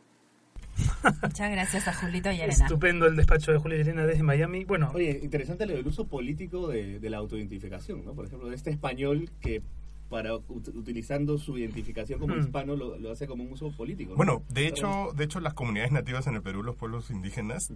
Muchas 1.21 1.51
gracias 1.51 1.87
a 1.87 1.93
Julito 1.93 2.29
y 2.31 2.35
Elena. 2.41 2.65
Estupendo 2.65 3.05
el 3.07 3.15
despacho 3.15 3.51
de 3.51 3.57
Julio 3.59 3.79
Elena 3.79 4.05
desde 4.05 4.23
Miami. 4.23 4.65
Bueno, 4.65 4.91
Oye, 4.93 5.19
interesante 5.23 5.65
lo 5.65 5.73
del 5.75 5.87
uso 5.87 6.05
político 6.07 6.67
de, 6.67 6.99
de 6.99 7.09
la 7.09 7.17
autoidentificación, 7.17 8.03
¿no? 8.05 8.13
Por 8.13 8.25
ejemplo, 8.25 8.49
de 8.49 8.55
este 8.55 8.69
español 8.71 9.29
que 9.39 9.61
para 10.09 10.33
ut- 10.33 10.73
utilizando 10.73 11.37
su 11.37 11.57
identificación 11.57 12.19
como 12.19 12.35
Mm. 12.35 12.39
hispano 12.39 12.75
lo, 12.77 12.97
lo 12.97 13.11
hace 13.11 13.27
como 13.27 13.43
un 13.43 13.51
uso 13.51 13.71
político. 13.71 14.11
¿no? 14.11 14.15
Bueno, 14.17 14.41
de 14.49 14.67
hecho, 14.67 15.11
de 15.15 15.25
hecho 15.25 15.39
las 15.41 15.53
comunidades 15.53 15.91
nativas 15.91 16.27
en 16.27 16.35
el 16.35 16.41
Perú, 16.41 16.63
los 16.63 16.75
pueblos 16.77 17.09
indígenas, 17.11 17.67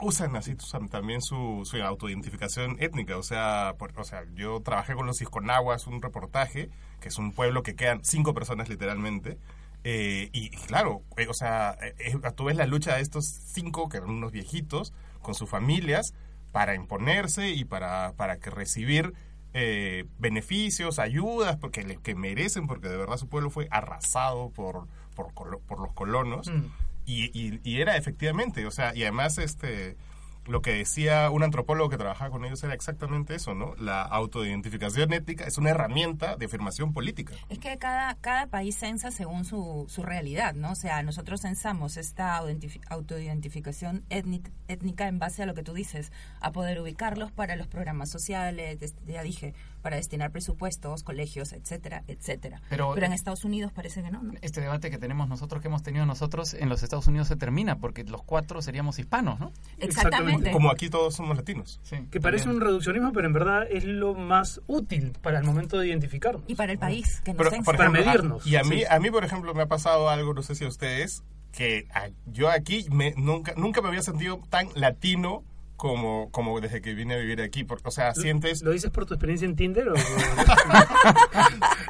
usan 0.00 0.36
así 0.36 0.54
también 0.90 1.20
su, 1.20 1.62
su 1.64 1.76
autoidentificación 1.82 2.76
étnica. 2.80 3.16
O 3.16 3.22
sea, 3.24 3.74
por- 3.78 3.92
o 3.98 4.04
sea, 4.04 4.24
yo 4.36 4.60
trabajé 4.60 4.94
con 4.94 5.06
los 5.06 5.20
Isconaguas, 5.20 5.86
un 5.88 6.00
reportaje, 6.00 6.70
que 7.00 7.08
es 7.08 7.18
un 7.18 7.32
pueblo 7.32 7.62
que 7.64 7.74
quedan 7.74 8.04
cinco 8.04 8.34
personas 8.34 8.68
literalmente. 8.68 9.36
Eh, 9.84 10.30
y, 10.32 10.50
claro, 10.50 11.02
eh, 11.16 11.26
o 11.28 11.34
sea, 11.34 11.76
eh, 11.82 11.94
eh, 11.98 12.16
tú 12.34 12.44
ves 12.44 12.56
la 12.56 12.66
lucha 12.66 12.96
de 12.96 13.02
estos 13.02 13.26
cinco, 13.26 13.88
que 13.88 13.98
eran 13.98 14.10
unos 14.10 14.32
viejitos, 14.32 14.92
con 15.22 15.34
sus 15.34 15.48
familias, 15.48 16.14
para 16.52 16.74
imponerse 16.74 17.50
y 17.50 17.64
para, 17.64 18.12
para 18.16 18.38
que 18.38 18.50
recibir 18.50 19.12
eh, 19.52 20.06
beneficios, 20.18 20.98
ayudas, 20.98 21.56
porque 21.56 21.82
le- 21.84 21.96
que 21.98 22.14
merecen, 22.14 22.66
porque 22.66 22.88
de 22.88 22.96
verdad 22.96 23.16
su 23.18 23.28
pueblo 23.28 23.50
fue 23.50 23.68
arrasado 23.70 24.50
por, 24.50 24.88
por, 25.14 25.32
por 25.34 25.80
los 25.80 25.92
colonos. 25.92 26.48
Mm. 26.48 26.64
Y, 27.06 27.24
y, 27.38 27.60
y 27.62 27.80
era 27.80 27.96
efectivamente, 27.96 28.66
o 28.66 28.70
sea, 28.70 28.94
y 28.96 29.02
además 29.02 29.38
este 29.38 29.96
lo 30.46 30.62
que 30.62 30.72
decía 30.72 31.30
un 31.30 31.42
antropólogo 31.42 31.88
que 31.90 31.96
trabajaba 31.96 32.30
con 32.30 32.44
ellos 32.44 32.62
era 32.64 32.74
exactamente 32.74 33.34
eso, 33.34 33.54
¿no? 33.54 33.74
La 33.76 34.02
autoidentificación 34.02 35.12
étnica 35.12 35.44
es 35.44 35.58
una 35.58 35.70
herramienta 35.70 36.36
de 36.36 36.46
afirmación 36.46 36.92
política. 36.92 37.34
Es 37.48 37.58
que 37.58 37.78
cada, 37.78 38.14
cada 38.16 38.46
país 38.48 38.76
censa 38.76 39.10
según 39.10 39.44
su, 39.44 39.86
su 39.88 40.02
realidad, 40.02 40.54
¿no? 40.54 40.72
O 40.72 40.74
sea, 40.74 41.02
nosotros 41.02 41.40
censamos 41.40 41.96
esta 41.96 42.40
autoidentificación 42.88 44.04
étnica, 44.10 45.08
en 45.08 45.18
base 45.18 45.42
a 45.42 45.46
lo 45.46 45.54
que 45.54 45.62
tú 45.62 45.72
dices, 45.72 46.12
a 46.40 46.52
poder 46.52 46.80
ubicarlos 46.80 47.32
para 47.32 47.56
los 47.56 47.66
programas 47.66 48.10
sociales, 48.10 48.94
ya 49.06 49.22
dije, 49.22 49.54
para 49.84 49.96
destinar 49.96 50.30
presupuestos, 50.30 51.02
colegios, 51.02 51.52
etcétera, 51.52 52.04
etcétera. 52.08 52.62
Pero- 52.70 52.96
en 52.96 53.12
Estados 53.12 53.44
Unidos 53.44 53.70
parece 53.70 54.02
que 54.02 54.10
no, 54.10 54.22
¿no? 54.22 54.32
Este 54.40 54.62
debate 54.62 54.90
que 54.90 54.96
tenemos 54.96 55.28
nosotros, 55.28 55.60
que 55.60 55.68
hemos 55.68 55.82
tenido 55.82 56.06
nosotros 56.06 56.54
en 56.54 56.70
los 56.70 56.82
Estados 56.82 57.06
Unidos 57.06 57.28
se 57.28 57.36
termina, 57.36 57.76
porque 57.78 58.02
los 58.04 58.22
cuatro 58.22 58.62
seríamos 58.62 58.98
hispanos, 58.98 59.38
¿no? 59.38 59.52
Exactamente. 59.78 60.50
Como 60.52 60.70
aquí 60.70 60.88
todos 60.88 61.14
somos 61.14 61.36
latinos. 61.36 61.80
Sí. 61.82 61.96
que 62.10 62.18
parece 62.18 62.48
un 62.48 62.60
reduccionismo, 62.62 63.12
pero 63.12 63.26
en 63.26 63.34
verdad 63.34 63.66
es 63.70 63.84
lo 63.84 64.14
más 64.14 64.62
útil 64.66 65.12
para 65.20 65.38
el 65.38 65.44
momento 65.44 65.78
de 65.78 65.88
identificarnos. 65.88 66.42
Y 66.46 66.54
para 66.54 66.72
el 66.72 66.78
país 66.78 67.20
que 67.20 67.34
nos 67.34 67.46
Pero, 67.50 67.62
Para 67.62 67.90
medirnos. 67.90 68.46
y 68.46 68.56
a 68.56 68.62
mí, 68.64 68.78
Sí. 68.78 68.84
a 68.88 68.98
mí, 68.98 69.10
por 69.10 69.22
ejemplo, 69.24 69.52
me 69.52 69.62
ha 69.62 69.66
pasado 69.66 70.08
algo, 70.08 70.32
no 70.32 70.42
sé 70.42 70.54
si 70.54 70.64
a 70.64 70.68
ustedes, 70.68 71.22
que 71.52 71.86
a- 71.92 72.08
yo 72.26 72.50
aquí 72.50 72.86
me, 72.90 73.12
nunca, 73.18 73.52
nunca 73.56 73.82
me 73.82 73.88
había 73.88 74.00
sentido 74.02 74.40
tan 74.48 74.68
latino 74.74 75.44
como, 75.84 76.30
como 76.30 76.58
desde 76.62 76.80
que 76.80 76.94
vine 76.94 77.12
a 77.12 77.18
vivir 77.18 77.42
aquí. 77.42 77.62
Porque, 77.62 77.86
o 77.86 77.90
sea, 77.90 78.14
sientes... 78.14 78.62
¿Lo 78.62 78.70
dices 78.70 78.90
por 78.90 79.04
tu 79.04 79.12
experiencia 79.12 79.44
en 79.44 79.54
Tinder? 79.54 79.90
O... 79.90 79.94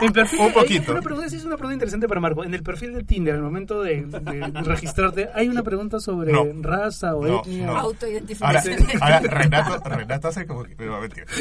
En 0.01 0.13
perfil- 0.13 0.41
Un 0.47 0.53
poquito. 0.53 0.91
Una 0.91 1.01
pregunta, 1.01 1.29
sí, 1.31 1.37
es 1.37 1.45
una 1.45 1.57
pregunta 1.57 1.75
interesante 1.75 2.09
para 2.09 2.21
Marco. 2.21 2.43
En 2.43 2.53
el 2.55 2.65
perfil 2.65 2.93
de 2.93 3.05
Tinder, 3.05 3.35
al 3.37 3.43
momento 3.43 3.83
de, 3.83 4.03
de 4.03 4.51
registrarte, 4.65 5.31
¿hay 5.33 5.49
una 5.49 5.63
pregunta 5.63 6.01
sobre 6.01 6.33
No. 6.33 6.45
raza 6.61 7.15
o 7.15 7.25
No, 7.25 7.41
etnia? 7.43 7.67
no. 7.67 7.77
Autoidentificación. 7.79 8.79
ahora 9.01 9.21
Renato, 9.21 9.89
Renato 9.89 10.27
hace 10.29 10.45
como 10.45 10.65
que... 10.65 10.75
No, 10.85 11.01
mentira. 11.01 11.27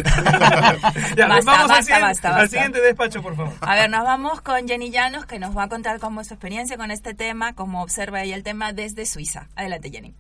Ya, 1.18 1.28
Basta, 1.28 1.52
vamos 1.52 1.70
basta, 1.70 1.76
al, 1.78 1.84
siguiente, 1.84 2.02
basta, 2.06 2.28
al 2.30 2.34
basta. 2.36 2.48
siguiente 2.50 2.82
despacho, 2.82 3.22
por 3.24 3.36
favor. 3.36 3.54
A 3.62 3.74
ver, 3.76 3.90
nos 3.90 4.04
vamos 4.04 4.42
con 4.42 4.68
Jenny 4.68 4.92
Llanos, 4.92 5.26
que 5.26 5.40
nos 5.40 5.58
va 5.58 5.64
a 5.64 5.70
contar 5.70 6.00
cómo 6.00 6.22
es 6.22 6.28
su 6.28 6.36
experiencia 6.36 6.78
con 6.78 6.92
este 6.92 7.16
tema, 7.16 7.54
cómo 7.56 7.82
observa 7.82 8.22
ella 8.22 8.36
el 8.36 8.44
tema 8.44 8.74
desde 8.74 9.08
Suiza. 9.08 9.48
Adelante, 9.56 9.90
Jenny. 9.90 10.14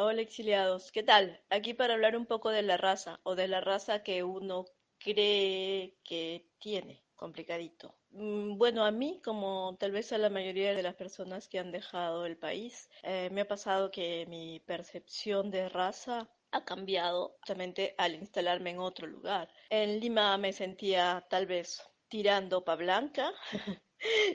Hola 0.00 0.22
exiliados, 0.22 0.90
¿qué 0.92 1.02
tal? 1.02 1.42
Aquí 1.50 1.74
para 1.74 1.92
hablar 1.92 2.16
un 2.16 2.24
poco 2.24 2.48
de 2.50 2.62
la 2.62 2.78
raza 2.78 3.20
o 3.22 3.34
de 3.34 3.48
la 3.48 3.60
raza 3.60 4.02
que 4.02 4.22
uno 4.24 4.64
cree 4.98 5.98
que 6.04 6.48
tiene, 6.58 7.04
complicadito. 7.16 7.94
Mm, 8.10 8.56
Bueno, 8.56 8.84
a 8.84 8.90
mí, 8.90 9.20
como 9.24 9.76
tal 9.78 9.90
vez 9.92 10.12
a 10.12 10.18
la 10.18 10.30
mayoría 10.30 10.72
de 10.74 10.82
las 10.82 10.94
personas 10.94 11.48
que 11.48 11.58
han 11.58 11.70
dejado 11.72 12.24
el 12.26 12.38
país, 12.38 12.88
eh, 13.02 13.28
me 13.32 13.42
ha 13.42 13.48
pasado 13.48 13.90
que 13.90 14.24
mi 14.26 14.60
percepción 14.60 15.50
de 15.50 15.68
raza 15.68 16.30
ha 16.52 16.64
cambiado 16.64 17.34
justamente 17.40 17.94
al 17.98 18.14
instalarme 18.14 18.70
en 18.70 18.78
otro 18.78 19.06
lugar. 19.06 19.48
En 19.68 20.00
Lima 20.00 20.38
me 20.38 20.52
sentía 20.52 21.26
tal 21.28 21.46
vez 21.46 21.82
tirando 22.08 22.64
pa' 22.64 22.76
blanca. 22.76 23.32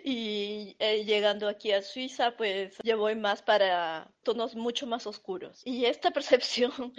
Y 0.03 0.75
eh, 0.79 1.05
llegando 1.05 1.47
aquí 1.47 1.71
a 1.71 1.81
Suiza, 1.81 2.35
pues 2.35 2.77
voy 2.97 3.15
más 3.15 3.41
para 3.41 4.11
tonos 4.23 4.55
mucho 4.55 4.87
más 4.87 5.07
oscuros. 5.07 5.61
Y 5.65 5.85
esta 5.85 6.11
percepción 6.13 6.93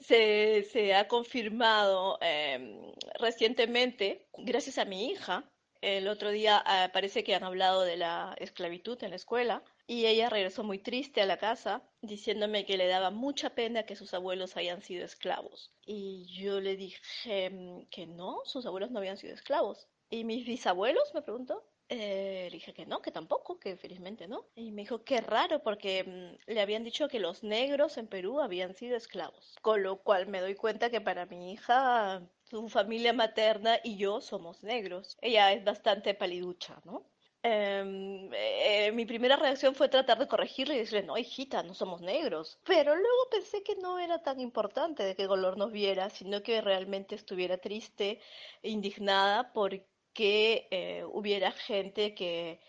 se, 0.00 0.64
se 0.70 0.94
ha 0.94 1.08
confirmado 1.08 2.18
em, 2.20 2.92
recientemente 3.18 4.26
gracias 4.38 4.78
a 4.78 4.84
mi 4.84 5.10
hija. 5.10 5.44
El 5.80 6.08
otro 6.08 6.30
día 6.30 6.62
ah, 6.66 6.90
parece 6.92 7.24
que 7.24 7.34
han 7.34 7.42
hablado 7.42 7.82
de 7.82 7.96
la 7.96 8.34
esclavitud 8.38 9.02
en 9.02 9.10
la 9.10 9.16
escuela 9.16 9.62
y 9.86 10.04
ella 10.04 10.28
regresó 10.28 10.62
muy 10.62 10.78
triste 10.78 11.22
a 11.22 11.26
la 11.26 11.38
casa 11.38 11.82
diciéndome 12.02 12.66
que 12.66 12.76
le 12.76 12.86
daba 12.86 13.10
mucha 13.10 13.54
pena 13.54 13.84
que 13.84 13.96
sus 13.96 14.12
abuelos 14.12 14.58
hayan 14.58 14.82
sido 14.82 15.06
esclavos. 15.06 15.72
Y 15.86 16.26
yo 16.26 16.60
le 16.60 16.76
dije 16.76 17.48
mm, 17.48 17.86
que 17.90 18.06
no, 18.06 18.42
sus 18.44 18.66
abuelos 18.66 18.90
no 18.90 18.98
habían 18.98 19.16
sido 19.16 19.32
esclavos. 19.32 19.88
¿Y 20.10 20.24
mis 20.24 20.44
bisabuelos? 20.44 21.14
me 21.14 21.22
preguntó. 21.22 21.64
Eh, 21.92 22.48
dije 22.52 22.72
que 22.72 22.86
no, 22.86 23.02
que 23.02 23.10
tampoco, 23.10 23.58
que 23.58 23.76
felizmente 23.76 24.28
no. 24.28 24.46
Y 24.54 24.70
me 24.70 24.82
dijo, 24.82 25.02
qué 25.04 25.20
raro, 25.20 25.60
porque 25.62 26.04
mm, 26.04 26.52
le 26.52 26.60
habían 26.60 26.84
dicho 26.84 27.08
que 27.08 27.18
los 27.18 27.42
negros 27.42 27.98
en 27.98 28.06
Perú 28.06 28.40
habían 28.40 28.74
sido 28.76 28.96
esclavos. 28.96 29.56
Con 29.60 29.82
lo 29.82 29.96
cual 30.02 30.28
me 30.28 30.40
doy 30.40 30.54
cuenta 30.54 30.88
que 30.90 31.00
para 31.00 31.26
mi 31.26 31.52
hija, 31.52 32.22
su 32.44 32.68
familia 32.68 33.12
materna 33.12 33.80
y 33.82 33.96
yo 33.96 34.20
somos 34.20 34.62
negros. 34.62 35.18
Ella 35.20 35.52
es 35.52 35.64
bastante 35.64 36.14
paliducha, 36.14 36.80
¿no? 36.84 37.10
Em, 37.42 38.30
eh, 38.34 38.92
mi 38.92 39.04
primera 39.06 39.36
reacción 39.36 39.74
fue 39.74 39.88
tratar 39.88 40.18
de 40.18 40.28
corregirle 40.28 40.74
y 40.76 40.78
decirle, 40.78 41.02
no, 41.06 41.16
hijita, 41.18 41.62
no 41.64 41.74
somos 41.74 42.02
negros. 42.02 42.60
Pero 42.64 42.94
luego 42.94 43.28
pensé 43.30 43.62
que 43.64 43.76
no 43.76 43.98
era 43.98 44.22
tan 44.22 44.38
importante 44.40 45.02
de 45.02 45.16
qué 45.16 45.26
color 45.26 45.56
nos 45.56 45.72
viera, 45.72 46.08
sino 46.10 46.42
que 46.42 46.60
realmente 46.60 47.14
estuviera 47.16 47.58
triste, 47.58 48.20
e 48.62 48.70
indignada 48.70 49.52
porque 49.52 49.89
eh, 50.22 51.04
hubiera 51.10 51.52
gente 51.52 52.14
que 52.14 52.60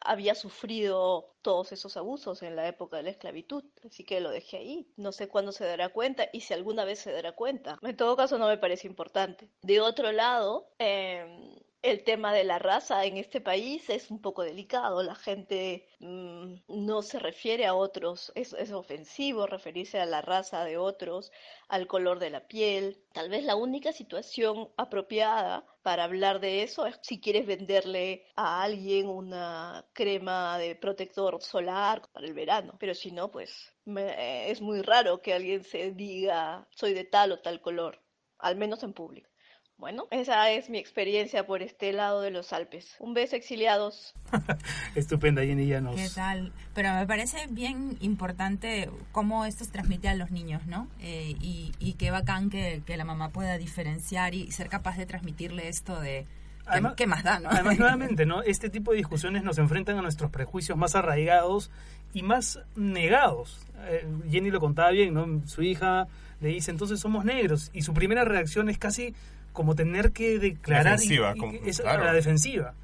había 0.00 0.34
sufrido 0.34 1.36
todos 1.40 1.72
esos 1.72 1.96
abusos 1.96 2.42
en 2.42 2.54
la 2.54 2.68
época 2.68 2.98
de 2.98 3.04
la 3.04 3.10
esclavitud. 3.10 3.64
Así 3.84 4.04
que 4.04 4.20
lo 4.20 4.30
dejé 4.30 4.58
ahí. 4.58 4.92
No 4.96 5.12
sé 5.12 5.28
cuándo 5.28 5.52
se 5.52 5.64
dará 5.64 5.88
cuenta 5.88 6.28
y 6.32 6.40
si 6.40 6.52
alguna 6.52 6.84
vez 6.84 6.98
se 6.98 7.12
dará 7.12 7.32
cuenta. 7.32 7.78
En 7.82 7.96
todo 7.96 8.16
caso, 8.16 8.36
no 8.38 8.48
me 8.48 8.58
parece 8.58 8.86
importante. 8.86 9.48
De 9.62 9.80
otro 9.80 10.12
lado, 10.12 10.68
em, 10.78 11.54
el 11.86 12.02
tema 12.02 12.32
de 12.34 12.42
la 12.42 12.58
raza 12.58 13.04
en 13.04 13.16
este 13.16 13.40
país 13.40 13.88
es 13.90 14.10
un 14.10 14.20
poco 14.20 14.42
delicado. 14.42 15.02
La 15.04 15.14
gente 15.14 15.88
mm, 16.00 16.54
no 16.66 17.02
se 17.02 17.20
refiere 17.20 17.64
a 17.66 17.74
otros. 17.74 18.32
Es, 18.34 18.52
ofensivo 18.72 19.46
referirse 19.46 20.00
a 20.00 20.06
la 20.06 20.20
raza 20.20 20.64
de 20.64 20.78
otros, 20.78 21.30
al 21.68 21.86
color 21.86 22.18
de 22.18 22.30
la 22.30 22.48
piel. 22.48 23.04
Tal 23.12 23.28
vez 23.30 23.44
la 23.44 23.54
única 23.54 23.92
situación 23.92 24.68
apropiada 24.76 25.64
para 25.82 26.04
hablar 26.04 26.40
de 26.40 26.64
eso 26.64 26.86
es 26.86 26.98
si 27.02 27.20
quieres 27.20 27.46
venderle 27.46 28.26
a 28.34 28.62
alguien 28.62 29.08
una 29.08 29.86
crema 29.92 30.58
de 30.58 30.74
protector 30.74 31.40
solar 31.40 32.02
para 32.12 32.26
el 32.26 32.34
verano. 32.34 32.74
Pero 32.80 32.94
si 32.94 33.12
no, 33.12 33.30
pues 33.30 33.72
es 33.86 34.60
muy 34.60 34.82
raro 34.82 35.22
que 35.22 35.34
alguien 35.34 35.62
se 35.62 35.92
diga 35.92 36.66
soy 36.70 36.94
de 36.94 37.04
tal 37.04 37.30
o 37.32 37.40
tal 37.40 37.60
color, 37.60 38.02
al 38.38 38.56
menos 38.56 38.82
en 38.82 38.92
público. 38.92 39.30
Bueno, 39.78 40.04
esa 40.10 40.50
es 40.50 40.70
mi 40.70 40.78
experiencia 40.78 41.46
por 41.46 41.60
este 41.60 41.92
lado 41.92 42.22
de 42.22 42.30
los 42.30 42.54
Alpes. 42.54 42.96
Un 42.98 43.12
beso, 43.12 43.36
exiliados. 43.36 44.14
Estupenda, 44.94 45.42
Jenny 45.44 45.66
ya 45.66 45.82
nos... 45.82 45.96
¿Qué 45.96 46.08
tal? 46.14 46.52
Pero 46.74 46.94
me 46.94 47.06
parece 47.06 47.46
bien 47.50 47.98
importante 48.00 48.88
cómo 49.12 49.44
esto 49.44 49.66
se 49.66 49.70
transmite 49.72 50.08
a 50.08 50.14
los 50.14 50.30
niños, 50.30 50.66
¿no? 50.66 50.88
Eh, 51.00 51.34
y, 51.42 51.72
y 51.78 51.92
qué 51.94 52.10
bacán 52.10 52.48
que, 52.48 52.82
que 52.86 52.96
la 52.96 53.04
mamá 53.04 53.28
pueda 53.30 53.58
diferenciar 53.58 54.34
y 54.34 54.50
ser 54.50 54.70
capaz 54.70 54.96
de 54.96 55.04
transmitirle 55.04 55.68
esto 55.68 56.00
de... 56.00 56.24
¿Qué, 56.64 56.72
Además- 56.72 56.94
qué 56.96 57.06
más 57.06 57.22
da, 57.22 57.38
no? 57.38 57.50
Además, 57.50 57.78
nuevamente, 57.78 58.24
¿no? 58.24 58.42
Este 58.42 58.70
tipo 58.70 58.92
de 58.92 58.96
discusiones 58.96 59.44
nos 59.44 59.58
enfrentan 59.58 59.98
a 59.98 60.02
nuestros 60.02 60.30
prejuicios 60.30 60.78
más 60.78 60.94
arraigados 60.96 61.70
y 62.14 62.22
más 62.22 62.60
negados. 62.76 63.60
Eh, 63.84 64.06
Jenny 64.30 64.50
lo 64.50 64.58
contaba 64.58 64.90
bien, 64.90 65.12
¿no? 65.12 65.46
Su 65.46 65.62
hija 65.62 66.08
le 66.40 66.48
dice, 66.48 66.70
entonces 66.70 66.98
somos 66.98 67.26
negros. 67.26 67.70
Y 67.74 67.82
su 67.82 67.92
primera 67.92 68.24
reacción 68.24 68.68
es 68.70 68.78
casi 68.78 69.14
como 69.56 69.74
tener 69.74 70.12
que 70.12 70.38
declarar... 70.38 70.98
y- 71.00 71.08
Defensiva, 71.08 71.32
y- 71.34 71.38
como- 71.40 71.52
claro. 71.82 72.04
la 72.04 72.12
defensiva. 72.12 72.74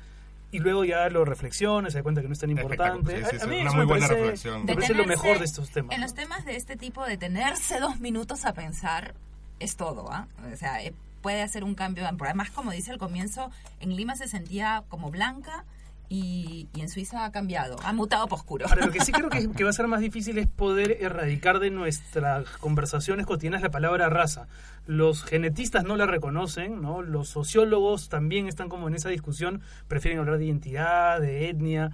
Y 0.51 0.59
luego 0.59 0.85
ya 0.85 1.09
lo 1.09 1.25
reflexiona, 1.25 1.89
se 1.91 1.99
da 1.99 2.03
cuenta 2.03 2.21
que 2.21 2.27
no 2.27 2.33
es 2.35 2.39
tan 2.41 2.51
importante. 2.51 3.25
Sí, 3.25 3.31
sí, 3.31 3.37
A- 3.43 3.47
mí 3.47 3.57
una 3.61 3.69
eso 3.69 3.77
muy 3.77 3.87
me 3.87 3.93
buena 3.93 4.07
parece- 4.09 4.21
reflexión. 4.23 4.65
Me 4.65 4.75
parece 4.75 4.95
lo 4.95 5.07
mejor 5.07 5.39
de 5.39 5.45
estos 5.45 5.71
temas. 5.71 5.95
En 5.95 6.01
los 6.03 6.15
temas 6.15 6.45
de 6.45 6.57
este 6.57 6.77
tipo, 6.77 7.05
detenerse 7.05 7.79
dos 7.81 8.01
minutos 8.01 8.45
a 8.45 8.53
pensar 8.53 9.15
es 9.61 9.77
todo, 9.77 10.11
¿ah? 10.11 10.27
O 10.53 10.57
sea, 10.57 10.83
eh, 10.83 10.93
puede 11.23 11.41
hacer 11.43 11.63
un 11.65 11.75
cambio. 11.75 12.05
Además, 12.07 12.51
como 12.51 12.71
dice 12.73 12.91
al 12.91 12.99
comienzo, 12.99 13.51
en 13.81 13.95
Lima 13.97 14.17
se 14.17 14.27
sentía 14.29 14.83
como 14.89 15.11
blanca 15.11 15.65
y, 16.13 16.69
y 16.75 16.81
en 16.83 16.89
Suiza 16.91 17.25
ha 17.25 17.33
cambiado, 17.33 17.77
ha 17.85 17.93
mutado 17.95 18.27
por 18.29 18.39
oscuro. 18.39 18.67
Ahora, 18.69 18.85
lo 18.87 18.93
que 18.93 19.01
sí 19.01 19.13
creo 19.13 19.31
que, 19.31 19.51
que 19.51 19.65
va 19.65 19.71
a 19.71 19.73
ser 19.73 19.87
más 19.89 20.01
difícil 20.01 20.37
es 20.39 20.47
poder 20.47 20.99
erradicar 21.01 21.59
de 21.59 21.71
nuestras 21.71 22.47
conversaciones 22.59 23.25
cotidianas 23.25 23.63
la 23.63 23.71
palabra 23.71 24.11
raza. 24.11 24.47
Los 24.87 25.25
genetistas 25.25 25.85
no 25.85 25.97
la 25.97 26.07
reconocen, 26.07 26.83
¿no? 26.83 27.01
Los 27.03 27.29
sociólogos 27.29 28.09
también 28.11 28.47
están 28.47 28.69
como 28.69 28.89
en 28.89 28.95
esa 28.95 29.09
discusión, 29.09 29.63
prefieren 29.89 30.19
hablar 30.21 30.37
de 30.39 30.45
identidad, 30.45 31.21
de 31.21 31.49
etnia, 31.49 31.93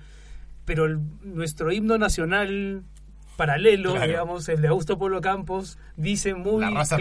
pero 0.65 0.87
el- 0.87 0.99
nuestro 1.23 1.71
himno 1.71 1.97
nacional 1.99 2.83
paralelo, 3.37 3.93
Claro. 3.93 4.07
digamos, 4.09 4.49
el 4.49 4.61
de 4.63 4.67
Augusto 4.69 4.99
Polo 4.99 5.21
Campos, 5.21 5.79
dice 5.97 6.35
muy 6.35 6.59
claramente, 6.67 6.97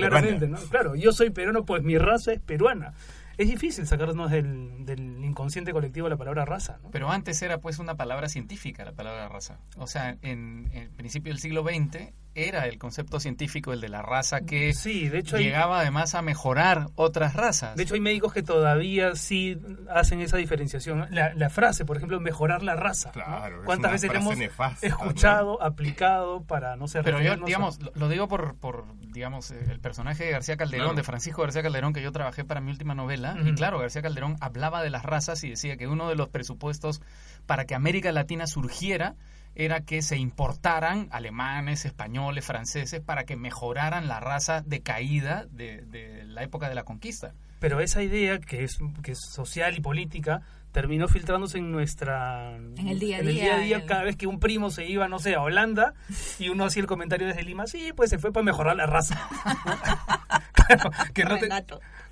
peruana. 0.46 0.48
¿no? 0.48 0.70
Claro, 0.70 0.94
yo 0.96 1.12
soy 1.12 1.32
peruano, 1.32 1.66
pues 1.66 1.82
mi 1.82 1.98
raza 1.98 2.32
es 2.34 2.40
peruana. 2.40 2.94
Es 3.38 3.48
difícil 3.48 3.86
sacarnos 3.86 4.32
del, 4.32 4.86
del 4.86 5.24
inconsciente 5.24 5.72
colectivo 5.72 6.10
la 6.10 6.18
palabra 6.18 6.44
raza, 6.44 6.80
¿no? 6.82 6.90
Pero 6.90 7.12
antes 7.12 7.40
era 7.42 7.60
pues 7.60 7.78
una 7.78 7.96
palabra 7.96 8.30
científica 8.30 8.84
la 8.84 8.94
palabra 8.94 9.30
raza. 9.30 9.60
O 9.78 9.86
sea, 9.86 10.18
en 10.24 10.70
el 10.74 10.90
principio 10.90 11.32
del 11.32 11.40
siglo 11.40 11.64
XX 11.64 12.14
era 12.38 12.68
el 12.68 12.78
concepto 12.78 13.20
científico 13.20 13.74
el 13.74 13.82
de 13.82 13.90
la 13.90 14.02
raza 14.02 14.42
que 14.42 14.74
Sí, 14.74 15.10
de 15.10 15.20
hecho 15.20 15.38
hay- 15.38 15.46
llegaba 15.46 15.80
además 15.80 16.14
a 16.16 16.22
mejorar 16.22 16.88
otras 16.96 17.34
razas. 17.34 17.76
De 17.76 17.84
hecho, 17.84 17.96
hay 17.96 18.00
médicos 18.02 18.34
que 18.34 18.44
todavía 18.44 19.16
sí 19.16 19.58
hacen 19.90 20.22
esa 20.22 20.38
diferenciación. 20.38 21.08
La, 21.10 21.34
la 21.34 21.50
frase, 21.50 21.86
por 21.86 21.98
ejemplo, 21.98 22.20
mejorar 22.20 22.62
la 22.64 22.76
raza. 22.76 23.10
¿no? 23.10 23.14
Claro, 23.14 23.60
es 23.60 23.66
¿Cuántas 23.66 23.90
una 23.90 23.92
veces 23.94 24.10
frase 24.12 24.24
hemos 24.26 24.38
nefasta, 24.38 24.88
escuchado, 24.88 25.62
aplicado 25.64 26.44
para 26.44 26.76
no 26.76 26.88
ser 26.88 27.04
Pero 27.04 27.22
yo, 27.22 27.36
digamos, 27.38 27.82
lo, 27.82 27.92
lo 27.96 28.10
digo 28.10 28.28
por, 28.28 28.56
por 28.56 28.86
digamos, 29.14 29.50
eh, 29.52 29.60
el 29.72 29.80
personaje 29.80 30.26
de 30.26 30.32
García 30.32 30.58
Calderón, 30.58 30.88
Claro. 30.88 30.98
de 30.98 31.04
Francisco 31.04 31.42
García 31.42 31.64
Calderón, 31.64 31.94
que 31.94 32.02
yo 32.04 32.12
trabajé 32.12 32.44
para 32.46 32.62
mi 32.62 32.70
última 32.72 32.94
novela. 32.94 33.36
Y 33.44 33.54
claro, 33.56 33.80
García 33.80 34.02
Calderón 34.04 34.36
hablaba 34.42 34.84
de 34.84 34.90
las 34.92 35.04
razas 35.04 35.44
y 35.44 35.50
decía 35.50 35.76
que 35.78 35.88
uno 35.88 36.08
de 36.10 36.16
los 36.16 36.30
presupuestos 36.30 37.02
para 37.48 37.66
que 37.66 37.74
América 37.74 38.12
Latina 38.12 38.46
surgiera 38.46 39.16
era 39.60 39.82
que 39.82 40.02
se 40.04 40.18
importaran 40.18 41.08
alemanes, 41.12 41.84
españoles, 41.86 42.46
franceses, 42.46 43.02
para 43.02 43.24
que 43.26 43.36
mejoraran 43.36 44.08
la 44.08 44.20
raza 44.20 44.62
decaída 44.66 45.46
de, 45.52 45.82
de 45.82 46.26
la 46.26 46.44
época 46.44 46.70
de 46.70 46.76
la 46.76 46.84
conquista. 46.84 47.34
Pero 47.60 47.80
esa 47.82 48.04
idea, 48.04 48.40
que 48.40 48.64
es, 48.64 48.78
que 49.02 49.14
es 49.14 49.20
social 49.20 49.76
y 49.76 49.82
política, 49.82 50.42
terminó 50.72 51.08
filtrándose 51.08 51.58
en 51.58 51.72
nuestra... 51.72 52.56
En 52.56 52.88
el 52.88 53.00
día 53.00 53.18
a 53.18 53.20
en 53.22 53.28
el 53.30 53.34
día, 53.34 53.44
día, 53.44 53.56
a 53.56 53.60
día, 53.62 53.78
el- 53.78 53.86
cada 53.88 54.04
vez 54.04 54.16
que 54.16 54.28
un 54.28 54.40
primo 54.40 54.70
se 54.70 54.86
iba, 54.86 55.08
no 55.08 55.18
sé, 55.18 55.34
a 55.34 55.42
Holanda, 55.42 55.96
y 56.38 56.50
uno 56.50 56.66
hacía 56.66 56.82
el 56.82 56.88
comentario 56.88 57.26
desde 57.26 57.42
Lima, 57.42 57.66
sí, 57.66 57.94
pues 57.96 58.12
se 58.12 58.20
fue 58.20 58.32
para 58.32 58.44
mejorar 58.44 58.76
la 58.76 58.86
raza. 58.86 59.20
claro, 60.54 60.92
que 61.16 61.24
no 61.26 61.38
te-. 61.40 61.50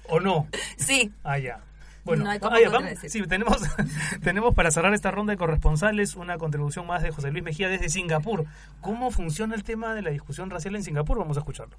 ¿O 0.09 0.19
no? 0.19 0.47
Sí, 0.77 1.11
Ah, 1.23 1.37
ya. 1.37 1.59
Bueno, 2.06 2.24
no 2.26 2.30
hay 2.30 2.39
vamos- 2.39 2.91
sí, 3.08 3.22
tenemos, 3.24 3.58
tenemos 4.24 4.53
para 4.53 4.70
cerrar 4.70 4.93
esta 4.93 5.10
ronda 5.10 5.32
de 5.34 5.38
corresponsales 5.38 6.16
una 6.16 6.38
contribución 6.38 6.86
más 6.86 7.01
de 7.01 7.12
José 7.12 7.32
Luis 7.32 7.43
Mejía 7.43 7.68
desde 7.68 7.89
Singapur. 7.89 8.45
¿Cómo 8.80 9.10
funciona 9.10 9.56
el 9.56 9.64
tema 9.64 9.95
de 9.95 10.03
la 10.03 10.12
discusión 10.12 10.51
racial 10.51 10.76
en 10.76 10.84
Singapur? 10.84 11.18
Vamos 11.18 11.36
a 11.38 11.39
escucharlo. 11.39 11.76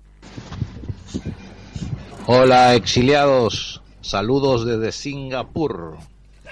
Hola 2.26 2.74
exiliados, 2.74 3.82
saludos 4.00 4.66
desde 4.66 4.90
Singapur. 4.90 5.96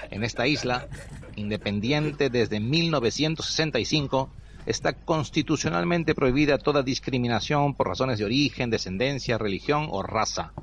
En 0.09 0.23
esta 0.23 0.47
isla, 0.47 0.87
independiente 1.35 2.29
desde 2.29 2.61
1965, 2.61 4.29
está 4.65 4.93
constitucionalmente 4.93 6.15
prohibida 6.15 6.57
toda 6.57 6.81
discriminación 6.81 7.73
por 7.73 7.87
razones 7.89 8.19
de 8.19 8.25
origen, 8.25 8.69
descendencia, 8.69 9.37
religión 9.37 9.87
o 9.91 10.01
raza. 10.01 10.53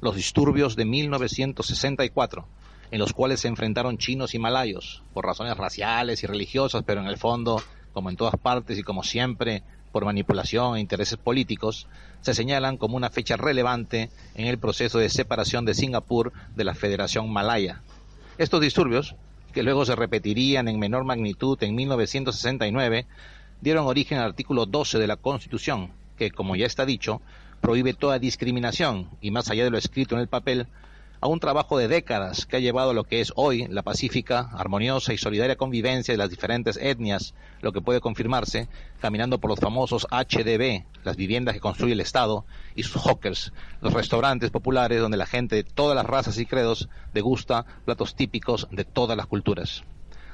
Los 0.00 0.16
disturbios 0.16 0.76
de 0.76 0.86
1964, 0.86 2.46
en 2.90 2.98
los 2.98 3.12
cuales 3.12 3.40
se 3.40 3.48
enfrentaron 3.48 3.98
chinos 3.98 4.34
y 4.34 4.38
malayos 4.38 5.02
por 5.12 5.26
razones 5.26 5.56
raciales 5.56 6.22
y 6.22 6.26
religiosas, 6.26 6.82
pero 6.86 7.00
en 7.00 7.06
el 7.06 7.18
fondo, 7.18 7.62
como 7.92 8.08
en 8.08 8.16
todas 8.16 8.36
partes 8.36 8.78
y 8.78 8.82
como 8.82 9.02
siempre, 9.02 9.62
por 9.92 10.04
manipulación 10.04 10.76
e 10.76 10.80
intereses 10.80 11.18
políticos, 11.18 11.86
se 12.20 12.34
señalan 12.34 12.76
como 12.76 12.96
una 12.96 13.10
fecha 13.10 13.36
relevante 13.36 14.10
en 14.34 14.46
el 14.46 14.58
proceso 14.58 14.98
de 14.98 15.08
separación 15.08 15.64
de 15.64 15.74
Singapur 15.74 16.32
de 16.54 16.64
la 16.64 16.74
Federación 16.74 17.30
Malaya. 17.30 17.82
Estos 18.38 18.60
disturbios, 18.60 19.16
que 19.52 19.62
luego 19.62 19.84
se 19.84 19.96
repetirían 19.96 20.68
en 20.68 20.78
menor 20.78 21.04
magnitud 21.04 21.62
en 21.62 21.74
1969, 21.74 23.06
dieron 23.60 23.86
origen 23.86 24.18
al 24.18 24.24
artículo 24.24 24.64
12 24.64 24.98
de 24.98 25.06
la 25.06 25.16
Constitución, 25.16 25.92
que, 26.16 26.30
como 26.30 26.56
ya 26.56 26.66
está 26.66 26.86
dicho, 26.86 27.20
prohíbe 27.60 27.94
toda 27.94 28.18
discriminación 28.18 29.08
y, 29.20 29.30
más 29.30 29.50
allá 29.50 29.64
de 29.64 29.70
lo 29.70 29.78
escrito 29.78 30.14
en 30.14 30.20
el 30.20 30.28
papel, 30.28 30.66
a 31.22 31.28
un 31.28 31.38
trabajo 31.38 31.76
de 31.76 31.86
décadas 31.86 32.46
que 32.46 32.56
ha 32.56 32.60
llevado 32.60 32.90
a 32.90 32.94
lo 32.94 33.04
que 33.04 33.20
es 33.20 33.32
hoy 33.36 33.66
la 33.68 33.82
pacífica, 33.82 34.48
armoniosa 34.54 35.12
y 35.12 35.18
solidaria 35.18 35.56
convivencia 35.56 36.14
de 36.14 36.18
las 36.18 36.30
diferentes 36.30 36.78
etnias, 36.78 37.34
lo 37.60 37.72
que 37.72 37.82
puede 37.82 38.00
confirmarse 38.00 38.68
caminando 39.00 39.38
por 39.38 39.50
los 39.50 39.60
famosos 39.60 40.06
HDB, 40.10 40.84
las 41.04 41.16
viviendas 41.16 41.54
que 41.54 41.60
construye 41.60 41.92
el 41.92 42.00
Estado, 42.00 42.46
y 42.74 42.84
sus 42.84 43.02
hawkers, 43.02 43.52
los 43.82 43.92
restaurantes 43.92 44.50
populares 44.50 45.00
donde 45.00 45.18
la 45.18 45.26
gente 45.26 45.56
de 45.56 45.64
todas 45.64 45.94
las 45.94 46.06
razas 46.06 46.38
y 46.38 46.46
credos 46.46 46.88
degusta 47.12 47.66
platos 47.84 48.14
típicos 48.14 48.66
de 48.70 48.84
todas 48.84 49.16
las 49.16 49.26
culturas. 49.26 49.84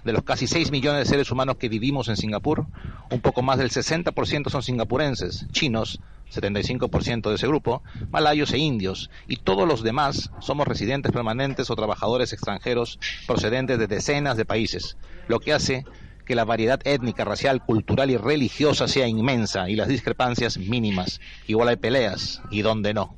De 0.07 0.12
los 0.12 0.22
casi 0.22 0.46
6 0.46 0.70
millones 0.70 1.00
de 1.00 1.11
seres 1.11 1.32
humanos 1.32 1.57
que 1.57 1.68
vivimos 1.68 2.07
en 2.07 2.16
Singapur, 2.16 2.64
un 3.11 3.20
poco 3.20 3.42
más 3.42 3.59
del 3.59 3.70
60% 3.70 4.50
son 4.50 4.62
singapurenses, 4.62 5.48
chinos, 5.50 5.98
75% 6.32 7.28
de 7.28 7.34
ese 7.34 7.48
grupo, 7.48 7.82
malayos 8.12 8.52
e 8.52 8.59
indios, 8.59 9.11
y 9.26 9.34
todos 9.38 9.66
los 9.66 9.82
demás 9.82 10.30
somos 10.38 10.68
residentes 10.68 11.11
permanentes 11.11 11.70
o 11.70 11.74
trabajadores 11.74 12.32
extranjeros 12.32 13.00
procedentes 13.26 13.80
de 13.80 13.88
decenas 13.88 14.36
de 14.36 14.44
países, 14.44 14.96
lo 15.26 15.40
que 15.40 15.52
hace 15.52 15.84
que 16.24 16.36
la 16.36 16.44
variedad 16.44 16.78
étnica, 16.84 17.24
racial, 17.24 17.64
cultural 17.64 18.09
y 18.09 18.16
religiosa 18.16 18.86
sea 18.86 19.09
inmensa 19.09 19.68
y 19.68 19.74
las 19.74 19.88
discrepancias 19.88 20.57
mínimas. 20.57 21.20
Igual 21.48 21.70
hay 21.70 21.76
peleas 21.76 22.42
y 22.52 22.62
donde 22.62 22.94
no. 22.94 23.16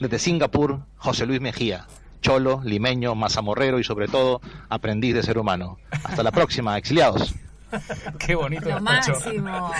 Desde 0.00 0.18
Singapur, 0.18 0.86
José 0.96 1.26
Luis 1.26 1.42
Mejía, 1.42 1.86
cholo, 2.22 2.62
limeño, 2.64 3.14
mazamorrero 3.14 3.78
y 3.78 3.84
sobre 3.84 4.08
todo 4.08 4.40
aprendiz 4.70 5.14
de 5.14 5.22
ser 5.22 5.36
humano. 5.36 5.76
Hasta 6.04 6.22
la 6.22 6.30
próxima, 6.30 6.78
exiliados. 6.78 7.34
Qué 8.18 8.34
bonito. 8.34 8.70
Lo 8.70 8.80
máximo. 8.80 9.70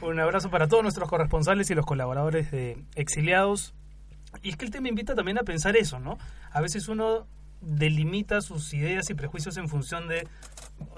Un 0.00 0.20
abrazo 0.20 0.50
para 0.50 0.66
todos 0.66 0.82
nuestros 0.82 1.08
corresponsales 1.08 1.70
y 1.70 1.74
los 1.74 1.86
colaboradores 1.86 2.50
de 2.50 2.84
Exiliados. 2.96 3.74
Y 4.42 4.50
es 4.50 4.56
que 4.56 4.64
el 4.64 4.70
tema 4.72 4.88
invita 4.88 5.14
también 5.14 5.38
a 5.38 5.42
pensar 5.42 5.76
eso, 5.76 6.00
¿no? 6.00 6.18
A 6.50 6.60
veces 6.60 6.88
uno 6.88 7.26
delimita 7.60 8.40
sus 8.40 8.72
ideas 8.74 9.08
y 9.10 9.14
prejuicios 9.14 9.56
en 9.56 9.68
función 9.68 10.08
de 10.08 10.26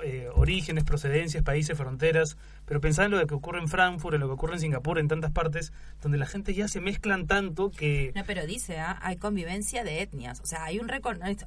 eh, 0.02 0.28
orígenes, 0.34 0.84
procedencias, 0.84 1.42
países, 1.44 1.76
fronteras, 1.76 2.36
pero 2.64 2.80
pensar 2.80 3.04
en 3.06 3.12
lo 3.12 3.26
que 3.26 3.34
ocurre 3.34 3.60
en 3.60 3.68
Frankfurt, 3.68 4.14
en 4.14 4.20
lo 4.20 4.26
que 4.26 4.32
ocurre 4.34 4.54
en 4.54 4.60
Singapur, 4.60 4.98
en 4.98 5.06
tantas 5.08 5.30
partes, 5.30 5.72
donde 6.02 6.18
la 6.18 6.26
gente 6.26 6.54
ya 6.54 6.66
se 6.66 6.80
mezclan 6.80 7.26
tanto 7.26 7.70
que... 7.70 8.10
No, 8.14 8.24
pero 8.26 8.46
dice, 8.46 8.78
¿ah? 8.78 8.98
hay 9.02 9.16
convivencia 9.16 9.84
de 9.84 10.02
etnias. 10.02 10.40
O 10.40 10.46
sea, 10.46 10.64
hay 10.64 10.78
un 10.80 10.90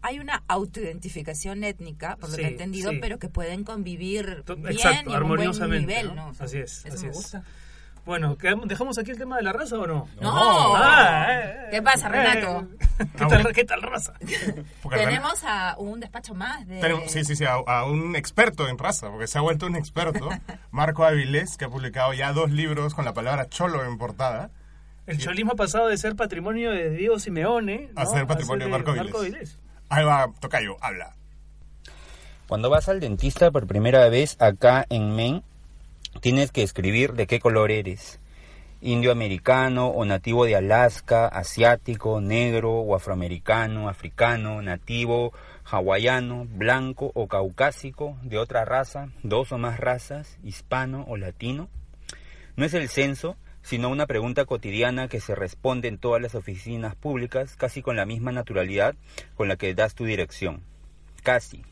hay 0.02 0.20
una 0.20 0.44
autoidentificación 0.48 1.64
étnica, 1.64 2.16
por 2.18 2.30
lo 2.30 2.36
Sí, 2.36 2.42
que 2.42 2.48
he 2.48 2.52
entendido, 2.52 2.92
sí. 2.92 3.00
pero 3.02 3.20
que 3.20 3.30
pueden 3.30 3.64
convivir 3.64 4.44
bien 4.48 4.68
Exacto, 4.68 5.10
y 5.12 5.14
a 5.14 5.18
un 5.18 5.28
buen 5.28 5.40
armoniosamente. 5.42 5.80
nivel, 5.88 6.08
¿no? 6.08 6.16
¿no? 6.16 6.28
O 6.30 6.34
sea, 6.34 6.46
así 6.46 6.60
es, 6.60 6.86
así 6.86 7.06
me 7.08 7.12
es. 7.12 7.36
Bueno, 8.10 8.36
¿quedamos- 8.40 8.68
¿dejamos 8.68 8.98
aquí 8.98 9.12
el 9.12 9.20
tema 9.20 9.38
de 9.38 9.44
la 9.44 9.54
raza 9.54 9.78
o 9.78 9.86
no? 9.86 10.08
No. 10.20 10.76
Ah, 10.76 11.28
eh, 11.30 11.42
eh, 11.44 11.68
¿Qué 11.70 11.82
pasa, 11.84 12.08
eh, 12.08 12.12
Renato? 12.12 12.68
¿Qué 12.98 13.26
tal, 13.28 13.54
qué 13.54 13.64
tal 13.66 13.82
raza? 13.84 14.14
Tenemos 14.90 15.44
a 15.44 15.76
un 15.78 16.00
despacho 16.00 16.34
más 16.34 16.68
de... 16.68 16.80
tenemos- 16.82 17.12
sí, 17.12 17.24
sí, 17.24 17.36
sí, 17.36 17.46
a, 17.46 17.54
a 17.54 17.86
un 17.86 18.16
experto 18.16 18.68
en 18.68 18.80
raza, 18.80 19.12
porque 19.12 19.28
se 19.28 19.38
ha 19.38 19.42
vuelto 19.42 19.68
un 19.68 19.76
experto, 19.76 20.28
Marco 20.72 21.06
Avilés, 21.06 21.56
que 21.56 21.66
ha 21.66 21.70
publicado 21.70 22.12
ya 22.14 22.34
dos 22.34 22.50
libros 22.50 22.96
con 22.96 23.06
la 23.06 23.14
palabra 23.14 23.48
cholo 23.48 23.86
en 23.86 24.00
portada. 24.00 24.50
El 25.06 25.20
cholismo 25.20 25.52
ha 25.52 25.56
pasado 25.56 25.88
de 25.88 25.96
ser 26.00 26.16
patrimonio 26.16 26.72
de 26.72 26.90
Diego 26.90 27.20
Simeone 27.20 27.92
¿no? 27.94 28.02
A 28.02 28.08
ser 28.08 28.26
patrimonio 28.26 28.66
de 28.66 28.72
Marco 28.72 28.90
Avilés. 28.90 29.14
Avilés. 29.16 29.60
Ahí 29.90 30.04
va, 30.04 30.32
Tocayo, 30.40 30.78
habla. 30.82 31.14
Cuando 32.48 32.72
vas 32.72 32.90
al 32.90 33.00
dentista 33.00 33.52
por 33.52 33.68
primera 33.68 34.10
vez 34.10 34.36
acá 34.42 34.88
en 34.90 35.16
Maine, 35.16 35.44
tienes 36.20 36.52
que 36.52 36.64
escribir 36.64 37.14
de 37.14 37.28
qué 37.28 37.40
color 37.40 37.72
eres. 37.72 38.20
Indio 38.82 39.12
americano 39.12 39.88
o 39.88 40.06
nativo 40.06 40.46
de 40.46 40.56
Alaska, 40.56 41.28
asiático, 41.28 42.22
negro 42.22 42.72
o 42.80 42.96
afroamericano, 42.96 43.90
africano, 43.90 44.62
nativo, 44.62 45.34
hawaiano, 45.66 46.46
blanco 46.46 47.12
o 47.14 47.28
caucásico, 47.28 48.18
de 48.24 48.38
otra 48.38 48.64
raza, 48.64 49.10
dos 49.24 49.52
o 49.52 49.58
más 49.58 49.80
razas, 49.80 50.38
hispano 50.44 51.06
o 51.08 51.18
latino. 51.18 51.68
No 52.56 52.66
es 52.66 52.74
el 52.74 52.90
censo, 52.90 53.36
sino 53.62 53.90
una 53.90 54.08
pregunta 54.08 54.46
cotidiana 54.46 55.08
que 55.08 55.20
se 55.20 55.36
responde 55.36 55.88
en 55.88 55.98
todas 55.98 56.22
las 56.22 56.36
oficinas 56.36 56.96
públicas 56.96 57.56
casi 57.58 57.82
con 57.82 57.96
la 57.96 58.06
misma 58.06 58.32
naturalidad 58.32 58.96
con 59.36 59.48
la 59.48 59.58
que 59.58 59.74
das 59.74 59.96
tu 59.96 60.06
dirección. 60.06 60.62
Casi. 61.24 61.64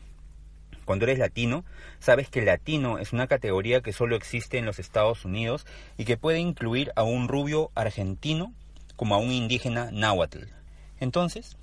Cuando 0.88 1.04
eres 1.04 1.18
latino, 1.18 1.66
sabes 1.98 2.30
que 2.30 2.40
latino 2.40 2.98
es 2.98 3.12
una 3.12 3.26
categoría 3.26 3.82
que 3.82 3.92
solo 3.92 4.16
existe 4.16 4.56
en 4.56 4.64
los 4.64 4.78
Estados 4.78 5.26
Unidos 5.26 5.66
y 5.98 6.06
que 6.06 6.16
puede 6.16 6.38
incluir 6.38 6.92
a 6.96 7.02
un 7.02 7.28
rubio 7.28 7.70
argentino 7.74 8.54
como 8.96 9.14
a 9.14 9.18
un 9.18 9.30
indígena 9.30 9.90
náhuatl. 9.92 10.44
Entonces, 10.98 11.58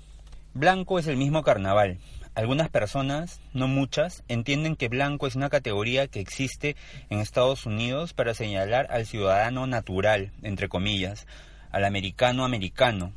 blanco 0.54 1.00
es 1.00 1.08
el 1.08 1.16
mismo 1.16 1.42
carnaval. 1.42 1.98
Algunas 2.36 2.68
personas, 2.68 3.40
no 3.52 3.66
muchas, 3.66 4.22
entienden 4.28 4.76
que 4.76 4.86
blanco 4.86 5.26
es 5.26 5.34
una 5.34 5.50
categoría 5.50 6.06
que 6.06 6.20
existe 6.20 6.76
en 7.10 7.18
Estados 7.18 7.66
Unidos 7.66 8.12
para 8.12 8.32
señalar 8.32 8.86
al 8.92 9.06
ciudadano 9.06 9.66
natural, 9.66 10.30
entre 10.42 10.68
comillas, 10.68 11.26
al 11.72 11.84
americano 11.84 12.44
americano. 12.44 13.12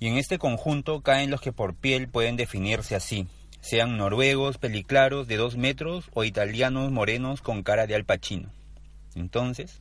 Y 0.00 0.08
en 0.08 0.18
este 0.18 0.36
conjunto 0.36 1.00
caen 1.00 1.30
los 1.30 1.40
que 1.40 1.52
por 1.52 1.74
piel 1.74 2.08
pueden 2.08 2.36
definirse 2.36 2.94
así, 2.94 3.26
sean 3.60 3.96
noruegos 3.96 4.58
peliclaros 4.58 5.28
de 5.28 5.36
dos 5.36 5.56
metros 5.56 6.10
o 6.14 6.24
italianos 6.24 6.90
morenos 6.90 7.42
con 7.42 7.62
cara 7.62 7.86
de 7.86 7.94
alpachino. 7.94 8.50
Entonces, 9.14 9.80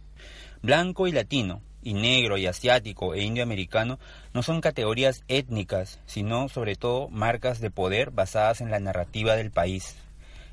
blanco 0.62 1.08
y 1.08 1.12
latino, 1.12 1.62
y 1.82 1.94
negro 1.94 2.38
y 2.38 2.46
asiático 2.46 3.14
e 3.14 3.24
indio 3.24 3.44
americano 3.44 4.00
no 4.34 4.44
son 4.44 4.62
categorías 4.62 5.24
étnicas, 5.28 6.00
sino 6.06 6.50
sobre 6.50 6.76
todo 6.76 7.10
marcas 7.10 7.60
de 7.60 7.72
poder 7.72 8.12
basadas 8.12 8.62
en 8.62 8.70
la 8.70 8.80
narrativa 8.80 9.36
del 9.36 9.52
país. 9.52 9.96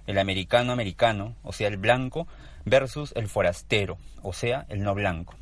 El 0.06 0.18
americano 0.18 0.72
americano, 0.72 1.34
o 1.42 1.52
sea, 1.52 1.68
el 1.68 1.78
blanco, 1.78 2.28
versus 2.64 3.12
el 3.16 3.28
forastero, 3.28 3.98
o 4.22 4.32
sea, 4.32 4.66
el 4.68 4.82
no 4.82 4.94
blanco. 4.94 5.34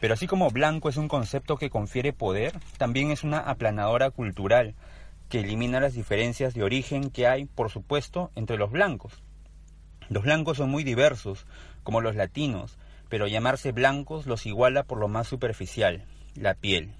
Pero 0.00 0.14
así 0.14 0.26
como 0.26 0.50
blanco 0.50 0.90
es 0.90 0.98
un 0.98 1.08
concepto 1.08 1.56
que 1.56 1.70
confiere 1.70 2.12
poder, 2.12 2.52
también 2.76 3.10
es 3.10 3.24
una 3.24 3.38
aplanadora 3.38 4.10
cultural 4.10 4.74
que 5.28 5.40
elimina 5.40 5.80
las 5.80 5.94
diferencias 5.94 6.54
de 6.54 6.62
origen 6.62 7.10
que 7.10 7.26
hay, 7.26 7.46
por 7.46 7.70
supuesto, 7.70 8.30
entre 8.34 8.56
los 8.56 8.70
blancos. 8.70 9.12
Los 10.08 10.22
blancos 10.22 10.58
son 10.58 10.70
muy 10.70 10.84
diversos, 10.84 11.46
como 11.82 12.00
los 12.00 12.14
latinos, 12.14 12.78
pero 13.08 13.26
llamarse 13.26 13.72
blancos 13.72 14.26
los 14.26 14.46
iguala 14.46 14.84
por 14.84 14.98
lo 14.98 15.08
más 15.08 15.26
superficial, 15.26 16.04
la 16.34 16.54
piel. 16.54 16.94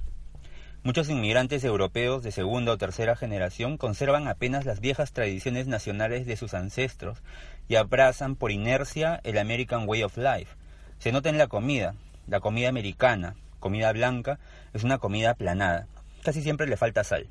Muchos 0.82 1.08
inmigrantes 1.08 1.64
europeos 1.64 2.22
de 2.22 2.30
segunda 2.30 2.70
o 2.70 2.78
tercera 2.78 3.16
generación 3.16 3.76
conservan 3.76 4.28
apenas 4.28 4.64
las 4.64 4.78
viejas 4.78 5.12
tradiciones 5.12 5.66
nacionales 5.66 6.26
de 6.26 6.36
sus 6.36 6.54
ancestros 6.54 7.24
y 7.68 7.74
abrazan 7.74 8.36
por 8.36 8.52
inercia 8.52 9.20
el 9.24 9.38
American 9.38 9.88
Way 9.88 10.04
of 10.04 10.16
Life. 10.16 10.54
Se 10.98 11.10
nota 11.10 11.28
en 11.28 11.38
la 11.38 11.48
comida. 11.48 11.94
La 12.28 12.38
comida 12.38 12.68
americana, 12.68 13.34
comida 13.58 13.92
blanca, 13.92 14.38
es 14.74 14.84
una 14.84 14.98
comida 14.98 15.30
aplanada. 15.30 15.88
Casi 16.22 16.42
siempre 16.42 16.68
le 16.68 16.76
falta 16.76 17.02
sal. 17.02 17.28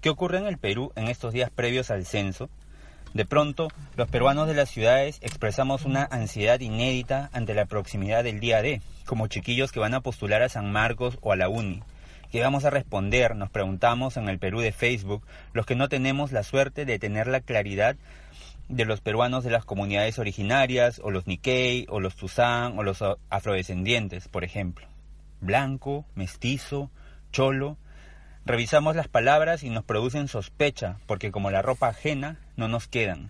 ¿Qué 0.00 0.10
ocurre 0.10 0.38
en 0.38 0.46
el 0.46 0.58
Perú 0.58 0.92
en 0.94 1.08
estos 1.08 1.32
días 1.32 1.50
previos 1.50 1.90
al 1.90 2.06
censo? 2.06 2.48
De 3.14 3.24
pronto, 3.24 3.68
los 3.96 4.08
peruanos 4.08 4.46
de 4.46 4.54
las 4.54 4.68
ciudades 4.68 5.18
expresamos 5.22 5.84
una 5.84 6.04
ansiedad 6.04 6.60
inédita 6.60 7.30
ante 7.32 7.52
la 7.52 7.66
proximidad 7.66 8.22
del 8.22 8.38
día 8.38 8.62
D, 8.62 8.80
como 9.06 9.26
chiquillos 9.26 9.72
que 9.72 9.80
van 9.80 9.94
a 9.94 10.00
postular 10.00 10.42
a 10.42 10.48
San 10.48 10.70
Marcos 10.70 11.18
o 11.20 11.32
a 11.32 11.36
la 11.36 11.48
Uni. 11.48 11.82
¿Qué 12.30 12.40
vamos 12.40 12.64
a 12.64 12.70
responder? 12.70 13.34
Nos 13.34 13.50
preguntamos 13.50 14.16
en 14.16 14.28
el 14.28 14.38
Perú 14.38 14.60
de 14.60 14.70
Facebook, 14.70 15.26
los 15.52 15.66
que 15.66 15.74
no 15.74 15.88
tenemos 15.88 16.30
la 16.30 16.44
suerte 16.44 16.84
de 16.84 17.00
tener 17.00 17.26
la 17.26 17.40
claridad 17.40 17.96
de 18.68 18.84
los 18.84 19.00
peruanos 19.00 19.42
de 19.42 19.50
las 19.50 19.64
comunidades 19.64 20.20
originarias, 20.20 21.00
o 21.02 21.10
los 21.10 21.26
Nikkei, 21.26 21.86
o 21.88 21.98
los 21.98 22.14
Tuzán, 22.14 22.78
o 22.78 22.84
los 22.84 23.02
afrodescendientes, 23.30 24.28
por 24.28 24.44
ejemplo. 24.44 24.86
Blanco, 25.40 26.04
mestizo, 26.14 26.90
cholo. 27.32 27.78
Revisamos 28.48 28.96
las 28.96 29.08
palabras 29.08 29.62
y 29.62 29.68
nos 29.68 29.84
producen 29.84 30.26
sospecha, 30.26 30.96
porque 31.04 31.30
como 31.30 31.50
la 31.50 31.60
ropa 31.60 31.88
ajena, 31.88 32.38
no 32.56 32.66
nos 32.66 32.88
quedan. 32.88 33.28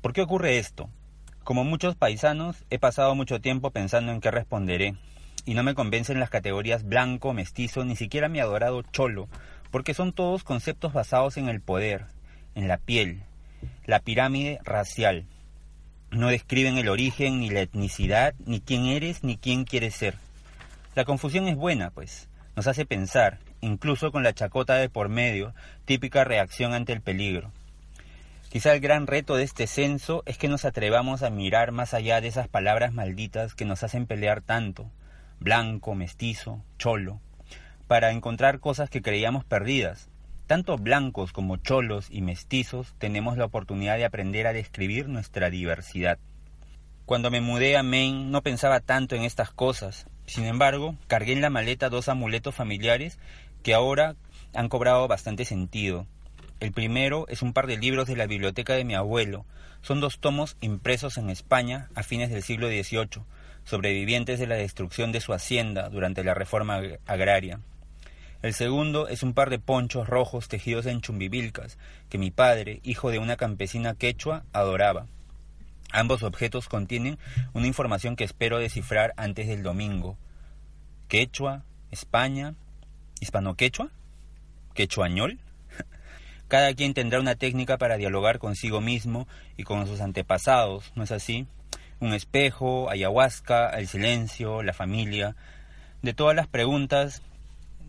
¿Por 0.00 0.12
qué 0.12 0.22
ocurre 0.22 0.58
esto? 0.58 0.90
Como 1.44 1.62
muchos 1.62 1.94
paisanos, 1.94 2.64
he 2.68 2.80
pasado 2.80 3.14
mucho 3.14 3.40
tiempo 3.40 3.70
pensando 3.70 4.10
en 4.10 4.20
qué 4.20 4.32
responderé, 4.32 4.96
y 5.44 5.54
no 5.54 5.62
me 5.62 5.76
convencen 5.76 6.18
las 6.18 6.30
categorías 6.30 6.82
blanco, 6.82 7.32
mestizo, 7.32 7.84
ni 7.84 7.94
siquiera 7.94 8.28
mi 8.28 8.40
adorado 8.40 8.82
cholo, 8.82 9.28
porque 9.70 9.94
son 9.94 10.12
todos 10.12 10.42
conceptos 10.42 10.92
basados 10.92 11.36
en 11.36 11.48
el 11.48 11.60
poder, 11.60 12.06
en 12.56 12.66
la 12.66 12.78
piel, 12.78 13.22
la 13.86 14.00
pirámide 14.00 14.58
racial. 14.64 15.26
No 16.10 16.26
describen 16.26 16.76
el 16.76 16.88
origen, 16.88 17.38
ni 17.38 17.50
la 17.50 17.60
etnicidad, 17.60 18.34
ni 18.44 18.60
quién 18.60 18.86
eres, 18.86 19.22
ni 19.22 19.36
quién 19.36 19.62
quieres 19.62 19.94
ser. 19.94 20.16
La 20.96 21.04
confusión 21.04 21.46
es 21.46 21.54
buena, 21.54 21.92
pues. 21.92 22.28
Nos 22.56 22.66
hace 22.66 22.84
pensar, 22.84 23.38
incluso 23.64 24.12
con 24.12 24.22
la 24.22 24.34
chacota 24.34 24.74
de 24.74 24.88
por 24.88 25.08
medio, 25.08 25.54
típica 25.84 26.24
reacción 26.24 26.74
ante 26.74 26.92
el 26.92 27.00
peligro. 27.00 27.50
Quizá 28.50 28.72
el 28.72 28.80
gran 28.80 29.06
reto 29.06 29.34
de 29.36 29.42
este 29.42 29.66
censo 29.66 30.22
es 30.26 30.38
que 30.38 30.48
nos 30.48 30.64
atrevamos 30.64 31.22
a 31.22 31.30
mirar 31.30 31.72
más 31.72 31.92
allá 31.94 32.20
de 32.20 32.28
esas 32.28 32.46
palabras 32.46 32.92
malditas 32.92 33.54
que 33.54 33.64
nos 33.64 33.82
hacen 33.82 34.06
pelear 34.06 34.42
tanto, 34.42 34.90
blanco, 35.40 35.94
mestizo, 35.94 36.62
cholo, 36.78 37.20
para 37.88 38.12
encontrar 38.12 38.60
cosas 38.60 38.90
que 38.90 39.02
creíamos 39.02 39.44
perdidas, 39.44 40.08
tanto 40.46 40.76
blancos 40.76 41.32
como 41.32 41.56
cholos 41.56 42.08
y 42.10 42.20
mestizos 42.20 42.94
tenemos 42.98 43.38
la 43.38 43.46
oportunidad 43.46 43.96
de 43.96 44.04
aprender 44.04 44.46
a 44.46 44.52
describir 44.52 45.08
nuestra 45.08 45.50
diversidad. 45.50 46.18
Cuando 47.06 47.30
me 47.30 47.40
mudé 47.40 47.76
a 47.76 47.82
Maine 47.82 48.26
no 48.26 48.42
pensaba 48.42 48.80
tanto 48.80 49.14
en 49.14 49.22
estas 49.24 49.50
cosas. 49.50 50.06
Sin 50.26 50.44
embargo, 50.44 50.96
cargué 51.06 51.34
en 51.34 51.42
la 51.42 51.50
maleta 51.50 51.90
dos 51.90 52.08
amuletos 52.08 52.54
familiares 52.54 53.18
que 53.64 53.74
ahora 53.74 54.14
han 54.54 54.68
cobrado 54.68 55.08
bastante 55.08 55.44
sentido. 55.44 56.06
El 56.60 56.70
primero 56.70 57.26
es 57.28 57.42
un 57.42 57.52
par 57.52 57.66
de 57.66 57.78
libros 57.78 58.06
de 58.06 58.14
la 58.14 58.26
biblioteca 58.26 58.74
de 58.74 58.84
mi 58.84 58.94
abuelo. 58.94 59.46
Son 59.80 60.00
dos 60.00 60.20
tomos 60.20 60.56
impresos 60.60 61.16
en 61.16 61.30
España 61.30 61.88
a 61.94 62.02
fines 62.02 62.30
del 62.30 62.42
siglo 62.42 62.68
XVIII, 62.68 63.24
sobrevivientes 63.64 64.38
de 64.38 64.46
la 64.46 64.54
destrucción 64.54 65.12
de 65.12 65.20
su 65.20 65.32
hacienda 65.32 65.88
durante 65.88 66.22
la 66.22 66.34
reforma 66.34 66.80
agraria. 67.06 67.58
El 68.42 68.52
segundo 68.52 69.08
es 69.08 69.22
un 69.22 69.32
par 69.32 69.48
de 69.48 69.58
ponchos 69.58 70.06
rojos 70.06 70.48
tejidos 70.48 70.84
en 70.84 71.00
chumbivilcas 71.00 71.78
que 72.10 72.18
mi 72.18 72.30
padre, 72.30 72.80
hijo 72.82 73.10
de 73.10 73.18
una 73.18 73.36
campesina 73.36 73.94
quechua, 73.94 74.44
adoraba. 74.52 75.06
Ambos 75.90 76.22
objetos 76.22 76.68
contienen 76.68 77.18
una 77.54 77.66
información 77.66 78.14
que 78.14 78.24
espero 78.24 78.58
descifrar 78.58 79.14
antes 79.16 79.48
del 79.48 79.62
domingo. 79.62 80.18
Quechua, 81.08 81.64
España, 81.90 82.54
hispano-quechua, 83.20 83.90
quechuañol. 84.74 85.38
Cada 86.48 86.74
quien 86.74 86.94
tendrá 86.94 87.20
una 87.20 87.34
técnica 87.34 87.78
para 87.78 87.96
dialogar 87.96 88.38
consigo 88.38 88.80
mismo 88.80 89.26
y 89.56 89.64
con 89.64 89.86
sus 89.86 90.00
antepasados, 90.00 90.92
¿no 90.94 91.04
es 91.04 91.12
así? 91.12 91.46
Un 92.00 92.12
espejo, 92.12 92.90
ayahuasca, 92.90 93.70
el 93.70 93.88
silencio, 93.88 94.62
la 94.62 94.72
familia. 94.72 95.36
De 96.02 96.12
todas 96.12 96.36
las 96.36 96.48
preguntas 96.48 97.22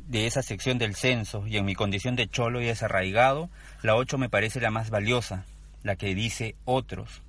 de 0.08 0.28
esa 0.28 0.44
sección 0.44 0.78
del 0.78 0.96
censo 0.96 1.48
y 1.48 1.58
en 1.58 1.66
mi 1.66 1.76
condición 1.76 2.16
de 2.16 2.28
cholo 2.28 2.62
y 2.62 2.66
desarraigado, 2.66 3.50
la 3.82 3.96
8 3.96 4.18
me 4.18 4.30
parece 4.30 4.62
la 4.62 4.72
más 4.72 4.90
valiosa, 4.90 5.46
la 5.84 5.96
que 5.96 6.14
dice 6.16 6.56
otros. 6.66 7.22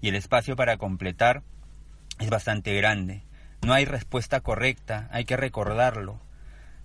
Y 0.00 0.08
el 0.08 0.14
espacio 0.14 0.56
para 0.56 0.76
completar 0.76 1.42
es 2.18 2.30
bastante 2.30 2.74
grande. 2.74 3.22
No 3.62 3.74
hay 3.74 3.84
respuesta 3.84 4.40
correcta, 4.40 5.08
hay 5.12 5.24
que 5.24 5.36
recordarlo. 5.36 6.20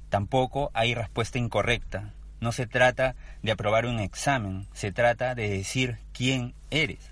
Tampoco 0.09 0.71
hay 0.73 0.93
respuesta 0.93 1.37
incorrecta. 1.37 2.13
No 2.39 2.51
se 2.51 2.67
trata 2.67 3.15
de 3.41 3.51
aprobar 3.51 3.85
un 3.85 3.99
examen, 3.99 4.67
se 4.73 4.91
trata 4.91 5.35
de 5.35 5.49
decir 5.49 5.97
quién 6.13 6.53
eres. 6.69 7.09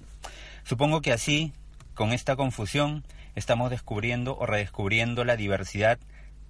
Supongo 0.64 1.02
que 1.02 1.12
así, 1.12 1.54
con 1.94 2.12
esta 2.12 2.36
confusión, 2.36 3.04
estamos 3.36 3.70
descubriendo 3.70 4.38
o 4.38 4.46
redescubriendo 4.46 5.24
la 5.24 5.36
diversidad 5.36 6.00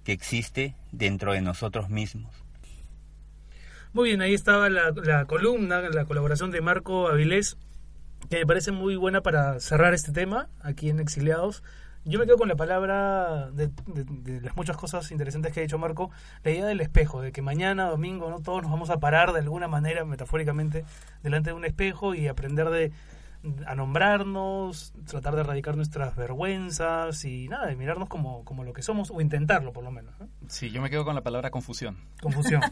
que 0.04 0.12
existe 0.12 0.74
dentro 0.92 1.32
de 1.32 1.40
nosotros 1.40 1.88
mismos. 1.88 2.32
Muy 3.92 4.10
bien, 4.10 4.20
ahí 4.20 4.34
estaba 4.34 4.68
la, 4.68 5.24
columna, 5.26 5.80
la 5.80 6.04
colaboración 6.04 6.50
de 6.50 6.60
Marco 6.60 7.08
Avilés, 7.08 7.56
que 8.28 8.36
me 8.36 8.46
parece 8.46 8.70
muy 8.70 8.94
buena 8.94 9.22
para 9.22 9.58
cerrar 9.58 9.94
este 9.94 10.12
tema 10.12 10.48
aquí 10.60 10.90
en 10.90 11.00
Exiliados. 11.00 11.62
Yo 12.08 12.20
me 12.20 12.24
quedo 12.24 12.36
con 12.38 12.48
la 12.48 12.54
palabra 12.54 13.50
de, 13.50 13.68
de- 13.88 14.40
las 14.40 14.54
muchas 14.56 14.76
cosas 14.76 15.10
interesantes 15.10 15.52
que 15.52 15.58
ha 15.58 15.62
dicho 15.64 15.76
Marco, 15.76 16.12
la 16.44 16.52
idea 16.52 16.64
del 16.64 16.80
espejo, 16.80 17.20
de 17.20 17.32
que 17.32 17.42
mañana, 17.42 17.86
domingo, 17.90 18.30
no 18.30 18.38
todos 18.38 18.62
nos 18.62 18.70
vamos 18.70 18.90
a 18.90 18.98
parar 19.00 19.32
de 19.32 19.40
alguna 19.40 19.66
manera, 19.66 20.04
metafóricamente, 20.04 20.84
delante 21.24 21.50
de 21.50 21.54
un 21.54 21.64
espejo 21.64 22.14
y 22.14 22.28
aprender 22.28 22.70
de 22.70 22.92
a 23.66 23.74
nombrarnos, 23.74 24.92
tratar 25.06 25.34
de 25.34 25.40
erradicar 25.42 25.76
nuestras 25.76 26.16
vergüenzas 26.16 27.24
y 27.24 27.48
nada, 27.48 27.66
de 27.66 27.76
mirarnos 27.76 28.08
como, 28.08 28.44
como 28.44 28.64
lo 28.64 28.72
que 28.72 28.82
somos, 28.82 29.10
o 29.10 29.20
intentarlo 29.20 29.72
por 29.72 29.84
lo 29.84 29.90
menos. 29.90 30.14
¿no? 30.20 30.28
Sí, 30.48 30.70
yo 30.70 30.80
me 30.82 30.90
quedo 30.90 31.04
con 31.04 31.14
la 31.14 31.22
palabra 31.22 31.50
confusión. 31.50 31.98
Confusión. 32.22 32.60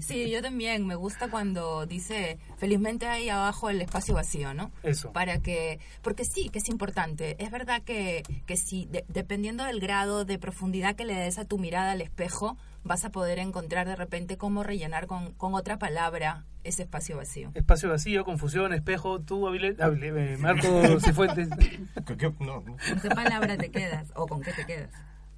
Sí, 0.00 0.30
yo 0.30 0.40
también. 0.42 0.86
Me 0.86 0.94
gusta 0.94 1.28
cuando 1.28 1.86
dice, 1.86 2.38
felizmente 2.56 3.06
hay 3.06 3.28
abajo 3.28 3.68
el 3.70 3.80
espacio 3.82 4.14
vacío, 4.14 4.54
¿no? 4.54 4.70
Eso. 4.82 5.12
Para 5.12 5.38
que, 5.40 5.80
porque 6.02 6.24
sí, 6.24 6.48
que 6.50 6.58
es 6.60 6.68
importante. 6.68 7.36
Es 7.42 7.50
verdad 7.50 7.82
que, 7.82 8.22
que 8.46 8.56
sí, 8.56 8.86
de- 8.90 9.04
dependiendo 9.08 9.64
del 9.64 9.80
grado 9.80 10.24
de 10.24 10.38
profundidad 10.38 10.94
que 10.94 11.04
le 11.04 11.14
des 11.14 11.38
a 11.38 11.44
tu 11.44 11.58
mirada 11.58 11.92
al 11.92 12.00
espejo, 12.00 12.56
vas 12.86 13.04
a 13.04 13.10
poder 13.10 13.38
encontrar 13.38 13.86
de 13.86 13.96
repente 13.96 14.36
cómo 14.36 14.62
rellenar 14.62 15.06
con, 15.06 15.32
con 15.34 15.54
otra 15.54 15.78
palabra 15.78 16.44
ese 16.64 16.82
espacio 16.82 17.16
vacío. 17.16 17.50
Espacio 17.54 17.88
vacío, 17.90 18.24
confusión, 18.24 18.72
espejo, 18.72 19.20
tú, 19.20 19.46
Avilés, 19.46 19.80
Avilés, 19.80 20.14
eh, 20.16 20.36
Marco 20.38 21.00
Cifuentes. 21.00 21.48
No, 22.40 22.60
no. 22.60 22.76
¿Con 22.76 23.00
qué 23.02 23.08
palabra 23.08 23.56
te 23.56 23.70
quedas 23.70 24.10
o 24.14 24.26
con 24.26 24.40
qué 24.42 24.52
te 24.52 24.64
quedas? 24.66 24.90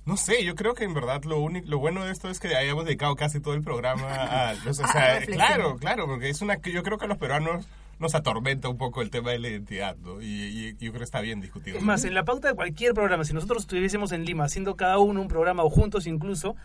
No 0.04 0.16
sé, 0.16 0.42
yo 0.42 0.54
creo 0.54 0.72
que 0.72 0.84
en 0.84 0.94
verdad 0.94 1.22
lo 1.24 1.38
único, 1.38 1.68
lo 1.68 1.78
bueno 1.78 2.04
de 2.04 2.12
esto 2.12 2.30
es 2.30 2.40
que 2.40 2.56
hayamos 2.56 2.86
dedicado 2.86 3.14
casi 3.14 3.40
todo 3.40 3.52
el 3.54 3.62
programa 3.62 4.06
a, 4.10 4.52
o 4.68 4.72
sea, 4.72 4.86
A 4.86 5.18
reflexión. 5.18 5.36
claro, 5.36 5.76
claro, 5.76 6.06
porque 6.06 6.30
es 6.30 6.40
una 6.40 6.56
que 6.58 6.72
yo 6.72 6.82
creo 6.82 6.96
que 6.96 7.04
a 7.04 7.08
los 7.08 7.18
peruanos 7.18 7.68
nos 7.98 8.14
atormenta 8.14 8.68
un 8.70 8.78
poco 8.78 9.02
el 9.02 9.10
tema 9.10 9.32
de 9.32 9.38
la 9.40 9.48
identidad, 9.48 9.96
¿no? 9.96 10.22
Y, 10.22 10.26
y 10.26 10.72
yo 10.76 10.92
creo 10.92 11.00
que 11.00 11.04
está 11.04 11.20
bien 11.20 11.40
discutido. 11.42 11.76
Es 11.76 11.82
más, 11.82 12.04
en 12.04 12.14
la 12.14 12.24
pauta 12.24 12.48
de 12.48 12.54
cualquier 12.54 12.94
programa, 12.94 13.24
si 13.24 13.34
nosotros 13.34 13.64
estuviésemos 13.64 14.12
en 14.12 14.24
Lima 14.24 14.44
haciendo 14.44 14.76
cada 14.76 14.98
uno 14.98 15.20
un 15.20 15.28
programa 15.28 15.62
o 15.64 15.68
juntos 15.68 16.06
incluso, 16.06 16.50
eh, 16.50 16.56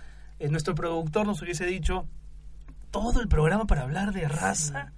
nuestro 0.50 0.76
productor 0.76 1.26
nos 1.26 1.42
hubiese 1.42 1.66
dicho 1.66 2.08
todo 2.92 3.22
el 3.22 3.28
programa 3.28 3.66
para 3.66 3.84
hablar 3.84 4.14
de 4.14 4.28
raza. 4.28 4.94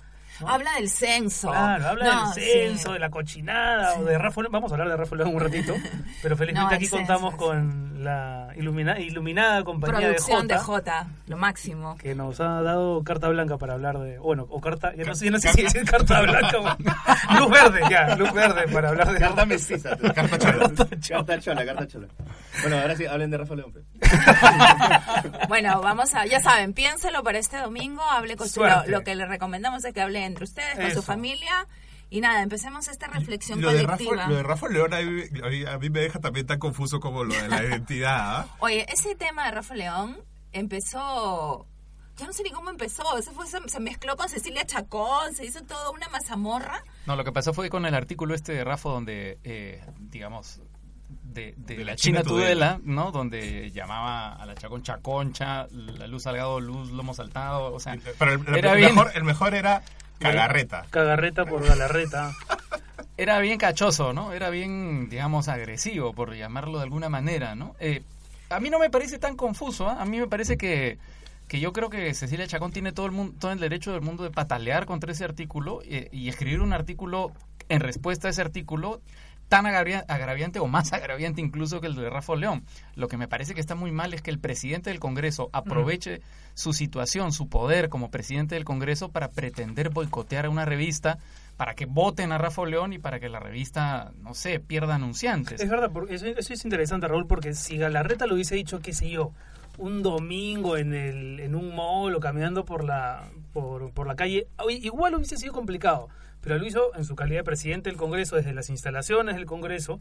Habla 0.45 0.73
del 0.75 0.89
censo. 0.89 1.49
Claro, 1.49 1.87
habla 1.89 2.05
No, 2.13 2.33
del 2.33 2.43
sí. 2.43 2.49
censo, 2.51 2.93
de 2.93 2.99
la 2.99 3.09
cochinada 3.09 3.95
o 3.99 4.03
de 4.03 4.17
Rafa 4.17 4.41
León. 4.41 4.51
Vamos 4.51 4.71
a 4.71 4.75
hablar 4.75 4.89
de 4.89 4.97
Rafa 4.97 5.15
León 5.15 5.33
un 5.35 5.39
ratito, 5.39 5.73
pero 6.21 6.35
felizmente 6.35 6.69
No, 6.69 6.75
aquí 6.75 6.85
censo, 6.87 6.97
contamos 6.97 7.35
con 7.35 8.03
la 8.03 8.49
ilumina- 8.55 8.99
iluminada 8.99 9.63
compañía 9.63 9.99
Producción 10.09 10.47
de 10.47 10.53
de 10.55 10.59
Jota. 10.59 11.03
J, 11.05 11.07
lo 11.27 11.37
máximo. 11.37 11.97
que 11.97 12.13
nos 12.15 12.39
ha 12.39 12.61
dado 12.61 13.03
carta 13.03 13.29
blanca 13.29 13.57
para 13.57 13.73
hablar 13.73 13.97
de. 13.99 14.19
Bueno, 14.19 14.45
o 14.49 14.59
carta. 14.61 14.93
Ya 14.95 15.03
no 15.05 15.15
sé, 15.15 15.29
no 15.31 15.39
sé 15.39 15.51
si 15.53 15.63
decir 15.63 15.83
carta 15.89 16.21
blanca 16.21 16.57
o. 16.59 16.63
luz 17.39 17.49
verde, 17.49 17.81
ya, 17.89 18.15
luz 18.15 18.31
verde 18.33 18.67
para 18.71 18.89
hablar 18.89 19.11
de. 19.11 19.19
Carta 19.19 19.45
mestiza. 19.45 19.95
Carta 20.15 20.37
chola. 20.37 20.71
Carta 21.09 21.39
chola, 21.39 21.65
carta 21.65 21.87
chola. 21.87 22.07
Bueno, 22.61 22.77
ahora 22.79 22.95
sí, 22.95 23.05
hablen 23.05 23.31
de 23.31 23.37
Rafa 23.37 23.55
León. 23.55 23.71
pues. 23.73 23.85
Bueno, 25.47 25.81
vamos 25.81 26.13
a, 26.15 26.25
ya 26.25 26.39
saben, 26.39 26.73
piénselo 26.73 27.23
para 27.23 27.37
este 27.39 27.57
domingo, 27.57 28.01
hable 28.03 28.35
con 28.35 28.47
su, 28.49 28.63
lo, 28.63 28.85
lo 28.87 29.01
que 29.03 29.15
le 29.15 29.25
recomendamos 29.25 29.83
es 29.85 29.93
que 29.93 30.01
hable 30.01 30.24
entre 30.25 30.43
ustedes, 30.43 30.75
con 30.75 30.85
Eso. 30.85 30.95
su 30.95 31.03
familia. 31.03 31.67
Y 32.09 32.21
nada, 32.21 32.43
empecemos 32.43 32.87
esta 32.87 33.07
reflexión 33.07 33.61
Lo 33.61 33.71
de, 33.73 33.81
Rafa, 33.81 33.97
colectiva. 34.03 34.27
lo 34.27 34.35
de 34.35 34.43
Rafa 34.43 34.67
León 34.69 34.93
a 34.93 35.01
mí, 35.01 35.65
a 35.65 35.77
mí 35.79 35.89
me 35.89 35.99
deja 36.01 36.19
también 36.19 36.45
tan 36.45 36.59
confuso 36.59 36.99
como 36.99 37.23
lo 37.23 37.33
de 37.33 37.47
la 37.47 37.63
identidad. 37.63 38.37
¿ah? 38.41 38.47
Oye, 38.59 38.85
ese 38.93 39.15
tema 39.15 39.45
de 39.45 39.51
Rafa 39.51 39.73
León 39.75 40.17
empezó. 40.79 41.65
Ya 42.17 42.25
no 42.27 42.31
sé 42.33 42.43
ni 42.43 42.51
cómo 42.51 42.69
empezó. 42.69 43.17
Eso 43.17 43.31
fue, 43.33 43.45
se, 43.47 43.57
se 43.67 43.79
mezcló 43.79 44.15
con 44.15 44.29
Cecilia 44.29 44.65
Chacón, 44.65 45.33
se 45.35 45.45
hizo 45.45 45.61
toda 45.63 45.89
una 45.91 46.07
mazamorra. 46.09 46.81
No, 47.07 47.15
lo 47.15 47.23
que 47.25 47.31
pasó 47.33 47.53
fue 47.53 47.69
con 47.69 47.85
el 47.85 47.93
artículo 47.95 48.33
este 48.35 48.53
de 48.53 48.63
Rafa 48.63 48.87
donde, 48.89 49.39
eh, 49.43 49.83
digamos, 49.99 50.61
de, 51.23 51.53
de 51.57 51.83
la 51.83 51.95
China 51.97 52.21
China 52.21 52.23
Tudela. 52.23 52.75
Tudela, 52.77 52.79
¿no? 52.83 53.11
Donde 53.11 53.69
llamaba 53.71 54.33
a 54.33 54.45
la 54.45 54.55
Chacón 54.55 54.81
Chaconcha, 54.83 55.67
la 55.71 56.07
Luz 56.07 56.23
Salgado, 56.23 56.61
Luz 56.61 56.91
Lomo 56.91 57.13
Saltado, 57.13 57.73
o 57.73 57.79
sea, 57.81 57.97
Pero 58.17 58.31
el, 58.33 58.47
el- 58.47 58.55
era 58.55 58.71
el 58.73 58.77
bien, 58.77 58.95
mejor, 58.95 59.11
el 59.13 59.23
mejor 59.25 59.53
era 59.53 59.83
Cagarreta. 60.19 60.85
Cagarreta 60.89 61.45
por 61.45 61.65
Galarreta. 61.65 62.31
era 63.17 63.39
bien 63.39 63.57
cachoso, 63.57 64.13
¿no? 64.13 64.33
Era 64.33 64.49
bien, 64.49 65.09
digamos, 65.09 65.47
agresivo, 65.47 66.13
por 66.13 66.35
llamarlo 66.35 66.77
de 66.77 66.83
alguna 66.83 67.09
manera, 67.09 67.55
¿no? 67.55 67.75
Eh, 67.79 68.03
a 68.49 68.59
mí 68.59 68.69
no 68.69 68.79
me 68.79 68.89
parece 68.89 69.19
tan 69.19 69.35
confuso. 69.35 69.87
¿ah? 69.87 70.01
A 70.01 70.05
mí 70.05 70.19
me 70.19 70.27
parece 70.27 70.57
que, 70.57 70.97
que 71.47 71.59
yo 71.59 71.73
creo 71.73 71.89
que 71.89 72.13
Cecilia 72.13 72.47
Chacón 72.47 72.71
tiene 72.71 72.91
todo 72.91 73.05
el, 73.05 73.11
mundo, 73.11 73.35
todo 73.39 73.51
el 73.51 73.59
derecho 73.59 73.91
del 73.91 74.01
mundo 74.01 74.23
de 74.23 74.31
patalear 74.31 74.85
contra 74.85 75.11
ese 75.11 75.23
artículo 75.23 75.81
eh, 75.85 76.09
y 76.11 76.29
escribir 76.29 76.61
un 76.61 76.73
artículo 76.73 77.31
en 77.69 77.79
respuesta 77.79 78.27
a 78.27 78.31
ese 78.31 78.41
artículo 78.41 79.01
tan 79.47 79.65
agravia- 79.65 80.05
agraviante 80.07 80.59
o 80.59 80.67
más 80.67 80.91
agraviante 80.93 81.41
incluso 81.41 81.81
que 81.81 81.87
el 81.87 81.95
de 81.95 82.09
Rafa 82.09 82.35
León. 82.35 82.63
Lo 82.95 83.07
que 83.07 83.17
me 83.17 83.27
parece 83.27 83.53
que 83.53 83.61
está 83.61 83.75
muy 83.75 83.91
mal 83.91 84.13
es 84.13 84.21
que 84.21 84.31
el 84.31 84.39
presidente 84.39 84.89
del 84.89 84.99
Congreso 84.99 85.49
aproveche 85.53 86.21
su 86.53 86.73
situación, 86.73 87.31
su 87.31 87.47
poder 87.49 87.89
como 87.89 88.09
presidente 88.09 88.55
del 88.55 88.65
Congreso 88.65 89.09
para 89.09 89.29
pretender 89.31 89.89
boicotear 89.89 90.45
a 90.45 90.49
una 90.49 90.65
revista, 90.65 91.17
para 91.57 91.73
que 91.75 91.85
voten 91.85 92.31
a 92.31 92.37
Rafa 92.37 92.65
León 92.65 92.93
y 92.93 92.99
para 92.99 93.19
que 93.19 93.29
la 93.29 93.39
revista, 93.39 94.11
no 94.21 94.33
sé, 94.33 94.59
pierda 94.59 94.95
anunciantes. 94.95 95.61
Es 95.61 95.69
verdad, 95.69 95.89
porque 95.93 96.15
eso, 96.15 96.25
eso 96.25 96.53
es 96.53 96.63
interesante, 96.65 97.07
Raúl, 97.07 97.27
porque 97.27 97.53
si 97.53 97.77
Galarreta 97.77 98.25
lo 98.27 98.35
hubiese 98.35 98.55
dicho, 98.55 98.79
qué 98.81 98.93
sé 98.93 99.09
yo, 99.09 99.31
un 99.77 100.01
domingo 100.03 100.77
en, 100.77 100.93
el, 100.93 101.39
en 101.41 101.53
un 101.55 101.75
mall 101.75 102.15
o 102.15 102.19
caminando 102.19 102.63
por 102.65 102.83
la, 102.83 103.29
por, 103.53 103.91
por 103.91 104.07
la 104.07 104.15
calle, 104.15 104.47
igual 104.69 105.15
hubiese 105.15 105.37
sido 105.37 105.51
complicado, 105.53 106.07
pero 106.45 106.59
lo 106.59 106.65
hizo 106.65 106.95
en 106.95 107.03
su 107.03 107.15
calidad 107.15 107.39
de 107.39 107.43
presidente 107.43 107.89
del 107.89 107.97
Congreso, 107.97 108.35
desde 108.37 108.53
las 108.53 108.69
instalaciones 108.69 109.35
del 109.35 109.45
Congreso, 109.47 109.99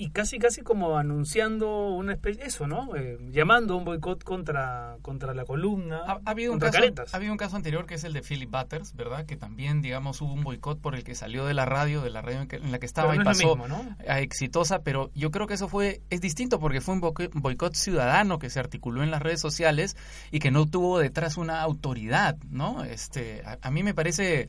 y 0.00 0.10
casi 0.10 0.38
casi 0.38 0.62
como 0.62 0.96
anunciando 0.96 1.88
una 1.88 2.12
especie, 2.12 2.44
eso, 2.44 2.68
¿no? 2.68 2.94
Eh, 2.94 3.18
llamando 3.32 3.76
un 3.76 3.84
boicot 3.84 4.22
contra, 4.22 4.96
contra 5.02 5.34
la 5.34 5.44
columna, 5.44 6.02
Ha, 6.06 6.20
ha 6.24 6.30
habido 6.30 6.52
un 6.52 6.60
caso, 6.60 6.74
Caretas. 6.74 7.12
ha 7.12 7.16
habido 7.16 7.32
un 7.32 7.36
caso 7.36 7.56
anterior 7.56 7.84
que 7.84 7.96
es 7.96 8.04
el 8.04 8.12
de 8.12 8.22
Philip 8.22 8.48
Butters, 8.48 8.94
¿verdad? 8.94 9.26
Que 9.26 9.36
también, 9.36 9.82
digamos, 9.82 10.20
hubo 10.20 10.32
un 10.32 10.44
boicot 10.44 10.80
por 10.80 10.94
el 10.94 11.02
que 11.02 11.16
salió 11.16 11.46
de 11.46 11.54
la 11.54 11.64
radio, 11.64 12.00
de 12.00 12.10
la 12.10 12.22
radio 12.22 12.42
en, 12.42 12.46
que- 12.46 12.56
en 12.58 12.70
la 12.70 12.78
que 12.78 12.86
estaba 12.86 13.16
y 13.16 13.18
pasó 13.18 13.56
mismo, 13.56 13.66
¿no? 13.66 13.84
a 14.06 14.20
exitosa, 14.20 14.82
pero 14.84 15.10
yo 15.16 15.32
creo 15.32 15.48
que 15.48 15.54
eso 15.54 15.66
fue 15.66 16.00
es 16.10 16.20
distinto 16.20 16.60
porque 16.60 16.80
fue 16.80 16.94
un 16.94 17.00
boico- 17.00 17.28
boicot 17.34 17.74
ciudadano 17.74 18.38
que 18.38 18.50
se 18.50 18.60
articuló 18.60 19.02
en 19.02 19.10
las 19.10 19.20
redes 19.20 19.40
sociales 19.40 19.96
y 20.30 20.38
que 20.38 20.52
no 20.52 20.66
tuvo 20.66 21.00
detrás 21.00 21.36
una 21.36 21.60
autoridad, 21.60 22.36
¿no? 22.50 22.84
Este, 22.84 23.42
a, 23.44 23.58
a 23.62 23.70
mí 23.72 23.82
me 23.82 23.94
parece 23.94 24.48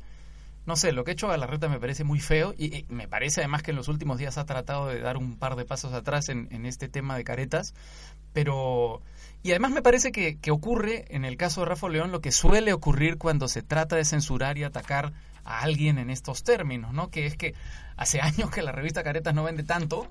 no 0.70 0.76
sé, 0.76 0.91
lo 0.91 1.03
que 1.03 1.09
ha 1.09 1.13
hecho 1.13 1.28
Galarreta 1.28 1.67
me 1.67 1.80
parece 1.80 2.03
muy 2.03 2.20
feo 2.20 2.53
y, 2.55 2.86
me 2.89 3.07
parece 3.07 3.41
además 3.41 3.63
que 3.63 3.72
en 3.72 3.78
los 3.78 3.88
últimos 3.88 4.20
días 4.20 4.38
ha 4.38 4.45
tratado 4.45 4.86
de 4.86 4.99
dar 5.01 5.17
un 5.17 5.36
par 5.36 5.55
de 5.55 5.65
pasos 5.65 5.93
atrás 5.93 6.30
en, 6.30 6.47
en 6.51 6.67
este 6.67 6.88
tema 6.88 7.17
de 7.17 7.24
caretas, 7.24 7.74
pero... 8.34 9.01
Y 9.41 9.49
además 9.49 9.72
me 9.72 9.82
parece 9.82 10.11
que, 10.11 10.38
que 10.38 10.51
ocurre 10.51 11.05
en 11.09 11.26
el 11.26 11.38
caso 11.38 11.61
de 11.61 11.65
Rafa 11.65 11.89
León 11.89 12.11
lo 12.11 12.22
que 12.22 12.32
suele 12.32 12.72
ocurrir 12.72 13.17
cuando 13.17 13.47
se 13.47 13.63
trata 13.63 13.95
de 13.95 14.05
censurar 14.05 14.59
y 14.59 14.63
atacar 14.63 15.11
a 15.43 15.61
alguien 15.61 15.97
en 15.97 16.11
estos 16.11 16.43
términos, 16.43 16.93
¿no? 16.93 17.09
Que 17.09 17.26
es 17.26 17.36
que 17.36 17.55
hace 17.97 18.22
años 18.22 18.51
que 18.51 18.61
la 18.61 18.72
revista 18.72 19.01
Caretas 19.01 19.34
no 19.34 19.43
vende 19.43 19.63
tanto, 19.63 20.07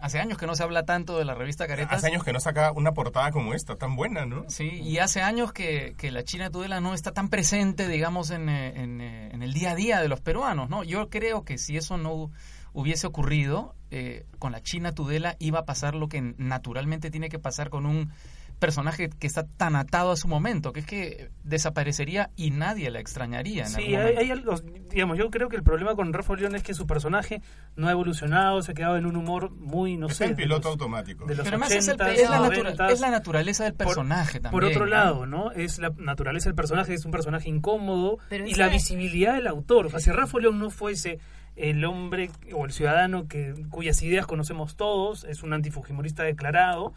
hace 0.00 0.20
años 0.20 0.38
que 0.38 0.46
no 0.46 0.54
se 0.54 0.62
habla 0.62 0.84
tanto 0.84 1.18
de 1.18 1.24
la 1.24 1.34
revista 1.34 1.66
Caretas. 1.66 1.98
Hace 1.98 2.08
años 2.08 2.24
que 2.24 2.32
no 2.32 2.40
saca 2.40 2.72
una 2.72 2.92
portada 2.92 3.30
como 3.32 3.54
esta, 3.54 3.76
tan 3.76 3.96
buena, 3.96 4.24
¿no? 4.26 4.44
Sí, 4.48 4.80
y 4.82 4.98
hace 4.98 5.22
años 5.22 5.52
que, 5.52 5.94
que 5.96 6.10
la 6.10 6.22
China 6.22 6.50
Tudela 6.50 6.80
no 6.80 6.94
está 6.94 7.12
tan 7.12 7.28
presente, 7.28 7.88
digamos, 7.88 8.30
en, 8.30 8.48
eh, 8.48 8.80
en, 8.80 9.00
eh, 9.00 9.30
en 9.32 9.42
el 9.42 9.52
día 9.52 9.72
a 9.72 9.74
día 9.74 10.00
de 10.00 10.08
los 10.08 10.20
peruanos, 10.20 10.68
¿no? 10.68 10.84
Yo 10.84 11.08
creo 11.08 11.44
que 11.44 11.58
si 11.58 11.76
eso 11.76 11.96
no 11.96 12.30
hubiese 12.72 13.06
ocurrido, 13.06 13.74
eh, 13.90 14.26
con 14.38 14.52
la 14.52 14.62
China 14.62 14.94
Tudela 14.94 15.36
iba 15.38 15.60
a 15.60 15.64
pasar 15.64 15.94
lo 15.94 16.08
que 16.08 16.20
naturalmente 16.36 17.10
tiene 17.10 17.28
que 17.28 17.38
pasar 17.38 17.70
con 17.70 17.86
un 17.86 18.12
personaje 18.58 19.08
que 19.08 19.26
está 19.26 19.44
tan 19.46 19.76
atado 19.76 20.10
a 20.12 20.16
su 20.16 20.28
momento, 20.28 20.72
que 20.72 20.80
es 20.80 20.86
que 20.86 21.30
desaparecería 21.44 22.30
y 22.36 22.50
nadie 22.50 22.90
la 22.90 23.00
extrañaría. 23.00 23.64
En 23.64 23.68
Sí, 23.68 23.76
algún 23.76 23.94
hay, 23.94 24.00
momento. 24.00 24.20
hay 24.20 24.30
algo- 24.30 24.88
digamos, 24.90 25.18
yo 25.18 25.30
creo 25.30 25.48
que 25.48 25.56
el 25.56 25.62
problema 25.62 25.94
con 25.94 26.12
Rafa 26.12 26.34
León 26.34 26.54
es 26.54 26.62
que 26.62 26.74
su 26.74 26.86
personaje 26.86 27.40
no 27.76 27.88
ha 27.88 27.92
evolucionado, 27.92 28.62
se 28.62 28.72
ha 28.72 28.74
quedado 28.74 28.96
en 28.96 29.06
un 29.06 29.16
humor 29.16 29.50
muy, 29.50 29.96
no 29.96 30.06
Está 30.06 30.18
sé... 30.18 30.24
en 30.24 30.30
de 30.30 30.36
piloto 30.42 30.68
los- 30.68 30.72
automático. 30.72 31.26
de 31.26 31.34
los 31.36 31.44
Pero 31.44 31.56
además 31.56 31.72
es, 31.72 31.88
el- 31.88 31.96
80s, 31.98 32.12
es 32.14 32.30
la 32.30 32.40
natura- 32.40 32.70
90s. 32.74 32.90
es 32.92 33.00
la 33.00 33.10
naturaleza 33.10 33.64
del 33.64 33.74
personaje 33.74 34.40
por, 34.40 34.42
también. 34.42 34.50
Por 34.60 34.64
otro 34.64 34.84
¿no? 34.86 34.90
lado, 34.90 35.26
¿no? 35.26 35.50
Es 35.52 35.78
la 35.78 35.90
naturaleza 35.96 36.48
del 36.48 36.56
personaje, 36.56 36.94
es 36.94 37.04
un 37.04 37.10
personaje 37.10 37.48
incómodo 37.48 38.18
Pero 38.28 38.46
y 38.46 38.54
la 38.54 38.68
visibilidad 38.68 39.34
del 39.34 39.46
autor. 39.46 39.86
O 39.86 39.90
sea, 39.90 40.00
si 40.00 40.10
Rafa 40.10 40.38
León 40.38 40.58
no 40.58 40.70
fuese 40.70 41.18
el 41.56 41.84
hombre 41.84 42.30
o 42.54 42.64
el 42.66 42.72
ciudadano 42.72 43.26
que 43.26 43.52
cuyas 43.68 44.00
ideas 44.02 44.26
conocemos 44.26 44.76
todos, 44.76 45.24
es 45.24 45.42
un 45.42 45.52
antifujimorista 45.52 46.22
declarado, 46.22 46.92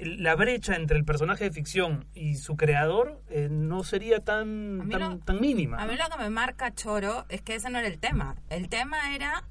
la 0.00 0.34
brecha 0.34 0.76
entre 0.76 0.96
el 0.98 1.04
personaje 1.04 1.44
de 1.44 1.50
ficción 1.50 2.06
y 2.14 2.36
su 2.36 2.56
creador 2.56 3.22
eh, 3.30 3.48
no 3.50 3.82
sería 3.84 4.20
tan, 4.20 4.88
tan, 4.90 5.00
lo- 5.00 5.18
tan 5.18 5.40
mínima. 5.40 5.78
A 5.82 5.86
mí 5.86 5.94
lo 5.96 6.04
que 6.08 6.22
me 6.22 6.30
marca 6.30 6.74
Choro 6.74 7.24
es 7.28 7.42
que 7.42 7.54
ese 7.54 7.70
no 7.70 7.78
era 7.78 7.88
el 7.88 7.98
tema. 7.98 8.36
El 8.50 8.68
tema 8.68 9.14
era 9.14 9.44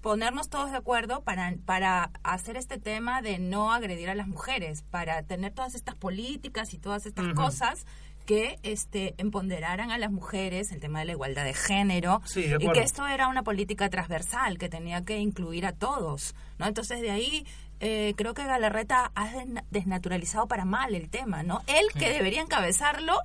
ponernos 0.00 0.48
todos 0.48 0.70
de 0.70 0.76
acuerdo 0.76 1.22
para, 1.24 1.54
para 1.64 2.10
hacer 2.22 2.56
este 2.56 2.78
tema 2.78 3.20
de 3.20 3.38
no 3.38 3.72
agredir 3.72 4.08
a 4.10 4.14
las 4.14 4.28
mujeres, 4.28 4.82
para 4.90 5.22
tener 5.24 5.52
todas 5.52 5.74
estas 5.74 5.96
políticas 5.96 6.72
y 6.72 6.78
todas 6.78 7.04
estas 7.06 7.34
cosas 7.34 7.84
que 8.24 8.58
este 8.62 9.14
empoderaran 9.16 9.90
a 9.90 9.96
las 9.98 10.12
mujeres, 10.12 10.70
el 10.70 10.80
tema 10.80 10.98
de 11.00 11.06
la 11.06 11.12
igualdad 11.12 11.44
de 11.44 11.54
género, 11.54 12.20
Sí, 12.26 12.42
de 12.42 12.58
y 12.60 12.68
que 12.72 12.80
esto 12.80 13.06
era 13.06 13.26
una 13.26 13.42
política 13.42 13.88
transversal 13.88 14.58
que 14.58 14.68
tenía 14.68 15.02
que 15.02 15.18
incluir 15.18 15.64
a 15.66 15.72
todos, 15.72 16.34
¿no? 16.58 16.66
Entonces 16.66 17.00
de 17.00 17.10
ahí 17.10 17.46
eh, 17.80 18.14
creo 18.16 18.34
que 18.34 18.44
Galarreta 18.44 19.10
ha 19.14 19.28
desna- 19.30 19.64
desnaturalizado 19.70 20.46
para 20.48 20.64
mal 20.64 20.94
el 20.94 21.08
tema, 21.10 21.42
¿no? 21.42 21.62
Él 21.66 21.86
que 21.98 22.10
debería 22.10 22.42
encabezarlo 22.42 23.18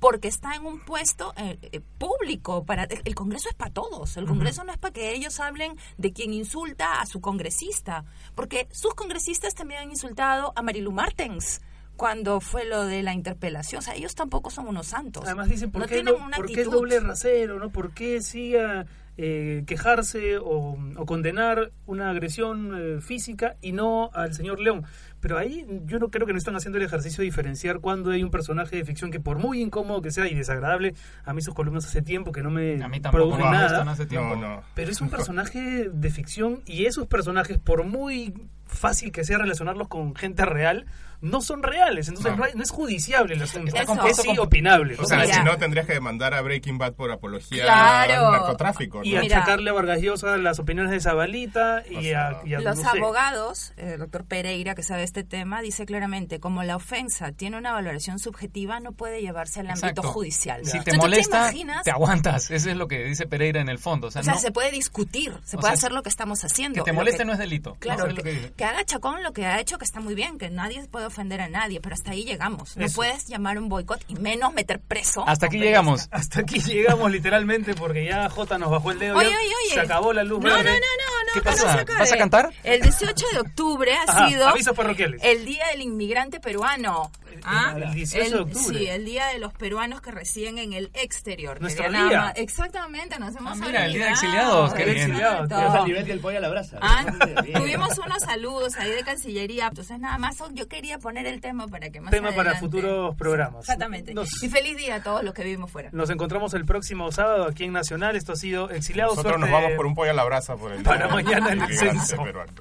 porque 0.00 0.28
está 0.28 0.54
en 0.54 0.64
un 0.64 0.78
puesto 0.84 1.34
eh, 1.36 1.58
eh, 1.72 1.80
público 1.98 2.64
para 2.64 2.84
el 2.84 3.14
Congreso 3.16 3.48
es 3.48 3.56
para 3.56 3.72
todos 3.72 4.16
el 4.16 4.26
Congreso 4.26 4.62
no 4.62 4.70
es 4.70 4.78
para 4.78 4.92
que 4.92 5.12
ellos 5.12 5.40
hablen 5.40 5.72
de 5.96 6.12
quien 6.12 6.32
insulta 6.32 7.00
a 7.00 7.06
su 7.06 7.20
congresista 7.20 8.04
porque 8.36 8.68
sus 8.70 8.94
congresistas 8.94 9.56
también 9.56 9.80
han 9.80 9.90
insultado 9.90 10.52
a 10.54 10.62
Marilu 10.62 10.92
Martens 10.92 11.62
cuando 11.96 12.40
fue 12.40 12.64
lo 12.64 12.84
de 12.86 13.02
la 13.02 13.12
interpelación 13.12 13.80
o 13.80 13.82
sea 13.82 13.96
ellos 13.96 14.14
tampoco 14.14 14.50
son 14.50 14.68
unos 14.68 14.86
santos 14.86 15.24
Además 15.26 15.48
dicen, 15.48 15.72
¿por, 15.72 15.80
no 15.80 15.88
qué, 15.88 15.94
tienen 15.96 16.14
una 16.14 16.36
por 16.36 16.46
qué 16.46 16.52
actitud. 16.52 16.70
doble 16.74 17.00
rasero? 17.00 17.58
¿no? 17.58 17.70
¿Por 17.70 17.92
qué 17.92 18.22
sí 18.22 18.54
a, 18.56 18.86
eh, 19.18 19.64
quejarse 19.66 20.38
o, 20.38 20.78
o 20.96 21.06
condenar 21.06 21.72
una 21.86 22.08
agresión 22.08 22.72
eh, 22.74 23.00
física 23.00 23.56
y 23.60 23.72
no 23.72 24.10
al 24.14 24.32
señor 24.32 24.60
León? 24.60 24.84
Pero 25.20 25.36
ahí 25.36 25.66
yo 25.84 25.98
no 25.98 26.08
creo 26.10 26.26
que 26.26 26.32
no 26.32 26.38
están 26.38 26.54
haciendo 26.54 26.78
el 26.78 26.84
ejercicio 26.84 27.22
de 27.22 27.24
diferenciar 27.24 27.80
cuando 27.80 28.12
hay 28.12 28.22
un 28.22 28.30
personaje 28.30 28.76
de 28.76 28.84
ficción 28.84 29.10
que 29.10 29.18
por 29.18 29.38
muy 29.38 29.60
incómodo 29.60 30.00
que 30.00 30.12
sea 30.12 30.28
y 30.28 30.34
desagradable, 30.34 30.94
a 31.24 31.34
mí 31.34 31.42
sus 31.42 31.54
columnas 31.54 31.84
hace 31.86 32.02
tiempo 32.02 32.30
que 32.30 32.42
no 32.42 32.50
me 32.50 32.82
A 32.82 32.88
mí 32.88 33.00
tampoco 33.00 33.24
producen 33.24 33.50
me 33.50 33.56
nada. 33.56 33.90
hace 33.90 34.06
tiempo. 34.06 34.36
No, 34.36 34.56
no. 34.56 34.62
Pero 34.74 34.90
es 34.92 35.00
un 35.00 35.10
personaje 35.10 35.90
de 35.92 36.10
ficción 36.10 36.62
y 36.66 36.86
esos 36.86 37.08
personajes, 37.08 37.58
por 37.58 37.84
muy 37.84 38.32
fácil 38.78 39.12
que 39.12 39.24
sea 39.24 39.38
relacionarlos 39.38 39.88
con 39.88 40.14
gente 40.14 40.44
real, 40.44 40.86
no 41.20 41.40
son 41.40 41.64
reales. 41.64 42.06
Entonces 42.08 42.36
No. 42.36 42.44
es 42.62 42.70
judiciable 42.70 43.34
el 43.34 43.42
asunto. 43.42 43.74
Es 43.76 44.16
sí 44.22 44.38
opinable. 44.38 44.96
O 45.00 45.04
sea, 45.04 45.26
si 45.26 45.42
no, 45.42 45.56
tendrías 45.58 45.84
que 45.86 45.92
demandar 45.94 46.32
a 46.32 46.40
Breaking 46.42 46.78
Bad 46.78 46.92
por 46.94 47.10
apología 47.10 47.64
Claro. 47.64 48.26
al 48.28 48.32
narcotráfico. 48.32 48.98
¿no? 48.98 49.04
y 49.04 49.16
achacarle 49.16 49.70
a 49.70 49.72
Vargas 49.72 50.00
Llosa 50.00 50.36
las 50.36 50.58
opiniones 50.60 50.92
de 50.92 51.00
Zabalita 51.00 51.82
y, 51.90 51.96
O 51.96 52.02
sea, 52.02 52.28
a, 52.28 52.46
y 52.46 52.54
a- 52.54 52.60
Los 52.60 52.76
no 52.78 52.90
sé. 52.92 52.98
abogados, 52.98 53.72
el 53.76 53.98
doctor 53.98 54.24
Pereira, 54.26 54.74
que 54.76 54.82
sabe 54.84 55.02
este 55.02 55.24
tema, 55.24 55.60
dice 55.60 55.86
claramente, 55.86 56.38
como 56.38 56.62
la 56.62 56.76
ofensa 56.76 57.32
tiene 57.32 57.56
una 57.58 57.72
valoración 57.72 58.18
subjetiva, 58.20 58.78
no 58.78 58.92
puede 58.92 59.20
llevarse 59.20 59.58
al 59.60 59.66
ámbito 59.70 59.86
Exacto. 59.88 60.02
judicial. 60.12 60.64
Si 60.64 60.70
te 60.72 60.76
Entonces, 60.78 60.94
¿tú 60.94 61.00
molesta, 61.00 61.38
imaginas? 61.50 61.82
te 61.84 61.90
aguantas. 61.90 62.50
Eso 62.52 62.70
es 62.70 62.76
lo 62.76 62.86
que 62.86 63.02
dice 63.04 63.26
Pereira 63.26 63.60
en 63.60 63.68
el 63.68 63.78
fondo. 63.78 64.06
O 64.06 64.10
sea, 64.12 64.20
O 64.20 64.24
sea, 64.24 64.34
no- 64.34 64.40
se 64.40 64.52
puede 64.52 64.70
discutir, 64.70 65.32
se 65.44 65.56
puede 65.56 65.72
sea, 65.72 65.78
hacer 65.78 65.92
lo 65.92 66.02
que 66.04 66.08
estamos 66.10 66.44
haciendo. 66.44 66.84
que 66.84 66.90
te 66.90 66.92
moleste 66.92 67.24
no 67.24 67.32
es 67.32 67.38
delito. 67.38 67.76
Claro, 67.80 68.02
Eso 68.04 68.06
es 68.10 68.16
lo 68.18 68.22
que, 68.22 68.30
que 68.30 68.36
dice. 68.36 68.52
que 68.56 68.64
haga 68.68 68.84
Chacón 68.84 69.22
lo 69.22 69.32
que 69.32 69.46
ha 69.46 69.58
hecho, 69.60 69.78
que 69.78 69.84
está 69.84 70.00
muy 70.00 70.14
bien, 70.14 70.38
que 70.38 70.50
nadie 70.50 70.86
puede 70.88 71.06
ofender 71.06 71.40
a 71.40 71.48
nadie, 71.48 71.80
pero 71.80 71.94
hasta 71.94 72.12
ahí 72.12 72.24
llegamos. 72.24 72.76
No 72.76 72.86
Eso. 72.86 72.96
puedes 72.96 73.26
llamar 73.26 73.58
un 73.58 73.68
boicot 73.68 74.00
y 74.08 74.14
menos 74.14 74.52
meter 74.54 74.78
preso. 74.80 75.24
Hasta 75.26 75.46
aquí 75.46 75.58
llegamos. 75.58 76.08
Hasta 76.10 76.40
aquí 76.40 76.60
llegamos 76.60 77.10
literalmente 77.10 77.74
porque 77.74 78.04
ya 78.04 78.28
J 78.28 78.58
nos 78.58 78.70
bajó 78.70 78.90
el 78.92 78.98
dedo. 78.98 79.16
Oye, 79.16 79.30
ya 79.30 79.36
oye, 79.36 79.46
oye. 79.64 79.74
Se 79.74 79.80
acabó 79.80 80.12
la 80.12 80.22
luz 80.24 80.40
No, 80.42 80.50
no, 80.50 80.56
no, 80.56 80.62
no, 80.62 80.70
no, 80.70 81.32
¿Qué 81.34 81.38
no 81.40 81.44
pasa? 81.44 81.72
se 81.74 81.80
acabe. 81.80 81.98
¿Vas 81.98 82.12
a 82.12 82.16
cantar? 82.16 82.50
El 82.62 82.80
18 82.82 83.26
de 83.32 83.40
octubre 83.40 83.92
ha 83.94 84.02
Ajá, 84.02 84.28
sido 84.28 84.46
avisos 84.48 84.76
parroquiales. 84.76 85.20
el 85.24 85.44
Día 85.44 85.66
del 85.72 85.82
Inmigrante 85.82 86.40
Peruano. 86.40 87.10
Ah, 87.44 87.74
el 87.76 87.92
18 87.94 88.30
de 88.30 88.40
octubre. 88.42 88.78
Sí, 88.78 88.86
el 88.86 89.04
Día 89.04 89.26
de 89.28 89.38
los 89.38 89.52
peruanos 89.52 90.00
que 90.00 90.10
residen 90.10 90.58
en 90.58 90.72
el 90.72 90.90
exterior. 90.94 91.60
Nuestro 91.60 91.90
nada 91.90 92.08
día. 92.08 92.20
más- 92.20 92.32
Exactamente, 92.36 93.18
nos 93.18 93.34
hemos 93.36 93.52
Ah, 93.60 93.66
mira, 93.66 93.86
el 93.86 93.92
Día 93.92 94.04
de. 94.06 94.10
Exiliados, 94.12 94.74
qué 94.74 94.82
El 94.82 94.94
bien. 94.94 95.06
exiliado, 95.10 95.44
Exacto. 95.44 95.66
Es 95.68 95.74
al 95.80 95.84
nivel 95.86 96.06
del 96.06 96.20
pollo 96.20 96.38
a 96.38 96.40
la 96.40 96.48
brasa. 96.48 96.78
Ah, 96.82 97.04
Bien. 97.44 97.58
tuvimos 97.60 97.98
unos 97.98 98.22
saludos 98.22 98.76
ahí 98.76 98.90
de 98.90 99.02
Cancillería, 99.04 99.66
entonces 99.68 99.98
nada 99.98 100.18
más 100.18 100.36
yo 100.52 100.68
quería 100.68 100.98
poner 100.98 101.26
el 101.26 101.40
tema 101.40 101.66
para 101.68 101.90
que 101.90 102.00
más 102.00 102.10
Tema 102.10 102.32
para 102.32 102.54
futuros 102.56 103.14
programas. 103.16 103.60
Exactamente. 103.60 104.14
Nos- 104.14 104.42
Y 104.42 104.48
feliz 104.48 104.76
día 104.76 104.96
a 104.96 105.02
todos 105.02 105.22
los 105.22 105.34
que 105.34 105.42
vivimos 105.44 105.70
fuera. 105.70 105.90
Nos 105.92 106.10
encontramos 106.10 106.54
el 106.54 106.64
próximo 106.64 107.10
sábado 107.12 107.44
aquí 107.46 107.64
en 107.64 107.72
Nacional. 107.72 108.16
Esto 108.16 108.32
ha 108.32 108.36
sido 108.36 108.70
Exiliados. 108.70 109.16
Nosotros 109.16 109.40
nos 109.40 109.50
vamos 109.50 109.72
por 109.76 109.86
un 109.86 109.94
pollo 109.94 110.10
a 110.10 110.14
la 110.14 110.24
brasa 110.24 110.56
por 110.56 110.72
el 110.72 110.82
Para 110.84 111.08
mañana 111.08 111.52
en 111.52 111.62
el 111.62 111.76
censo. 111.78 112.22
peruano. 112.22 112.52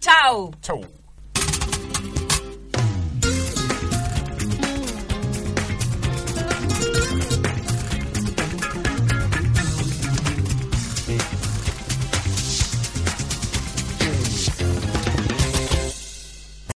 Chao. 0.00 0.50
Chau. 0.60 0.80